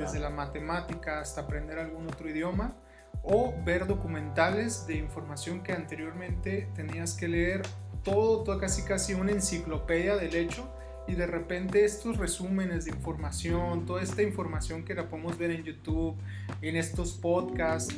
Desde 0.00 0.18
la 0.18 0.30
matemática 0.30 1.20
hasta 1.20 1.42
aprender 1.42 1.78
algún 1.78 2.08
otro 2.08 2.28
idioma? 2.28 2.74
o 3.22 3.54
ver 3.64 3.86
documentales 3.86 4.86
de 4.86 4.96
información 4.96 5.62
que 5.62 5.72
anteriormente 5.72 6.68
tenías 6.74 7.14
que 7.14 7.28
leer 7.28 7.62
todo, 8.02 8.42
todo 8.44 8.58
casi 8.58 8.82
casi 8.82 9.14
una 9.14 9.32
enciclopedia 9.32 10.16
del 10.16 10.34
hecho 10.34 10.72
y 11.06 11.14
de 11.14 11.26
repente 11.26 11.84
estos 11.84 12.16
resúmenes 12.16 12.84
de 12.84 12.92
información, 12.92 13.84
toda 13.84 14.02
esta 14.02 14.22
información 14.22 14.84
que 14.84 14.94
la 14.94 15.08
podemos 15.08 15.36
ver 15.36 15.50
en 15.50 15.64
YouTube, 15.64 16.16
en 16.62 16.76
estos 16.76 17.12
podcasts, 17.12 17.94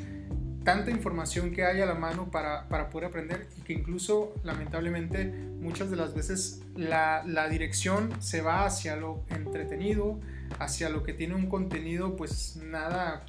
tanta 0.64 0.90
información 0.90 1.52
que 1.52 1.64
hay 1.64 1.80
a 1.80 1.86
la 1.86 1.94
mano 1.94 2.30
para, 2.30 2.68
para 2.68 2.90
poder 2.90 3.08
aprender 3.08 3.48
y 3.58 3.62
que 3.62 3.72
incluso 3.72 4.34
lamentablemente 4.44 5.26
muchas 5.26 5.90
de 5.90 5.96
las 5.96 6.14
veces 6.14 6.62
la, 6.76 7.22
la, 7.26 7.48
dirección 7.48 8.10
se 8.20 8.42
va 8.42 8.64
hacia 8.64 8.96
lo 8.96 9.24
entretenido, 9.30 10.20
hacia 10.58 10.88
lo 10.88 11.02
que 11.02 11.12
tiene 11.12 11.34
un 11.34 11.46
contenido 11.46 12.16
pues 12.16 12.56
nada, 12.56 13.24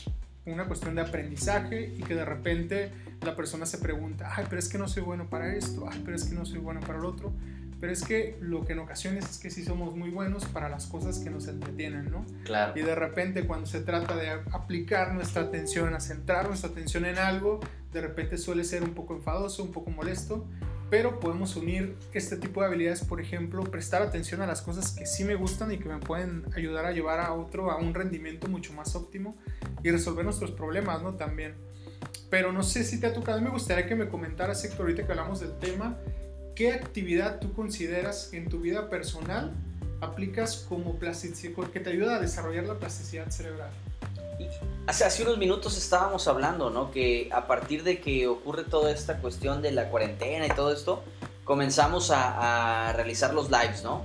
una 0.45 0.65
cuestión 0.65 0.95
de 0.95 1.01
aprendizaje 1.01 1.93
y 1.97 2.03
que 2.03 2.15
de 2.15 2.25
repente 2.25 2.91
la 3.21 3.35
persona 3.35 3.65
se 3.65 3.77
pregunta, 3.77 4.31
ay, 4.35 4.45
pero 4.49 4.59
es 4.59 4.69
que 4.69 4.77
no 4.77 4.87
soy 4.87 5.03
bueno 5.03 5.29
para 5.29 5.55
esto, 5.55 5.87
ay, 5.89 6.01
pero 6.03 6.15
es 6.15 6.25
que 6.25 6.35
no 6.35 6.45
soy 6.45 6.59
bueno 6.59 6.81
para 6.81 6.99
el 6.99 7.05
otro 7.05 7.33
pero 7.83 7.91
es 7.91 8.05
que 8.05 8.37
lo 8.39 8.63
que 8.63 8.71
en 8.71 8.79
ocasiones 8.79 9.29
es 9.29 9.37
que 9.37 9.49
sí 9.49 9.65
somos 9.65 9.93
muy 9.93 10.09
buenos 10.09 10.45
para 10.45 10.69
las 10.69 10.85
cosas 10.85 11.19
que 11.19 11.29
nos 11.29 11.49
entretienen, 11.49 12.09
¿no? 12.09 12.25
Claro. 12.45 12.71
Y 12.79 12.81
de 12.81 12.95
repente 12.95 13.45
cuando 13.45 13.65
se 13.65 13.81
trata 13.81 14.15
de 14.15 14.29
aplicar 14.53 15.13
nuestra 15.13 15.41
atención, 15.41 15.93
a 15.93 15.99
centrar 15.99 16.47
nuestra 16.47 16.69
atención 16.69 17.03
en 17.03 17.17
algo, 17.17 17.59
de 17.91 17.99
repente 17.99 18.37
suele 18.37 18.63
ser 18.63 18.83
un 18.83 18.93
poco 18.93 19.15
enfadoso, 19.15 19.61
un 19.65 19.73
poco 19.73 19.91
molesto, 19.91 20.47
pero 20.89 21.19
podemos 21.19 21.57
unir 21.57 21.97
este 22.13 22.37
tipo 22.37 22.61
de 22.61 22.67
habilidades, 22.67 23.03
por 23.03 23.19
ejemplo, 23.19 23.61
prestar 23.65 24.01
atención 24.01 24.41
a 24.41 24.47
las 24.47 24.61
cosas 24.61 24.91
que 24.91 25.05
sí 25.05 25.25
me 25.25 25.35
gustan 25.35 25.69
y 25.73 25.77
que 25.77 25.89
me 25.89 25.99
pueden 25.99 26.45
ayudar 26.55 26.85
a 26.85 26.93
llevar 26.93 27.19
a 27.19 27.33
otro 27.33 27.69
a 27.69 27.75
un 27.75 27.93
rendimiento 27.93 28.47
mucho 28.47 28.71
más 28.71 28.95
óptimo 28.95 29.35
y 29.83 29.91
resolver 29.91 30.23
nuestros 30.23 30.51
problemas, 30.51 31.03
¿no? 31.03 31.15
También. 31.15 31.55
Pero 32.29 32.53
no 32.53 32.63
sé 32.63 32.85
si 32.85 33.01
te 33.01 33.07
ha 33.07 33.13
tocado, 33.13 33.41
me 33.41 33.49
gustaría 33.49 33.85
que 33.87 33.95
me 33.95 34.07
comentaras, 34.07 34.63
Héctor, 34.63 34.83
ahorita 34.83 35.05
que 35.05 35.11
hablamos 35.11 35.41
del 35.41 35.59
tema, 35.59 35.99
¿qué 36.55 36.71
actividad 36.71 37.39
tú 37.39 37.53
consideras 37.53 38.33
en 38.33 38.49
tu 38.49 38.59
vida 38.59 38.89
personal 38.89 39.51
aplicas 40.01 40.65
como 40.67 40.95
plasticidad, 40.95 41.53
que 41.71 41.79
te 41.79 41.89
ayuda 41.89 42.17
a 42.17 42.19
desarrollar 42.19 42.65
la 42.65 42.75
plasticidad 42.75 43.29
cerebral? 43.29 43.71
Hace, 44.87 45.05
hace 45.05 45.23
unos 45.23 45.37
minutos 45.37 45.77
estábamos 45.77 46.27
hablando, 46.27 46.69
¿no? 46.69 46.91
Que 46.91 47.29
a 47.31 47.47
partir 47.47 47.83
de 47.83 48.01
que 48.01 48.27
ocurre 48.27 48.63
toda 48.63 48.91
esta 48.91 49.19
cuestión 49.19 49.61
de 49.61 49.71
la 49.71 49.89
cuarentena 49.89 50.45
y 50.45 50.49
todo 50.49 50.73
esto, 50.73 51.03
comenzamos 51.45 52.11
a, 52.13 52.91
realizar 52.93 53.33
los 53.33 53.49
lives, 53.49 53.83
¿no? 53.83 54.01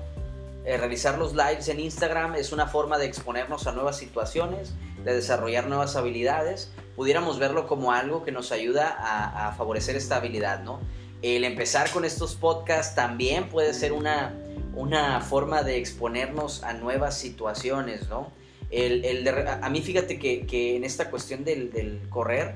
Eh, 0.64 0.76
realizar 0.76 1.18
los 1.18 1.34
lives 1.34 1.68
en 1.68 1.80
Instagram 1.80 2.34
es 2.34 2.52
una 2.52 2.66
forma 2.66 2.98
de 2.98 3.06
exponernos 3.06 3.66
a 3.66 3.72
nuevas 3.72 3.96
situaciones, 3.96 4.72
de 5.04 5.14
desarrollar 5.14 5.66
nuevas 5.66 5.96
habilidades. 5.96 6.70
Pudiéramos 6.94 7.38
verlo 7.38 7.66
como 7.66 7.92
algo 7.92 8.22
que 8.22 8.32
nos 8.32 8.52
ayuda 8.52 8.88
a, 8.88 9.48
a 9.48 9.52
favorecer 9.52 9.96
esta 9.96 10.16
habilidad, 10.16 10.62
¿no? 10.62 10.80
El 11.22 11.44
empezar 11.44 11.90
con 11.90 12.04
estos 12.04 12.34
podcasts 12.34 12.94
también 12.94 13.48
puede 13.48 13.74
ser 13.74 13.92
una, 13.92 14.34
una 14.74 15.20
forma 15.20 15.62
de 15.62 15.76
exponernos 15.78 16.62
a 16.62 16.74
nuevas 16.74 17.18
situaciones, 17.18 18.08
¿no? 18.08 18.30
El, 18.70 19.26
a 19.62 19.68
mí 19.70 19.80
fíjate 19.80 20.18
que, 20.18 20.76
en 20.76 20.84
esta 20.84 21.10
cuestión 21.10 21.44
del, 21.44 22.00
correr, 22.10 22.54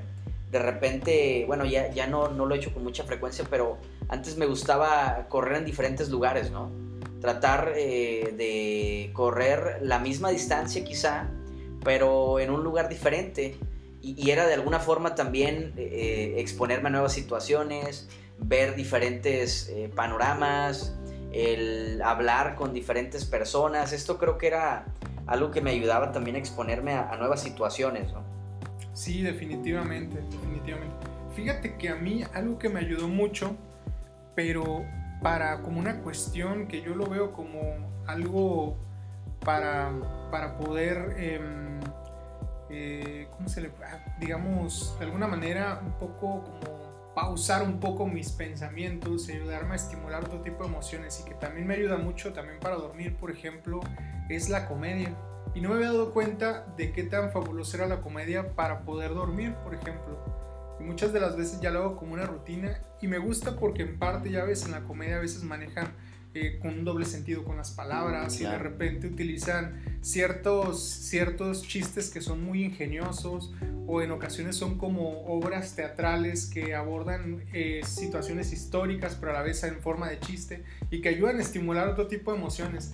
de 0.51 0.59
repente, 0.59 1.43
bueno, 1.47 1.65
ya, 1.65 1.91
ya 1.91 2.05
no, 2.05 2.29
no 2.29 2.45
lo 2.45 2.53
he 2.53 2.59
hecho 2.59 2.71
con 2.71 2.83
mucha 2.83 3.03
frecuencia, 3.03 3.45
pero 3.49 3.79
antes 4.07 4.37
me 4.37 4.45
gustaba 4.45 5.25
correr 5.27 5.57
en 5.57 5.65
diferentes 5.65 6.09
lugares, 6.09 6.51
¿no? 6.51 6.71
Tratar 7.19 7.73
eh, 7.75 8.33
de 8.37 9.09
correr 9.13 9.79
la 9.81 9.97
misma 9.97 10.29
distancia 10.29 10.83
quizá, 10.83 11.27
pero 11.83 12.39
en 12.39 12.51
un 12.51 12.63
lugar 12.63 12.89
diferente. 12.89 13.57
Y, 14.01 14.29
era 14.29 14.45
de 14.45 14.53
alguna 14.53 14.79
forma 14.79 15.15
también 15.15 15.73
eh, 15.77 16.35
exponerme 16.37 16.89
a 16.89 16.91
nuevas 16.91 17.13
situaciones, 17.13 18.07
ver 18.43 18.75
diferentes 18.75 19.69
eh, 19.69 19.91
panoramas, 19.93 20.95
el 21.31 22.01
hablar 22.01 22.55
con 22.55 22.73
diferentes 22.73 23.25
personas. 23.25 23.93
Esto 23.93 24.17
creo 24.17 24.37
que 24.37 24.47
era 24.47 24.85
algo 25.25 25.51
que 25.51 25.61
me 25.61 25.71
ayudaba 25.71 26.11
también 26.11 26.35
a 26.35 26.39
exponerme 26.39 26.93
a, 26.93 27.15
nuevas 27.17 27.41
situaciones. 27.41 28.11
¿no? 28.13 28.23
Sí, 28.93 29.21
definitivamente, 29.21 30.21
definitivamente. 30.29 30.95
Fíjate 31.35 31.77
que 31.77 31.89
a 31.89 31.95
mí 31.95 32.23
algo 32.33 32.59
que 32.59 32.69
me 32.69 32.79
ayudó 32.79 33.07
mucho, 33.07 33.55
pero 34.35 34.85
para 35.21 35.61
como 35.61 35.79
una 35.79 36.01
cuestión 36.01 36.67
que 36.67 36.81
yo 36.81 36.93
lo 36.93 37.07
veo 37.07 37.31
como 37.33 37.59
algo 38.05 38.77
para, 39.43 39.91
para 40.29 40.57
poder, 40.57 41.15
em, 41.17 41.79
eh, 42.69 43.27
¿cómo 43.31 43.47
se 43.49 43.61
le 43.61 43.71
ah, 43.83 43.99
digamos, 44.19 44.95
de 44.99 45.05
alguna 45.05 45.27
manera 45.27 45.81
un 45.83 45.93
poco 45.93 46.43
como 46.43 46.82
pausar 47.15 47.63
un 47.63 47.79
poco 47.79 48.07
mis 48.07 48.31
pensamientos 48.31 49.29
y 49.29 49.33
ayudarme 49.33 49.73
a 49.73 49.75
estimular 49.75 50.25
otro 50.25 50.41
tipo 50.41 50.63
de 50.63 50.69
emociones 50.69 51.21
y 51.21 51.29
que 51.29 51.35
también 51.35 51.67
me 51.67 51.75
ayuda 51.75 51.97
mucho 51.97 52.33
también 52.33 52.59
para 52.59 52.75
dormir, 52.75 53.15
por 53.17 53.31
ejemplo, 53.31 53.81
es 54.29 54.49
la 54.49 54.67
comedia. 54.67 55.15
Y 55.53 55.61
no 55.61 55.69
me 55.69 55.75
había 55.75 55.87
dado 55.87 56.11
cuenta 56.13 56.65
de 56.77 56.91
qué 56.91 57.03
tan 57.03 57.31
fabulosa 57.31 57.77
era 57.77 57.87
la 57.87 58.01
comedia 58.01 58.55
para 58.55 58.81
poder 58.81 59.13
dormir, 59.13 59.53
por 59.63 59.75
ejemplo. 59.75 60.17
Y 60.79 60.83
muchas 60.83 61.13
de 61.13 61.19
las 61.19 61.37
veces 61.37 61.61
ya 61.61 61.69
lo 61.69 61.79
hago 61.79 61.97
como 61.97 62.13
una 62.13 62.25
rutina 62.25 62.81
y 63.01 63.07
me 63.07 63.19
gusta 63.19 63.57
porque 63.57 63.83
en 63.83 63.99
parte 63.99 64.31
ya 64.31 64.43
ves 64.43 64.65
en 64.65 64.71
la 64.71 64.81
comedia 64.81 65.17
a 65.17 65.21
veces 65.21 65.43
manejan 65.43 65.93
eh, 66.35 66.57
con 66.59 66.79
un 66.79 66.83
doble 66.83 67.05
sentido 67.05 67.43
con 67.43 67.57
las 67.57 67.71
palabras 67.71 68.39
y 68.41 68.43
de 68.43 68.57
repente 68.57 69.05
utilizan 69.05 69.83
ciertos, 70.01 70.83
ciertos 70.83 71.61
chistes 71.61 72.09
que 72.09 72.21
son 72.21 72.43
muy 72.43 72.63
ingeniosos 72.63 73.53
o 73.85 74.01
en 74.01 74.11
ocasiones 74.11 74.55
son 74.55 74.77
como 74.77 75.25
obras 75.25 75.75
teatrales 75.75 76.47
que 76.47 76.73
abordan 76.73 77.43
eh, 77.53 77.81
situaciones 77.85 78.51
históricas 78.51 79.15
pero 79.19 79.31
a 79.31 79.35
la 79.35 79.41
vez 79.43 79.63
en 79.63 79.79
forma 79.79 80.09
de 80.09 80.19
chiste 80.19 80.63
y 80.89 81.01
que 81.01 81.09
ayudan 81.09 81.37
a 81.37 81.41
estimular 81.41 81.87
otro 81.87 82.07
tipo 82.07 82.31
de 82.31 82.37
emociones. 82.39 82.93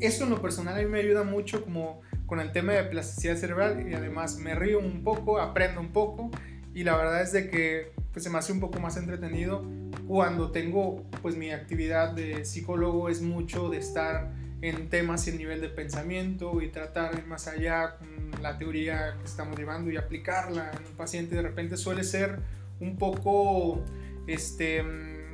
Eso 0.00 0.24
en 0.24 0.30
lo 0.30 0.42
personal 0.42 0.78
a 0.78 0.82
mí 0.82 0.86
me 0.86 1.00
ayuda 1.00 1.22
mucho 1.22 1.64
como 1.64 2.02
con 2.26 2.40
el 2.40 2.52
tema 2.52 2.72
de 2.72 2.84
plasticidad 2.84 3.36
cerebral 3.36 3.88
y 3.88 3.94
además 3.94 4.36
me 4.36 4.54
río 4.54 4.78
un 4.78 5.02
poco, 5.04 5.38
aprendo 5.40 5.80
un 5.80 5.92
poco 5.92 6.30
y 6.74 6.82
la 6.82 6.96
verdad 6.96 7.22
es 7.22 7.32
de 7.32 7.48
que 7.48 7.92
pues 8.12 8.24
se 8.24 8.30
me 8.30 8.38
hace 8.38 8.52
un 8.52 8.60
poco 8.60 8.80
más 8.80 8.96
entretenido 8.96 9.64
cuando 10.06 10.50
tengo 10.50 11.04
pues 11.22 11.36
mi 11.36 11.50
actividad 11.50 12.12
de 12.12 12.44
psicólogo. 12.44 13.08
Es 13.08 13.22
mucho 13.22 13.70
de 13.70 13.78
estar 13.78 14.32
en 14.60 14.88
temas 14.88 15.26
y 15.26 15.30
el 15.30 15.38
nivel 15.38 15.60
de 15.60 15.68
pensamiento 15.68 16.60
y 16.62 16.68
tratar 16.68 17.16
de 17.16 17.22
más 17.22 17.46
allá 17.46 17.96
con 17.96 18.42
la 18.42 18.58
teoría 18.58 19.16
que 19.18 19.24
estamos 19.24 19.56
llevando 19.56 19.90
y 19.90 19.96
aplicarla 19.96 20.72
en 20.72 20.86
un 20.86 20.96
paciente. 20.96 21.36
De 21.36 21.42
repente 21.42 21.76
suele 21.76 22.02
ser 22.02 22.40
un 22.80 22.96
poco 22.96 23.82
este 24.26 24.82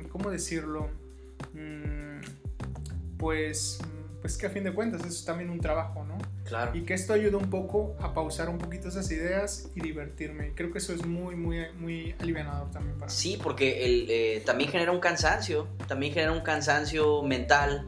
cómo 0.09 0.29
decirlo 0.29 0.89
mm, 1.53 2.19
pues 3.17 3.79
pues 4.21 4.37
que 4.37 4.45
a 4.45 4.49
fin 4.49 4.63
de 4.63 4.73
cuentas 4.73 5.01
eso 5.01 5.09
es 5.09 5.25
también 5.25 5.49
un 5.49 5.59
trabajo, 5.59 6.05
¿no? 6.05 6.17
Claro. 6.51 6.75
Y 6.75 6.81
que 6.81 6.93
esto 6.93 7.13
ayuda 7.13 7.37
un 7.37 7.49
poco 7.49 7.95
a 8.01 8.13
pausar 8.13 8.49
un 8.49 8.57
poquito 8.57 8.89
esas 8.89 9.09
ideas 9.09 9.69
y 9.73 9.79
divertirme. 9.79 10.51
Creo 10.53 10.69
que 10.69 10.79
eso 10.79 10.93
es 10.93 11.05
muy, 11.05 11.33
muy, 11.33 11.71
muy 11.79 12.13
alivianador 12.19 12.69
también 12.71 12.97
para 12.97 13.09
Sí, 13.09 13.39
porque 13.41 13.85
el, 13.85 14.07
eh, 14.09 14.43
también 14.45 14.69
genera 14.69 14.91
un 14.91 14.99
cansancio, 14.99 15.69
también 15.87 16.11
genera 16.13 16.33
un 16.33 16.41
cansancio 16.41 17.23
mental 17.23 17.87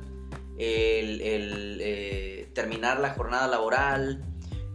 el, 0.57 1.19
el 1.19 1.77
eh, 1.81 2.47
terminar 2.53 3.01
la 3.01 3.09
jornada 3.09 3.47
laboral, 3.49 4.23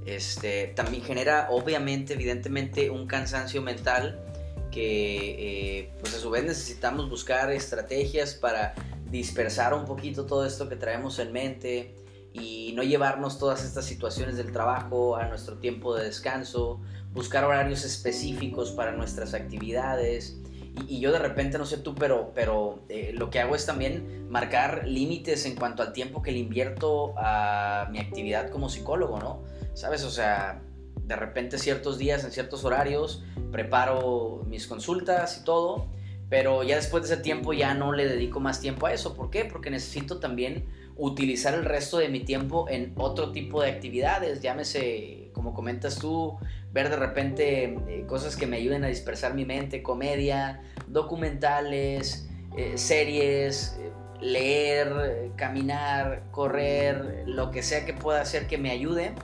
este, 0.04 0.66
también 0.76 1.02
genera 1.02 1.48
obviamente, 1.48 2.12
evidentemente, 2.12 2.90
un 2.90 3.06
cansancio 3.06 3.62
mental 3.62 4.22
que 4.70 5.78
eh, 5.78 5.90
pues 6.00 6.14
a 6.14 6.18
su 6.18 6.28
vez 6.28 6.44
necesitamos 6.44 7.08
buscar 7.08 7.50
estrategias 7.50 8.34
para 8.34 8.74
dispersar 9.10 9.72
un 9.72 9.86
poquito 9.86 10.26
todo 10.26 10.44
esto 10.44 10.68
que 10.68 10.76
traemos 10.76 11.18
en 11.20 11.32
mente 11.32 11.94
y 12.32 12.72
no 12.74 12.82
llevarnos 12.82 13.38
todas 13.38 13.64
estas 13.64 13.84
situaciones 13.84 14.36
del 14.36 14.52
trabajo 14.52 15.16
a 15.16 15.26
nuestro 15.26 15.58
tiempo 15.58 15.94
de 15.94 16.04
descanso, 16.04 16.80
buscar 17.12 17.44
horarios 17.44 17.84
específicos 17.84 18.70
para 18.70 18.92
nuestras 18.92 19.34
actividades 19.34 20.40
Y, 20.86 21.00
yo 21.00 21.10
de 21.10 21.18
repente, 21.18 21.58
no 21.58 21.66
sé 21.66 21.78
tú, 21.78 21.94
pero, 21.94 22.30
pero 22.34 22.84
eh, 22.88 23.12
lo 23.14 23.30
que 23.30 23.40
hago 23.40 23.56
es 23.56 23.66
también 23.66 24.28
marcar 24.30 24.86
límites 24.86 25.44
en 25.46 25.56
cuanto 25.56 25.82
al 25.82 25.92
tiempo 25.92 26.22
que 26.22 26.30
le 26.30 26.38
invierto 26.38 27.14
a 27.16 27.88
mi 27.90 27.98
actividad 27.98 28.50
como 28.50 28.68
psicólogo, 28.68 29.18
¿no? 29.18 29.42
¿Sabes? 29.74 30.04
O 30.04 30.10
sea, 30.10 30.62
de 31.02 31.16
repente 31.16 31.58
ciertos 31.58 31.98
días, 31.98 32.22
en 32.22 32.30
ciertos 32.30 32.64
horarios, 32.64 33.24
preparo 33.50 34.44
mis 34.46 34.66
consultas 34.68 35.38
y 35.40 35.44
todo, 35.44 35.88
pero 36.28 36.62
ya 36.62 36.76
después 36.76 37.08
de 37.08 37.14
ese 37.14 37.22
tiempo 37.22 37.52
ya 37.52 37.74
no 37.74 37.92
le 37.92 38.06
dedico 38.06 38.38
más 38.38 38.60
tiempo 38.60 38.86
a 38.86 38.92
eso. 38.92 39.14
¿Por 39.14 39.30
qué? 39.30 39.46
Porque 39.46 39.70
necesito 39.70 40.20
también 40.20 40.66
utilizar 40.98 41.54
el 41.54 41.64
resto 41.64 41.98
de 41.98 42.08
mi 42.08 42.20
tiempo 42.20 42.66
en 42.68 42.92
otro 42.96 43.30
tipo 43.30 43.62
de 43.62 43.70
actividades, 43.70 44.42
llámese, 44.42 45.30
como 45.32 45.54
comentas 45.54 45.98
tú, 45.98 46.36
ver 46.72 46.90
de 46.90 46.96
repente 46.96 47.78
eh, 47.88 48.04
cosas 48.06 48.36
que 48.36 48.46
me 48.46 48.56
ayuden 48.56 48.84
a 48.84 48.88
dispersar 48.88 49.32
mi 49.34 49.44
mente, 49.44 49.82
comedia, 49.82 50.60
documentales, 50.88 52.28
eh, 52.56 52.76
series, 52.76 53.78
eh, 53.80 53.92
leer, 54.20 55.30
caminar, 55.36 56.24
correr, 56.32 57.22
lo 57.26 57.52
que 57.52 57.62
sea 57.62 57.86
que 57.86 57.94
pueda 57.94 58.20
hacer 58.20 58.48
que 58.48 58.58
me 58.58 58.72
ayude 58.72 59.14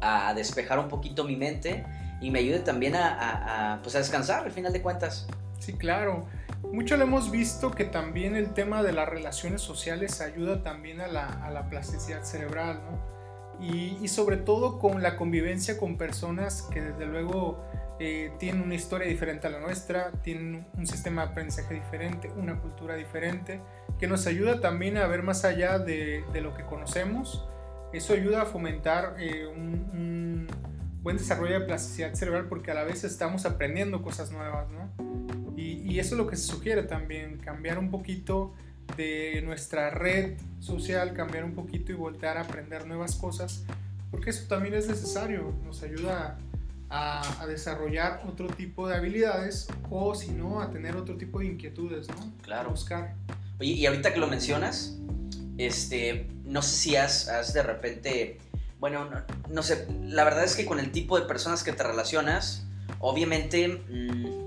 a 0.00 0.32
despejar 0.34 0.78
un 0.78 0.88
poquito 0.88 1.24
mi 1.24 1.34
mente 1.34 1.84
y 2.20 2.30
me 2.30 2.38
ayude 2.38 2.60
también 2.60 2.94
a, 2.94 3.80
pues 3.82 3.96
a 3.96 3.98
descansar 3.98 4.44
al 4.44 4.52
final 4.52 4.72
de 4.72 4.80
cuentas. 4.80 5.26
Sí, 5.58 5.72
claro. 5.72 6.26
Mucho 6.72 6.96
lo 6.96 7.02
hemos 7.02 7.32
visto 7.32 7.72
que 7.72 7.84
también 7.84 8.36
el 8.36 8.54
tema 8.54 8.82
de 8.82 8.92
las 8.92 9.08
relaciones 9.08 9.60
sociales 9.60 10.20
ayuda 10.20 10.62
también 10.62 11.00
a 11.00 11.08
la, 11.08 11.66
plasticidad 11.68 12.22
cerebral, 12.22 12.80
¿no? 12.84 13.10
Y, 13.60 14.08
sobre 14.08 14.36
todo 14.38 14.78
con 14.78 15.02
la 15.02 15.16
convivencia 15.16 15.76
con 15.76 15.98
personas 15.98 16.62
que 16.62 16.80
desde 16.80 17.06
luego 17.06 17.62
eh, 17.98 18.32
tienen 18.38 18.62
una 18.62 18.74
historia 18.74 19.06
diferente 19.06 19.48
a 19.48 19.50
la 19.50 19.60
nuestra, 19.60 20.12
tienen 20.22 20.66
un 20.78 20.86
sistema 20.86 21.26
de 21.26 21.32
aprendizaje 21.32 21.74
diferente, 21.74 22.30
una 22.36 22.58
cultura 22.58 22.94
diferente, 22.94 23.60
que 23.98 24.06
nos 24.06 24.26
ayuda 24.26 24.60
también 24.60 24.96
a 24.96 25.06
ver 25.06 25.22
más 25.22 25.44
allá 25.44 25.78
de, 25.78 26.24
lo 26.40 26.54
que 26.54 26.64
conocemos. 26.64 27.46
Eso 27.92 28.14
ayuda 28.14 28.42
a 28.42 28.46
fomentar 28.46 29.16
eh, 29.18 29.46
un, 29.46 30.48
buen 31.02 31.16
desarrollo 31.16 31.60
de 31.60 31.66
plasticidad 31.66 32.14
cerebral 32.14 32.46
porque 32.46 32.70
a 32.70 32.74
la 32.74 32.84
vez 32.84 33.04
estamos 33.04 33.44
aprendiendo 33.44 34.02
cosas 34.02 34.30
nuevas, 34.30 34.68
¿no? 34.70 35.49
Y, 35.60 35.98
eso 35.98 36.14
es 36.14 36.18
lo 36.18 36.26
que 36.26 36.36
se 36.36 36.46
sugiere 36.46 36.82
también, 36.84 37.38
cambiar 37.38 37.78
un 37.78 37.90
poquito 37.90 38.54
de 38.96 39.42
nuestra 39.44 39.90
red 39.90 40.38
social, 40.58 41.12
cambiar 41.12 41.44
un 41.44 41.52
poquito 41.52 41.92
y 41.92 41.94
voltear 41.94 42.38
a 42.38 42.42
aprender 42.42 42.86
nuevas 42.86 43.14
cosas, 43.14 43.64
porque 44.10 44.30
eso 44.30 44.48
también 44.48 44.74
es 44.74 44.88
necesario, 44.88 45.54
nos 45.64 45.82
ayuda 45.82 46.38
a, 46.88 47.46
desarrollar 47.46 48.22
otro 48.28 48.48
tipo 48.48 48.88
de 48.88 48.96
habilidades 48.96 49.68
o 49.90 50.14
si 50.14 50.32
no, 50.32 50.60
a 50.60 50.70
tener 50.70 50.96
otro 50.96 51.16
tipo 51.16 51.40
de 51.40 51.46
inquietudes, 51.46 52.08
¿no? 52.08 52.32
Claro. 52.42 52.70
buscar. 52.70 53.14
Oye, 53.60 53.72
y 53.72 53.86
ahorita 53.86 54.14
que 54.14 54.20
lo 54.20 54.26
mencionas, 54.26 54.98
este, 55.58 56.28
no 56.44 56.62
sé 56.62 56.76
si 56.76 56.96
has, 56.96 57.28
has 57.28 57.52
de 57.52 57.62
repente, 57.62 58.38
bueno, 58.78 59.08
no, 59.48 59.62
sé, 59.62 59.86
la 60.02 60.24
verdad 60.24 60.44
es 60.44 60.56
que 60.56 60.64
con 60.64 60.80
el 60.80 60.90
tipo 60.90 61.18
de 61.20 61.26
personas 61.26 61.62
que 61.62 61.72
te 61.72 61.82
relacionas, 61.82 62.66
obviamente... 62.98 63.84
Mm, 63.88 64.39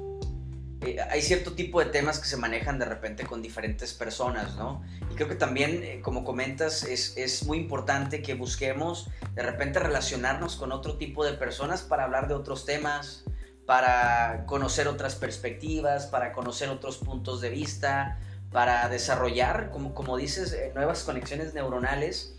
eh, 0.86 0.98
hay 1.10 1.22
cierto 1.22 1.54
tipo 1.54 1.80
de 1.80 1.88
temas 1.88 2.20
que 2.20 2.28
se 2.28 2.38
manejan 2.38 2.80
de 2.80 2.86
repente 2.86 3.26
con 3.26 3.42
diferentes 3.42 3.94
personas, 3.94 4.56
¿no? 4.56 4.84
Y 5.12 5.16
creo 5.16 5.28
que 5.28 5.36
también, 5.36 5.84
eh, 5.84 6.02
como 6.02 6.24
comentas, 6.24 6.84
es, 6.84 7.16
es, 7.18 7.44
muy 7.44 7.58
importante 7.58 8.22
que 8.22 8.34
busquemos 8.34 9.10
de 9.34 9.44
repente 9.44 9.80
relacionarnos 9.80 10.56
con 10.56 10.72
otro 10.72 10.98
tipo 10.98 11.26
de 11.26 11.34
personas 11.34 11.82
para 11.82 12.04
hablar 12.04 12.28
de 12.28 12.34
otros 12.34 12.66
temas, 12.66 13.24
para 13.66 14.46
conocer 14.46 14.88
otras 14.88 15.16
perspectivas, 15.16 16.08
para 16.08 16.34
conocer 16.34 16.70
otros 16.70 16.98
puntos 16.98 17.40
de 17.40 17.50
vista, 17.50 18.20
para 18.52 18.90
desarrollar, 18.90 19.72
como, 19.72 19.94
como 19.94 20.18
dices, 20.18 20.54
eh, 20.54 20.72
nuevas 20.76 21.04
conexiones 21.04 21.54
neuronales. 21.54 22.38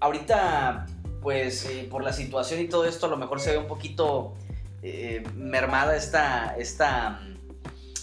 ahorita, 0.00 0.86
pues, 1.20 1.66
por 1.90 2.04
la 2.04 2.12
situación 2.12 2.60
y 2.60 2.68
todo 2.68 2.84
esto, 2.84 3.06
a 3.06 3.08
lo 3.08 3.16
mejor 3.16 3.40
se 3.40 3.50
ve 3.52 3.58
un 3.58 3.66
poquito 3.66 4.34
mermada 5.34 5.96
esta... 5.96 6.54
esta 6.58 7.20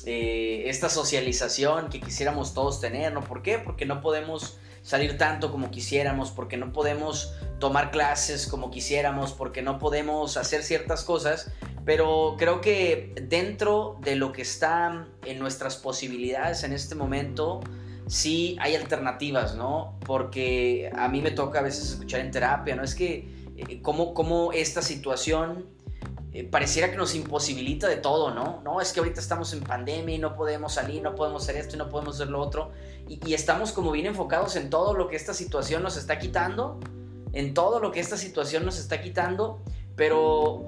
eh, 0.06 0.64
esta 0.68 0.89
socialización 0.89 1.89
que 1.89 1.99
quisiéramos 1.99 2.54
todos 2.54 2.82
tener, 2.82 3.14
¿no? 3.14 3.22
¿Por 3.22 3.41
qué? 3.41 3.60
Porque 3.60 3.86
no 3.86 4.01
podemos 4.01 4.58
salir 4.82 5.18
tanto 5.18 5.51
como 5.51 5.72
quisiéramos, 5.72 6.32
porque 6.32 6.58
no 6.58 6.74
podemos 6.74 7.34
tomar 7.60 7.91
clases 7.91 8.47
como 8.47 8.70
quisiéramos, 8.70 9.32
porque 9.32 9.62
no 9.62 9.80
podemos 9.80 10.36
hacer 10.36 10.64
ciertas 10.64 11.04
cosas, 11.04 11.51
pero 11.86 12.36
creo 12.38 12.60
que 12.60 13.14
dentro 13.22 13.97
de 14.01 14.16
lo 14.18 14.34
que 14.34 14.41
está 14.41 15.08
en 15.26 15.39
nuestras 15.39 15.78
posibilidades 15.78 16.64
en 16.64 16.74
este 16.74 16.95
momento, 16.95 17.62
sí 18.08 18.58
hay 18.60 18.76
alternativas, 18.76 19.56
¿no? 19.56 19.97
Porque 20.06 20.91
a 20.95 21.08
mí 21.08 21.22
me 21.22 21.32
toca 21.32 21.60
a 21.60 21.62
veces 21.64 21.91
escuchar 21.91 22.20
en 22.20 22.32
terapia, 22.32 22.76
¿no? 22.76 22.84
Es 22.84 22.95
que 22.95 23.30
eh, 23.56 23.82
cómo, 23.82 24.14
cómo 24.14 24.51
esta 24.51 24.82
situación 24.82 25.66
eh, 26.34 26.43
pareciera 26.43 26.89
que 26.89 26.97
nos 26.97 27.13
imposibilita 27.13 27.88
de 27.88 27.97
todo, 27.97 28.34
¿no? 28.34 28.59
No, 28.63 28.81
es 28.81 28.91
que 28.91 28.99
ahorita 28.99 29.21
estamos 29.21 29.53
en 29.53 29.61
pandemia 29.61 30.15
y 30.15 30.17
no 30.17 30.36
podemos 30.36 30.73
salir, 30.73 31.03
no 31.03 31.13
podemos 31.13 31.43
hacer 31.43 31.57
esto 31.57 31.75
y 31.75 31.77
no 31.77 31.89
podemos 31.89 32.15
hacer 32.15 32.29
lo 32.29 32.39
otro. 32.39 32.71
Y, 33.07 33.34
estamos 33.36 33.71
como 33.71 33.91
bien 33.91 34.07
enfocados 34.07 34.55
en 34.55 34.71
todo 34.71 34.95
lo 34.95 35.07
que 35.07 35.15
esta 35.15 35.36
situación 35.36 35.84
nos 35.84 35.95
está 35.95 36.17
quitando, 36.17 36.79
en 37.34 37.53
todo 37.53 37.79
lo 37.79 37.91
que 37.91 37.99
esta 37.99 38.17
situación 38.17 38.65
nos 38.65 38.79
está 38.79 38.99
quitando, 38.99 39.61
pero 39.95 40.65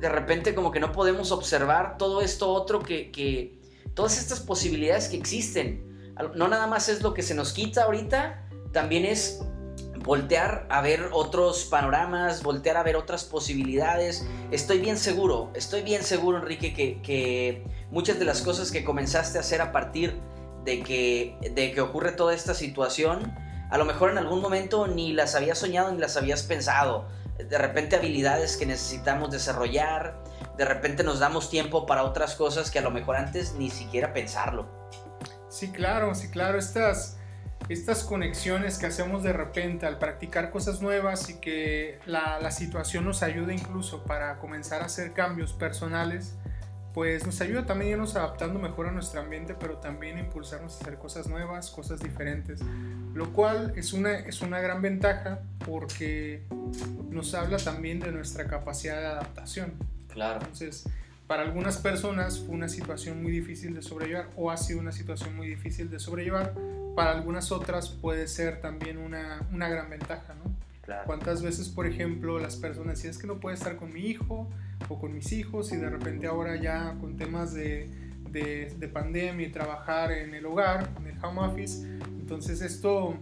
de 0.00 0.08
repente 0.08 0.54
como 0.54 0.70
que 0.70 0.80
no 0.80 0.92
podemos 0.92 1.30
observar 1.30 1.98
todo 1.98 2.22
esto 2.22 2.50
otro 2.50 2.80
que, 2.80 3.12
que 3.12 3.60
todas 3.92 4.18
estas 4.18 4.40
posibilidades 4.40 5.08
que 5.08 5.18
existen. 5.18 6.14
No 6.34 6.48
nada 6.48 6.66
más 6.66 6.88
es 6.88 7.02
lo 7.02 7.12
que 7.12 7.22
se 7.22 7.34
nos 7.34 7.52
quita 7.52 7.84
ahorita, 7.84 8.48
también 8.72 9.04
es 9.04 9.44
voltear 10.02 10.66
a 10.68 10.80
ver 10.80 11.08
otros 11.12 11.64
panoramas, 11.64 12.42
voltear 12.42 12.76
a 12.76 12.82
ver 12.82 12.96
otras 12.96 13.24
posibilidades. 13.24 14.26
Estoy 14.50 14.78
bien 14.78 14.98
seguro, 14.98 15.50
estoy 15.54 15.82
bien 15.82 16.02
seguro, 16.02 16.38
Enrique, 16.38 16.72
que, 17.02 17.64
muchas 17.90 18.18
de 18.18 18.24
las 18.24 18.42
cosas 18.42 18.70
que 18.70 18.84
comenzaste 18.84 19.38
a 19.38 19.42
hacer 19.42 19.60
a 19.60 19.70
partir 19.70 20.18
de 20.64 20.82
que, 20.82 21.36
de 21.54 21.72
que 21.72 21.80
ocurre 21.80 22.12
toda 22.12 22.34
esta 22.34 22.54
situación, 22.54 23.34
a 23.70 23.78
lo 23.78 23.84
mejor 23.84 24.10
en 24.10 24.18
algún 24.18 24.40
momento 24.40 24.86
ni 24.86 25.12
las 25.12 25.34
habías 25.34 25.58
soñado 25.58 25.92
ni 25.92 25.98
las 25.98 26.16
habías 26.16 26.42
pensado. 26.42 27.06
De 27.38 27.58
repente 27.58 27.96
habilidades 27.96 28.56
que 28.56 28.66
necesitamos 28.66 29.30
desarrollar, 29.30 30.22
de 30.56 30.64
repente 30.64 31.02
nos 31.02 31.18
damos 31.18 31.50
tiempo 31.50 31.86
para 31.86 32.04
otras 32.04 32.34
cosas 32.34 32.70
que 32.70 32.78
a 32.78 32.82
lo 32.82 32.90
mejor 32.90 33.16
antes 33.16 33.54
ni 33.54 33.70
siquiera 33.70 34.12
pensarlo. 34.12 34.66
Sí, 35.48 35.70
claro, 35.70 36.14
sí, 36.14 36.30
claro, 36.30 36.58
estas 36.58 37.18
estas 37.72 38.04
conexiones 38.04 38.78
que 38.78 38.86
hacemos 38.86 39.22
de 39.22 39.32
repente 39.32 39.86
al 39.86 39.98
practicar 39.98 40.50
cosas 40.50 40.82
nuevas 40.82 41.28
y 41.30 41.40
que 41.40 41.98
la, 42.06 42.50
situación 42.50 43.04
nos 43.04 43.22
ayuda 43.22 43.52
incluso 43.52 44.04
para 44.04 44.38
comenzar 44.38 44.82
a 44.82 44.86
hacer 44.86 45.12
cambios 45.12 45.52
personales, 45.52 46.34
pues 46.92 47.24
nos 47.24 47.40
ayuda 47.40 47.64
también 47.64 47.88
a 47.88 47.92
irnos 47.92 48.16
adaptando 48.16 48.58
mejor 48.58 48.88
a 48.88 48.92
nuestro 48.92 49.20
ambiente, 49.20 49.54
pero 49.58 49.78
también 49.78 50.18
a 50.18 50.20
impulsarnos 50.20 50.76
a 50.76 50.80
hacer 50.82 50.98
cosas 50.98 51.26
nuevas, 51.26 51.70
cosas 51.70 52.00
diferentes, 52.00 52.60
lo 53.14 53.32
cual 53.32 53.72
es 53.76 53.92
una, 53.92 54.12
es 54.18 54.42
una 54.42 54.60
gran 54.60 54.82
ventaja 54.82 55.40
porque 55.64 56.42
nos 57.10 57.34
habla 57.34 57.56
también 57.56 58.00
de 58.00 58.12
nuestra 58.12 58.46
capacidad 58.46 59.00
de 59.00 59.06
adaptación. 59.06 59.72
Claro. 60.08 60.40
Entonces, 60.40 60.84
para 61.26 61.44
algunas 61.44 61.78
personas 61.78 62.40
fue 62.40 62.54
una 62.54 62.68
situación 62.68 63.22
muy 63.22 63.32
difícil 63.32 63.74
de 63.74 63.80
sobrellevar 63.80 64.28
o 64.36 64.50
ha 64.50 64.58
sido 64.58 64.80
una 64.80 64.92
situación 64.92 65.34
muy 65.34 65.46
difícil 65.46 65.88
de 65.88 65.98
sobrellevar, 65.98 66.52
para 66.94 67.12
algunas 67.12 67.52
otras 67.52 67.88
puede 67.88 68.28
ser 68.28 68.60
también 68.60 68.98
una, 68.98 69.46
una 69.52 69.68
gran 69.68 69.90
ventaja, 69.90 70.34
¿no? 70.34 70.52
¿Cuántas 71.06 71.42
veces, 71.42 71.68
por 71.68 71.86
ejemplo, 71.86 72.38
las 72.38 72.56
personas 72.56 72.96
decían 72.96 73.12
es 73.12 73.18
que 73.18 73.26
no 73.26 73.38
puedo 73.38 73.54
estar 73.54 73.76
con 73.76 73.92
mi 73.92 74.00
hijo 74.00 74.48
o 74.88 74.98
con 74.98 75.14
mis 75.14 75.32
hijos 75.32 75.72
y 75.72 75.76
de 75.76 75.88
repente 75.88 76.26
ahora 76.26 76.56
ya 76.56 76.96
con 77.00 77.16
temas 77.16 77.54
de, 77.54 77.88
de, 78.30 78.74
de 78.76 78.88
pandemia 78.88 79.46
y 79.46 79.50
trabajar 79.50 80.10
en 80.12 80.34
el 80.34 80.44
hogar, 80.44 80.90
en 80.98 81.06
el 81.06 81.24
home 81.24 81.40
office, 81.40 81.86
entonces 82.20 82.60
esto 82.62 83.16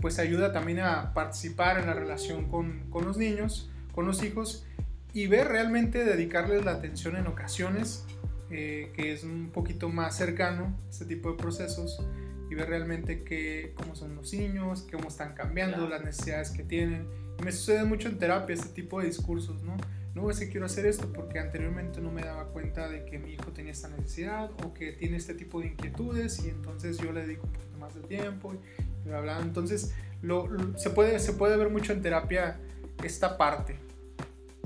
pues 0.00 0.18
ayuda 0.18 0.52
también 0.52 0.80
a 0.80 1.12
participar 1.14 1.78
en 1.78 1.86
la 1.86 1.94
relación 1.94 2.46
con, 2.48 2.84
con 2.90 3.04
los 3.04 3.16
niños, 3.16 3.70
con 3.94 4.06
los 4.06 4.22
hijos 4.22 4.66
y 5.12 5.26
ver 5.26 5.48
realmente 5.48 6.04
dedicarles 6.04 6.64
la 6.64 6.72
atención 6.72 7.16
en 7.16 7.26
ocasiones, 7.26 8.04
eh, 8.50 8.92
que 8.94 9.12
es 9.12 9.24
un 9.24 9.50
poquito 9.52 9.88
más 9.88 10.16
cercano 10.16 10.76
a 10.86 10.90
este 10.90 11.04
tipo 11.04 11.30
de 11.30 11.38
procesos 11.38 12.02
y 12.50 12.54
ver 12.56 12.68
realmente 12.68 13.22
que, 13.22 13.72
cómo 13.76 13.94
son 13.94 14.16
los 14.16 14.32
niños, 14.34 14.86
cómo 14.90 15.08
están 15.08 15.34
cambiando, 15.34 15.88
las 15.88 16.04
necesidades 16.04 16.50
que 16.50 16.64
tienen. 16.64 17.06
Y 17.38 17.44
me 17.44 17.52
sucede 17.52 17.84
mucho 17.84 18.08
en 18.08 18.18
terapia 18.18 18.54
este 18.54 18.68
tipo 18.70 19.00
de 19.00 19.06
discursos, 19.06 19.62
¿no? 19.62 19.76
No 20.14 20.28
es 20.28 20.40
que 20.40 20.48
quiero 20.48 20.66
hacer 20.66 20.86
esto 20.86 21.12
porque 21.12 21.38
anteriormente 21.38 22.00
no 22.00 22.10
me 22.10 22.22
daba 22.22 22.48
cuenta 22.48 22.88
de 22.88 23.04
que 23.04 23.20
mi 23.20 23.34
hijo 23.34 23.52
tenía 23.52 23.70
esta 23.70 23.88
necesidad 23.88 24.50
o 24.64 24.74
que 24.74 24.92
tiene 24.92 25.16
este 25.16 25.34
tipo 25.34 25.60
de 25.60 25.68
inquietudes 25.68 26.44
y 26.44 26.48
entonces 26.48 26.98
yo 26.98 27.12
le 27.12 27.22
dedico 27.22 27.46
un 27.46 27.52
poquito 27.52 27.78
más 27.78 27.94
de 27.94 28.00
tiempo 28.02 28.52
y 28.52 29.08
bla, 29.08 29.20
bla. 29.20 29.38
Entonces 29.40 29.94
lo, 30.20 30.48
se, 30.76 30.90
puede, 30.90 31.20
se 31.20 31.32
puede 31.34 31.56
ver 31.56 31.70
mucho 31.70 31.92
en 31.92 32.02
terapia 32.02 32.58
esta 33.04 33.38
parte. 33.38 33.76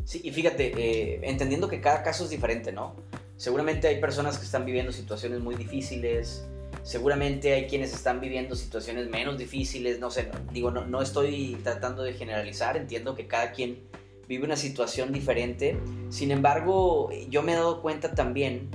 Sí, 0.06 0.22
y 0.24 0.32
fíjate, 0.32 0.72
eh, 0.74 1.20
entendiendo 1.24 1.68
que 1.68 1.82
cada 1.82 2.02
caso 2.02 2.24
es 2.24 2.30
diferente, 2.30 2.72
¿no? 2.72 2.96
seguramente 3.36 3.88
hay 3.88 4.00
personas 4.00 4.38
que 4.38 4.44
están 4.44 4.64
viviendo 4.64 4.92
situaciones 4.92 5.40
muy 5.40 5.54
difíciles, 5.54 6.46
seguramente 6.84 7.54
hay 7.54 7.66
quienes 7.66 7.94
están 7.94 8.20
viviendo 8.20 8.54
situaciones 8.54 9.08
menos 9.08 9.38
difíciles, 9.38 9.98
no 9.98 10.10
sé, 10.10 10.30
digo, 10.52 10.70
no, 10.70 11.02
estoy 11.02 11.58
tratando 11.64 12.02
de 12.02 12.12
generalizar, 12.12 12.76
entiendo 12.76 13.14
que 13.14 13.26
cada 13.26 13.52
quien 13.52 13.80
vive 14.28 14.44
una 14.44 14.56
situación 14.56 15.10
diferente, 15.10 15.80
sin 16.10 16.30
embargo, 16.30 17.10
yo 17.30 17.42
me 17.42 17.52
he 17.52 17.54
dado 17.56 17.80
cuenta 17.80 18.12
también 18.14 18.70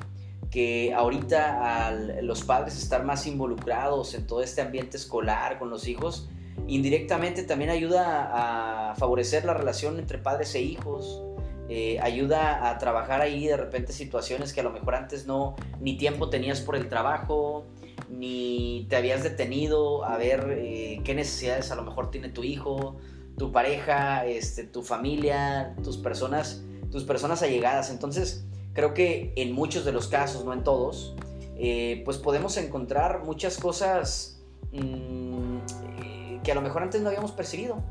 que 0.50 0.92
ahorita 0.96 1.92
los 2.24 2.44
padres 2.44 2.78
estar 2.80 3.06
más 3.06 3.28
involucrados 3.28 4.16
en 4.16 4.26
todo 4.26 4.42
este 4.42 4.62
ambiente 4.62 4.98
escolar 4.98 5.60
con 5.60 5.70
los 5.70 5.88
hijos, 5.88 6.28
indirectamente 6.68 7.44
también 7.44 7.70
ayuda 7.70 8.90
a 8.92 8.96
favorecer 8.96 9.46
la 9.46 9.54
relación 9.54 10.00
entre 10.00 10.18
padres 10.18 10.56
e 10.56 10.62
hijos, 10.62 11.22
eh, 11.70 12.00
ayuda 12.02 12.68
a 12.68 12.80
trabajar 12.80 13.22
ahí 13.22 13.46
de 13.46 13.56
repente 13.56 13.94
situaciones 13.94 14.52
que 14.52 14.62
a 14.62 14.64
lo 14.64 14.72
mejor 14.72 14.96
antes 14.96 15.28
no, 15.28 15.56
ni 15.80 15.96
tiempo 15.96 16.32
tenías 16.32 16.62
por 16.62 16.76
el 16.76 16.90
trabajo, 16.90 17.68
ni 18.10 18.88
te 18.90 18.96
habías 18.96 19.24
detenido 19.24 20.04
a 20.04 20.18
ver 20.18 20.58
eh, 20.58 21.02
qué 21.04 21.14
necesidades 21.14 21.72
a 21.72 21.76
lo 21.76 21.84
mejor 21.84 22.12
tiene 22.12 22.30
tu 22.30 22.44
hijo, 22.44 22.98
tu 23.38 23.52
pareja, 23.52 24.26
este, 24.26 24.64
tu 24.64 24.82
familia, 24.82 25.76
tus 25.84 25.98
personas, 25.98 26.64
tus 26.92 27.04
personas 27.04 27.42
allegadas. 27.42 27.90
Entonces, 27.90 28.46
creo 28.74 28.94
que 28.94 29.34
en 29.36 29.54
muchos 29.54 29.86
de 29.86 29.92
los 29.92 30.08
casos, 30.08 30.46
no 30.46 30.54
en 30.54 30.64
todos, 30.64 31.16
eh, 31.58 32.02
pues 32.06 32.18
podemos 32.18 32.58
encontrar 32.58 33.24
muchas 33.24 33.58
cosas 33.58 34.42
mm, 34.72 35.58
eh, 36.02 36.40
que 36.44 36.52
a 36.52 36.56
lo 36.56 36.62
mejor 36.62 36.84
antes 36.84 37.02
no 37.02 37.10
habíamos 37.10 37.32
percibido, 37.32 37.82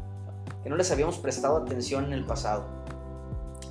que 0.63 0.71
no 0.71 0.77
les 0.77 0.91
habíamos 0.91 1.19
prestado 1.19 1.57
atención 1.57 2.07
en 2.07 2.13
el 2.13 2.25
pasado. 2.25 2.67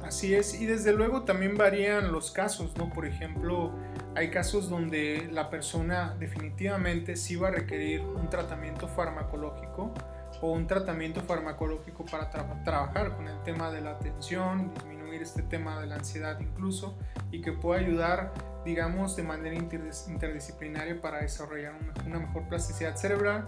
Así 0.04 0.34
es, 0.34 0.60
y 0.60 0.66
desde 0.66 0.94
luego 0.94 1.24
también 1.24 1.58
varían 1.58 2.12
los 2.12 2.32
casos, 2.32 2.78
¿no? 2.78 2.90
Por 2.90 3.06
ejemplo, 3.06 3.72
hay 4.18 4.32
casos 4.32 4.68
donde 4.68 5.30
la 5.32 5.52
persona 5.52 6.16
definitivamente 6.18 7.16
sí 7.16 7.36
va 7.36 7.50
a 7.50 7.52
requerir 7.52 8.02
un 8.02 8.32
tratamiento 8.32 8.88
farmacológico 8.88 9.94
o 10.42 10.54
un 10.54 10.66
tratamiento 10.66 11.22
farmacológico 11.22 12.04
para 12.04 12.32
trabajar 12.32 13.16
con 13.16 13.28
el 13.28 13.40
tema 13.44 13.70
de 13.70 13.82
la 13.82 13.92
atención, 13.92 14.74
disminuir 14.74 15.22
este 15.22 15.44
tema 15.44 15.80
de 15.80 15.86
la 15.86 15.98
ansiedad 15.98 16.40
incluso, 16.40 16.98
y 17.30 17.42
que 17.42 17.52
pueda 17.52 17.80
ayudar, 17.80 18.34
digamos, 18.66 19.16
de 19.16 19.22
manera 19.22 19.56
interdisciplinaria 19.56 21.00
para 21.00 21.20
desarrollar 21.20 21.76
una 22.04 22.18
mejor 22.18 22.50
plasticidad 22.50 22.96
cerebral. 22.96 23.48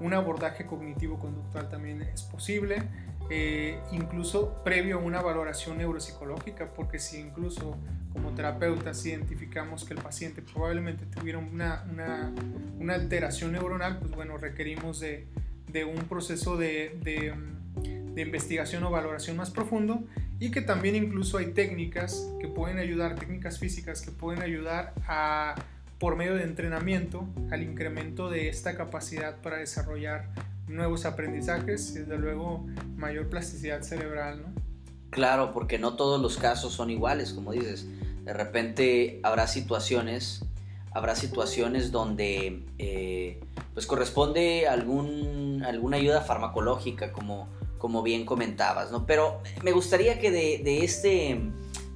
Un 0.00 0.14
abordaje 0.14 0.66
cognitivo-conductual 0.66 1.68
también 1.68 2.02
es 2.02 2.22
posible 2.22 2.82
eh, 3.30 3.78
incluso 3.92 4.62
previo 4.64 4.96
a 4.96 5.02
una 5.02 5.20
valoración 5.20 5.76
neuropsicológica, 5.76 6.72
porque 6.72 6.98
si 6.98 7.18
incluso 7.18 7.76
como 8.12 8.30
terapeutas 8.30 9.04
identificamos 9.04 9.84
que 9.84 9.92
el 9.92 10.00
paciente 10.00 10.40
probablemente 10.40 11.04
tuviera 11.04 11.38
una, 11.38 11.84
una, 12.80 12.94
alteración 12.94 13.52
neuronal, 13.52 13.98
pues 13.98 14.12
bueno, 14.12 14.38
requerimos 14.38 15.00
de, 15.00 15.26
de 15.70 15.84
un 15.84 16.04
proceso 16.04 16.56
de, 16.56 16.98
de, 17.02 17.34
de, 18.14 18.22
investigación 18.22 18.82
o 18.84 18.90
valoración 18.90 19.36
más 19.36 19.50
profundo 19.50 20.04
y 20.40 20.50
que 20.50 20.62
también 20.62 20.96
incluso 20.96 21.36
hay 21.36 21.52
técnicas 21.52 22.30
que 22.40 22.48
pueden 22.48 22.78
ayudar, 22.78 23.14
técnicas 23.16 23.58
físicas 23.58 24.00
que 24.00 24.10
pueden 24.10 24.42
ayudar 24.42 24.94
a, 25.06 25.54
por 25.98 26.16
medio 26.16 26.34
de 26.34 26.44
entrenamiento 26.44 27.26
al 27.50 27.62
incremento 27.62 28.30
de 28.30 28.48
esta 28.48 28.76
capacidad 28.76 29.40
para 29.40 29.56
desarrollar 29.56 30.28
nuevos 30.68 31.04
aprendizajes 31.04 31.90
y 31.90 32.00
desde 32.00 32.18
luego 32.18 32.66
mayor 32.96 33.28
plasticidad 33.28 33.82
cerebral, 33.82 34.42
¿no? 34.42 34.68
Claro, 35.10 35.52
porque 35.52 35.78
no 35.78 35.96
todos 35.96 36.20
los 36.20 36.36
casos 36.36 36.74
son 36.74 36.90
iguales, 36.90 37.32
como 37.32 37.52
dices. 37.52 37.86
De 38.24 38.32
repente 38.34 39.20
habrá 39.22 39.46
situaciones, 39.46 40.44
habrá 40.92 41.16
situaciones 41.16 41.90
donde 41.90 42.62
eh, 42.78 43.40
pues 43.72 43.86
corresponde 43.86 44.68
algún, 44.68 45.62
alguna 45.66 45.96
ayuda 45.96 46.20
farmacológica, 46.20 47.10
como, 47.12 47.48
como 47.78 48.02
bien 48.02 48.26
comentabas, 48.26 48.92
¿no? 48.92 49.06
Pero 49.06 49.40
me 49.62 49.72
gustaría 49.72 50.20
que 50.20 50.30
de, 50.30 50.60
de, 50.62 50.84
este, 50.84 51.40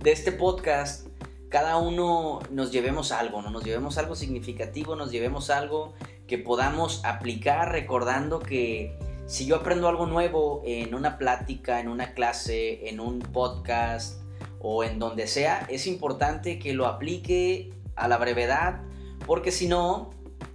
de 0.03 0.12
este 0.12 0.32
podcast 0.32 1.07
cada 1.53 1.76
uno 1.76 2.40
nos 2.50 2.72
llevemos 2.72 3.12
algo, 3.12 3.42
¿no? 3.42 3.50
Nos 3.50 3.62
llevemos 3.62 3.98
algo 3.98 4.16
significativo, 4.16 4.96
nos 4.96 5.12
llevemos 5.12 5.50
algo 5.50 5.92
que 6.26 6.38
podamos 6.38 7.05
aplicar 7.05 7.70
recordando 7.72 8.40
que 8.40 8.98
si 9.26 9.44
yo 9.44 9.57
aprendo 9.57 9.86
algo 9.86 10.07
nuevo 10.07 10.62
en 10.64 10.94
una 10.94 11.18
plática, 11.18 11.78
en 11.78 11.88
una 11.88 12.14
clase, 12.14 12.88
en 12.88 13.00
un 13.00 13.18
podcast 13.18 14.22
o 14.61 14.82
en 14.82 14.98
donde 14.98 15.26
sea, 15.26 15.66
es 15.68 15.86
importante 15.86 16.59
que 16.59 16.72
lo 16.72 16.86
aplique 16.86 17.70
a 17.96 18.09
la 18.09 18.16
brevedad 18.16 18.80
porque 19.26 19.53
si 19.53 19.68
no, 19.68 20.09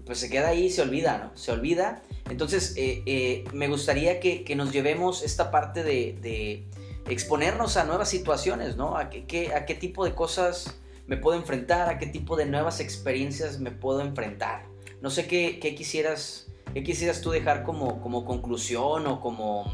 pues 0.03 0.17
se 0.17 0.31
queda 0.31 0.47
ahí 0.47 0.65
y 0.65 0.69
se 0.71 0.81
olvida, 0.81 1.19
¿no? 1.19 1.37
Se 1.37 1.51
olvida. 1.51 2.01
Entonces, 2.31 2.73
eh, 2.75 3.03
eh, 3.05 3.43
me 3.53 3.67
gustaría 3.67 4.19
que, 4.19 4.51
nos 4.55 4.71
llevemos 4.71 5.21
esta 5.21 5.51
parte 5.51 5.83
de, 5.83 6.65
exponernos 7.07 7.77
a 7.77 7.83
nuevas 7.83 8.09
situaciones, 8.09 8.77
¿no? 8.77 8.97
A 8.97 9.11
qué, 9.11 9.53
a 9.53 9.67
qué 9.67 9.75
tipo 9.75 10.03
de 10.03 10.15
cosas 10.15 10.75
me 11.07 11.17
puedo 11.17 11.37
enfrentar, 11.37 11.89
a 11.89 11.97
qué 11.97 12.05
tipo 12.05 12.35
de 12.35 12.45
nuevas 12.45 12.79
experiencias 12.79 13.59
me 13.59 13.71
puedo 13.71 14.01
enfrentar. 14.01 14.65
No 15.01 15.09
sé 15.09 15.27
qué, 15.27 15.59
quisieras, 15.75 16.51
qué 16.73 16.83
quisieras 16.83 17.21
tú 17.21 17.31
dejar 17.31 17.63
como, 17.63 18.01
como 18.01 18.25
conclusión 18.25 19.07
o 19.07 19.21
como, 19.21 19.73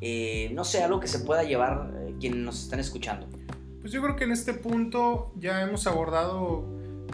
eh, 0.00 0.50
no 0.54 0.64
sé, 0.64 0.82
algo 0.82 1.00
que 1.00 1.08
se 1.08 1.20
pueda 1.20 1.42
llevar 1.42 1.90
eh, 1.96 2.14
quienes 2.20 2.40
nos 2.40 2.62
están 2.62 2.78
escuchando. 2.78 3.26
Pues 3.80 3.92
yo 3.92 4.02
creo 4.02 4.14
que 4.14 4.24
en 4.24 4.32
este 4.32 4.54
punto 4.54 5.32
ya 5.36 5.62
hemos 5.62 5.86
abordado 5.86 6.64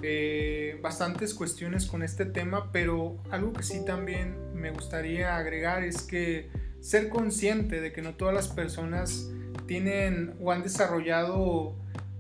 eh, 0.03 0.79
bastantes 0.83 1.33
cuestiones 1.33 1.87
con 1.87 2.03
este 2.03 2.27
tema, 2.27 2.71
pero 2.73 3.17
algo 3.31 3.53
que 3.53 3.63
sí 3.63 3.85
también 3.85 4.37
me 4.55 4.71
gustaría 4.71 5.37
agregar 5.37 5.83
es 5.83 6.03
que 6.03 6.51
ser 6.81 7.09
consciente 7.09 7.81
de 7.81 7.93
que 7.93 8.03
no 8.03 8.15
todas 8.15 8.35
las 8.35 8.49
personas 8.49 9.31
tienen 9.67 10.35
o 10.41 10.53
han 10.53 10.63
desarrollado 10.63 11.75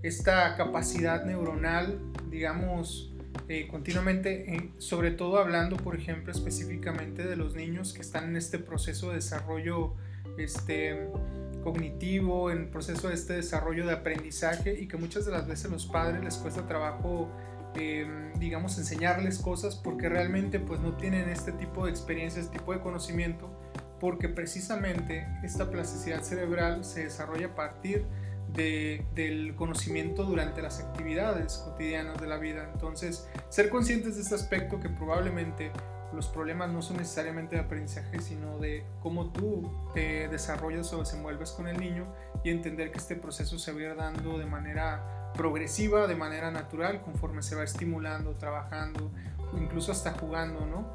esta 0.06 0.56
capacidad 0.56 1.24
neuronal, 1.24 1.98
digamos, 2.30 3.12
eh, 3.48 3.68
continuamente, 3.68 4.54
eh, 4.54 4.70
sobre 4.78 5.10
todo 5.10 5.38
hablando, 5.38 5.76
por 5.76 5.96
ejemplo, 5.96 6.32
específicamente 6.32 7.24
de 7.24 7.36
los 7.36 7.54
niños 7.54 7.92
que 7.92 8.00
están 8.00 8.24
en 8.30 8.36
este 8.36 8.58
proceso 8.58 9.10
de 9.10 9.16
desarrollo 9.16 9.94
este, 10.38 11.08
cognitivo, 11.62 12.50
en 12.50 12.58
el 12.58 12.68
proceso 12.68 13.08
de 13.08 13.14
este 13.14 13.34
desarrollo 13.34 13.86
de 13.86 13.92
aprendizaje 13.92 14.78
y 14.78 14.86
que 14.86 14.96
muchas 14.96 15.26
de 15.26 15.32
las 15.32 15.46
veces 15.46 15.70
los 15.70 15.86
padres 15.86 16.22
les 16.22 16.36
cuesta 16.36 16.66
trabajo, 16.66 17.28
em, 17.74 18.32
digamos, 18.38 18.78
enseñarles 18.78 19.38
cosas 19.38 19.74
porque 19.74 20.08
realmente 20.08 20.60
pues 20.60 20.80
no 20.80 20.96
tienen 20.96 21.28
este 21.28 21.52
tipo 21.52 21.84
de 21.84 21.90
experiencia, 21.90 22.40
este 22.40 22.58
tipo 22.58 22.72
de 22.72 22.80
conocimiento, 22.80 23.50
porque 24.00 24.28
precisamente 24.28 25.26
esta 25.42 25.70
plasticidad 25.70 26.22
cerebral 26.22 26.84
se 26.84 27.04
desarrolla 27.04 27.48
a 27.48 27.54
partir 27.54 28.04
del 28.52 29.54
conocimiento 29.56 30.24
durante 30.24 30.62
las 30.62 30.80
actividades 30.80 31.58
cotidianas 31.64 32.20
de 32.20 32.26
la 32.26 32.38
vida. 32.38 32.70
Entonces, 32.72 33.28
ser 33.48 33.68
conscientes 33.68 34.16
de 34.16 34.22
este 34.22 34.34
aspecto 34.34 34.80
que 34.80 34.88
probablemente 34.88 35.72
los 36.12 36.28
problemas 36.28 36.70
no 36.70 36.82
son 36.82 36.96
necesariamente 36.96 37.56
de 37.56 37.62
aprendizaje, 37.62 38.20
sino 38.20 38.58
de 38.58 38.84
cómo 39.02 39.30
tú 39.32 39.70
te 39.92 40.28
desarrollas 40.28 40.92
o 40.92 41.00
desenvuelves 41.00 41.52
con 41.52 41.68
el 41.68 41.78
niño 41.78 42.06
y 42.42 42.50
entender 42.50 42.90
que 42.90 42.98
este 42.98 43.16
proceso 43.16 43.58
se 43.58 43.72
va 43.72 43.94
dando 43.94 44.38
de 44.38 44.46
manera 44.46 45.32
progresiva, 45.34 46.06
de 46.06 46.14
manera 46.14 46.50
natural, 46.50 47.02
conforme 47.02 47.42
se 47.42 47.54
va 47.54 47.64
estimulando, 47.64 48.36
trabajando, 48.36 49.10
incluso 49.58 49.92
hasta 49.92 50.12
jugando, 50.12 50.66
¿no? 50.66 50.90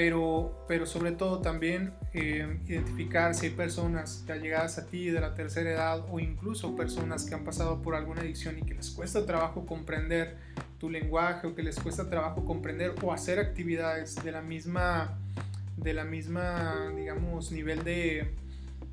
Pero, 0.00 0.64
pero 0.68 0.86
sobre 0.86 1.10
todo 1.10 1.40
también 1.40 1.92
eh, 2.14 2.60
identificar 2.68 3.34
si 3.34 3.46
hay 3.46 3.52
personas 3.52 4.24
ya 4.28 4.36
llegadas 4.36 4.78
a 4.78 4.86
ti 4.86 5.10
de 5.10 5.20
la 5.20 5.34
tercera 5.34 5.70
edad 5.70 6.04
o 6.08 6.20
incluso 6.20 6.76
personas 6.76 7.24
que 7.24 7.34
han 7.34 7.42
pasado 7.42 7.82
por 7.82 7.96
alguna 7.96 8.20
adicción 8.20 8.56
y 8.60 8.62
que 8.62 8.74
les 8.74 8.90
cuesta 8.90 9.26
trabajo 9.26 9.66
comprender 9.66 10.36
tu 10.78 10.88
lenguaje 10.88 11.48
o 11.48 11.56
que 11.56 11.64
les 11.64 11.80
cuesta 11.80 12.08
trabajo 12.08 12.44
comprender 12.44 12.94
o 13.02 13.12
hacer 13.12 13.40
actividades 13.40 14.14
de 14.22 14.30
la 14.30 14.40
misma, 14.40 15.18
de 15.76 15.94
la 15.94 16.04
misma 16.04 16.92
digamos, 16.94 17.50
nivel 17.50 17.82
de, 17.82 18.36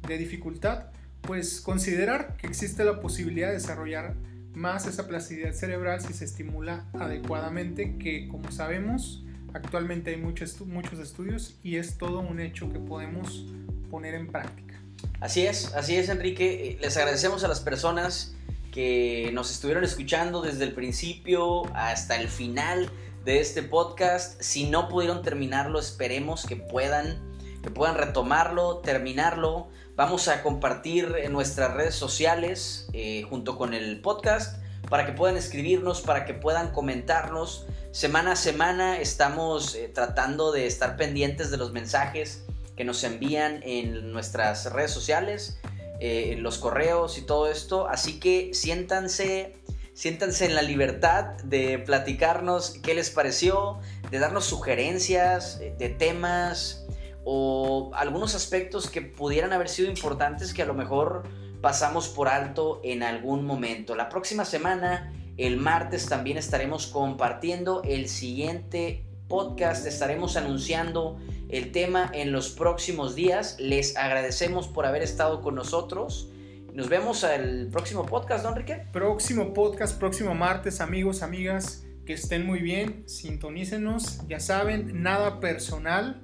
de 0.08 0.18
dificultad, 0.18 0.86
pues 1.22 1.62
considerar 1.62 2.36
que 2.36 2.48
existe 2.48 2.84
la 2.84 3.00
posibilidad 3.00 3.50
de 3.50 3.54
desarrollar 3.54 4.16
más 4.56 4.88
esa 4.88 5.08
plasticidad 5.08 5.54
cerebral 5.54 6.02
si 6.02 6.14
se 6.14 6.26
estimula 6.26 6.88
adecuadamente, 6.94 7.96
que 8.00 8.28
como 8.28 8.52
sabemos, 8.52 9.22
Actualmente 9.56 10.12
hay 10.12 10.18
muchos, 10.18 10.60
muchos 10.60 11.00
estudios 11.00 11.56
y 11.64 11.78
es 11.78 11.98
todo 11.98 12.20
un 12.20 12.42
hecho 12.42 12.70
que 12.74 12.78
podemos 12.78 13.46
poner 13.90 14.14
en 14.14 14.28
práctica. 14.28 14.82
Así 15.22 15.48
es, 15.48 15.74
así 15.76 15.96
es 15.96 16.10
Enrique. 16.10 16.72
Eh, 16.72 16.78
les 16.82 16.98
agradecemos 16.98 17.42
a 17.46 17.48
las 17.48 17.62
personas 17.62 18.36
que 18.74 19.30
nos 19.32 19.50
estuvieron 19.52 19.86
escuchando 19.86 20.42
desde 20.42 20.66
el 20.66 20.74
principio 20.74 21.74
hasta 21.74 22.18
el 22.18 22.28
final 22.28 22.90
de 23.24 23.40
este 23.40 23.64
podcast. 23.64 24.42
Si 24.42 24.70
no 24.70 24.90
pudieron 24.90 25.22
terminarlo, 25.22 25.80
esperemos 25.80 26.46
que 26.46 26.58
puedan, 26.58 27.18
que 27.64 27.72
puedan 27.72 27.96
retomarlo, 27.96 28.80
terminarlo. 28.80 29.70
Vamos 29.96 30.28
a 30.28 30.44
compartir 30.44 31.16
en 31.18 31.32
nuestras 31.32 31.74
redes 31.74 31.96
sociales, 31.96 32.90
eh, 32.92 33.24
junto 33.30 33.58
con 33.58 33.74
el 33.74 34.02
podcast, 34.02 34.62
para 34.90 35.06
que 35.06 35.14
puedan 35.14 35.38
escribirnos, 35.38 36.02
para 36.02 36.26
que 36.26 36.34
puedan 36.34 36.72
comentarnos. 36.72 37.66
Semana 37.92 38.34
a 38.34 38.36
semana 38.36 39.00
estamos 39.00 39.76
eh, 39.76 39.90
tratando 39.94 40.52
de 40.52 40.68
estar 40.68 40.98
pendientes 40.98 41.52
de 41.52 41.58
los 41.58 41.72
mensajes 41.72 42.44
que 42.76 42.84
nos 42.84 43.04
envían 43.04 43.62
en 43.64 44.12
nuestras 44.12 44.72
redes 44.72 44.92
sociales, 44.92 45.60
eh, 46.00 46.34
en 46.34 46.44
los 46.44 46.58
correos 46.58 47.18
y 47.18 47.22
todo 47.22 47.50
esto. 47.50 47.88
Así 47.88 48.20
que 48.20 48.54
siéntanse, 48.54 49.54
siéntanse 49.94 50.46
en 50.46 50.56
la 50.56 50.62
libertad 50.62 51.38
de 51.44 51.80
platicarnos 51.80 52.78
qué 52.84 52.94
les 52.94 53.10
pareció, 53.10 53.80
de 54.12 54.20
darnos 54.20 54.46
sugerencias 54.46 55.60
eh, 55.62 55.74
de 55.78 55.90
temas 55.90 56.86
o 57.24 57.92
algunos 57.96 58.36
aspectos 58.36 58.90
que 58.90 59.02
pudieran 59.02 59.52
haber 59.52 59.70
sido 59.70 59.90
importantes 59.90 60.54
que 60.54 60.62
a 60.62 60.66
lo 60.66 60.76
mejor 60.76 61.24
pasamos 61.66 62.10
por 62.10 62.28
alto 62.28 62.80
en 62.84 63.02
algún 63.02 63.44
momento. 63.44 63.96
La 63.96 64.08
próxima 64.08 64.46
semana, 64.46 65.12
el 65.36 65.58
martes, 65.58 66.06
también 66.06 66.38
estaremos 66.38 66.86
compartiendo 66.86 67.82
el 67.84 68.08
siguiente 68.08 69.04
podcast, 69.28 69.88
estaremos 69.88 70.38
anunciando 70.38 71.18
el 71.50 71.72
tema 71.72 72.12
en 72.14 72.32
los 72.32 72.52
próximos 72.52 73.16
días. 73.16 73.58
Les 73.60 73.98
agradecemos 73.98 74.68
por 74.68 74.86
haber 74.86 75.02
estado 75.02 75.42
con 75.42 75.56
nosotros. 75.56 76.30
Nos 76.72 76.88
vemos 76.88 77.24
al 77.24 77.70
próximo 77.72 78.06
podcast, 78.06 78.44
¿no, 78.44 78.52
Enrique? 78.52 78.86
Próximo 78.94 79.52
podcast, 79.52 79.98
próximo 79.98 80.36
martes, 80.36 80.82
amigos, 80.82 81.24
amigas, 81.24 81.84
que 82.06 82.14
estén 82.14 82.46
muy 82.46 82.60
bien, 82.60 83.10
sintonícenos, 83.10 84.20
ya 84.28 84.40
saben, 84.40 85.02
nada 85.02 85.40
personal, 85.40 86.22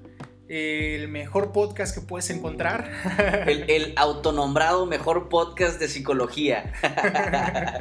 el 0.51 1.07
mejor 1.07 1.53
podcast 1.53 1.95
que 1.95 2.01
puedes 2.01 2.29
encontrar. 2.29 2.91
El, 3.47 3.69
el 3.69 3.93
autonombrado 3.95 4.85
mejor 4.85 5.29
podcast 5.29 5.79
de 5.79 5.87
psicología. 5.87 6.73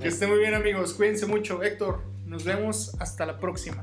que 0.00 0.08
estén 0.08 0.30
muy 0.30 0.38
bien 0.38 0.54
amigos, 0.54 0.94
cuídense 0.94 1.26
mucho, 1.26 1.62
Héctor, 1.62 2.02
nos 2.24 2.44
vemos 2.44 2.96
hasta 2.98 3.26
la 3.26 3.38
próxima. 3.38 3.82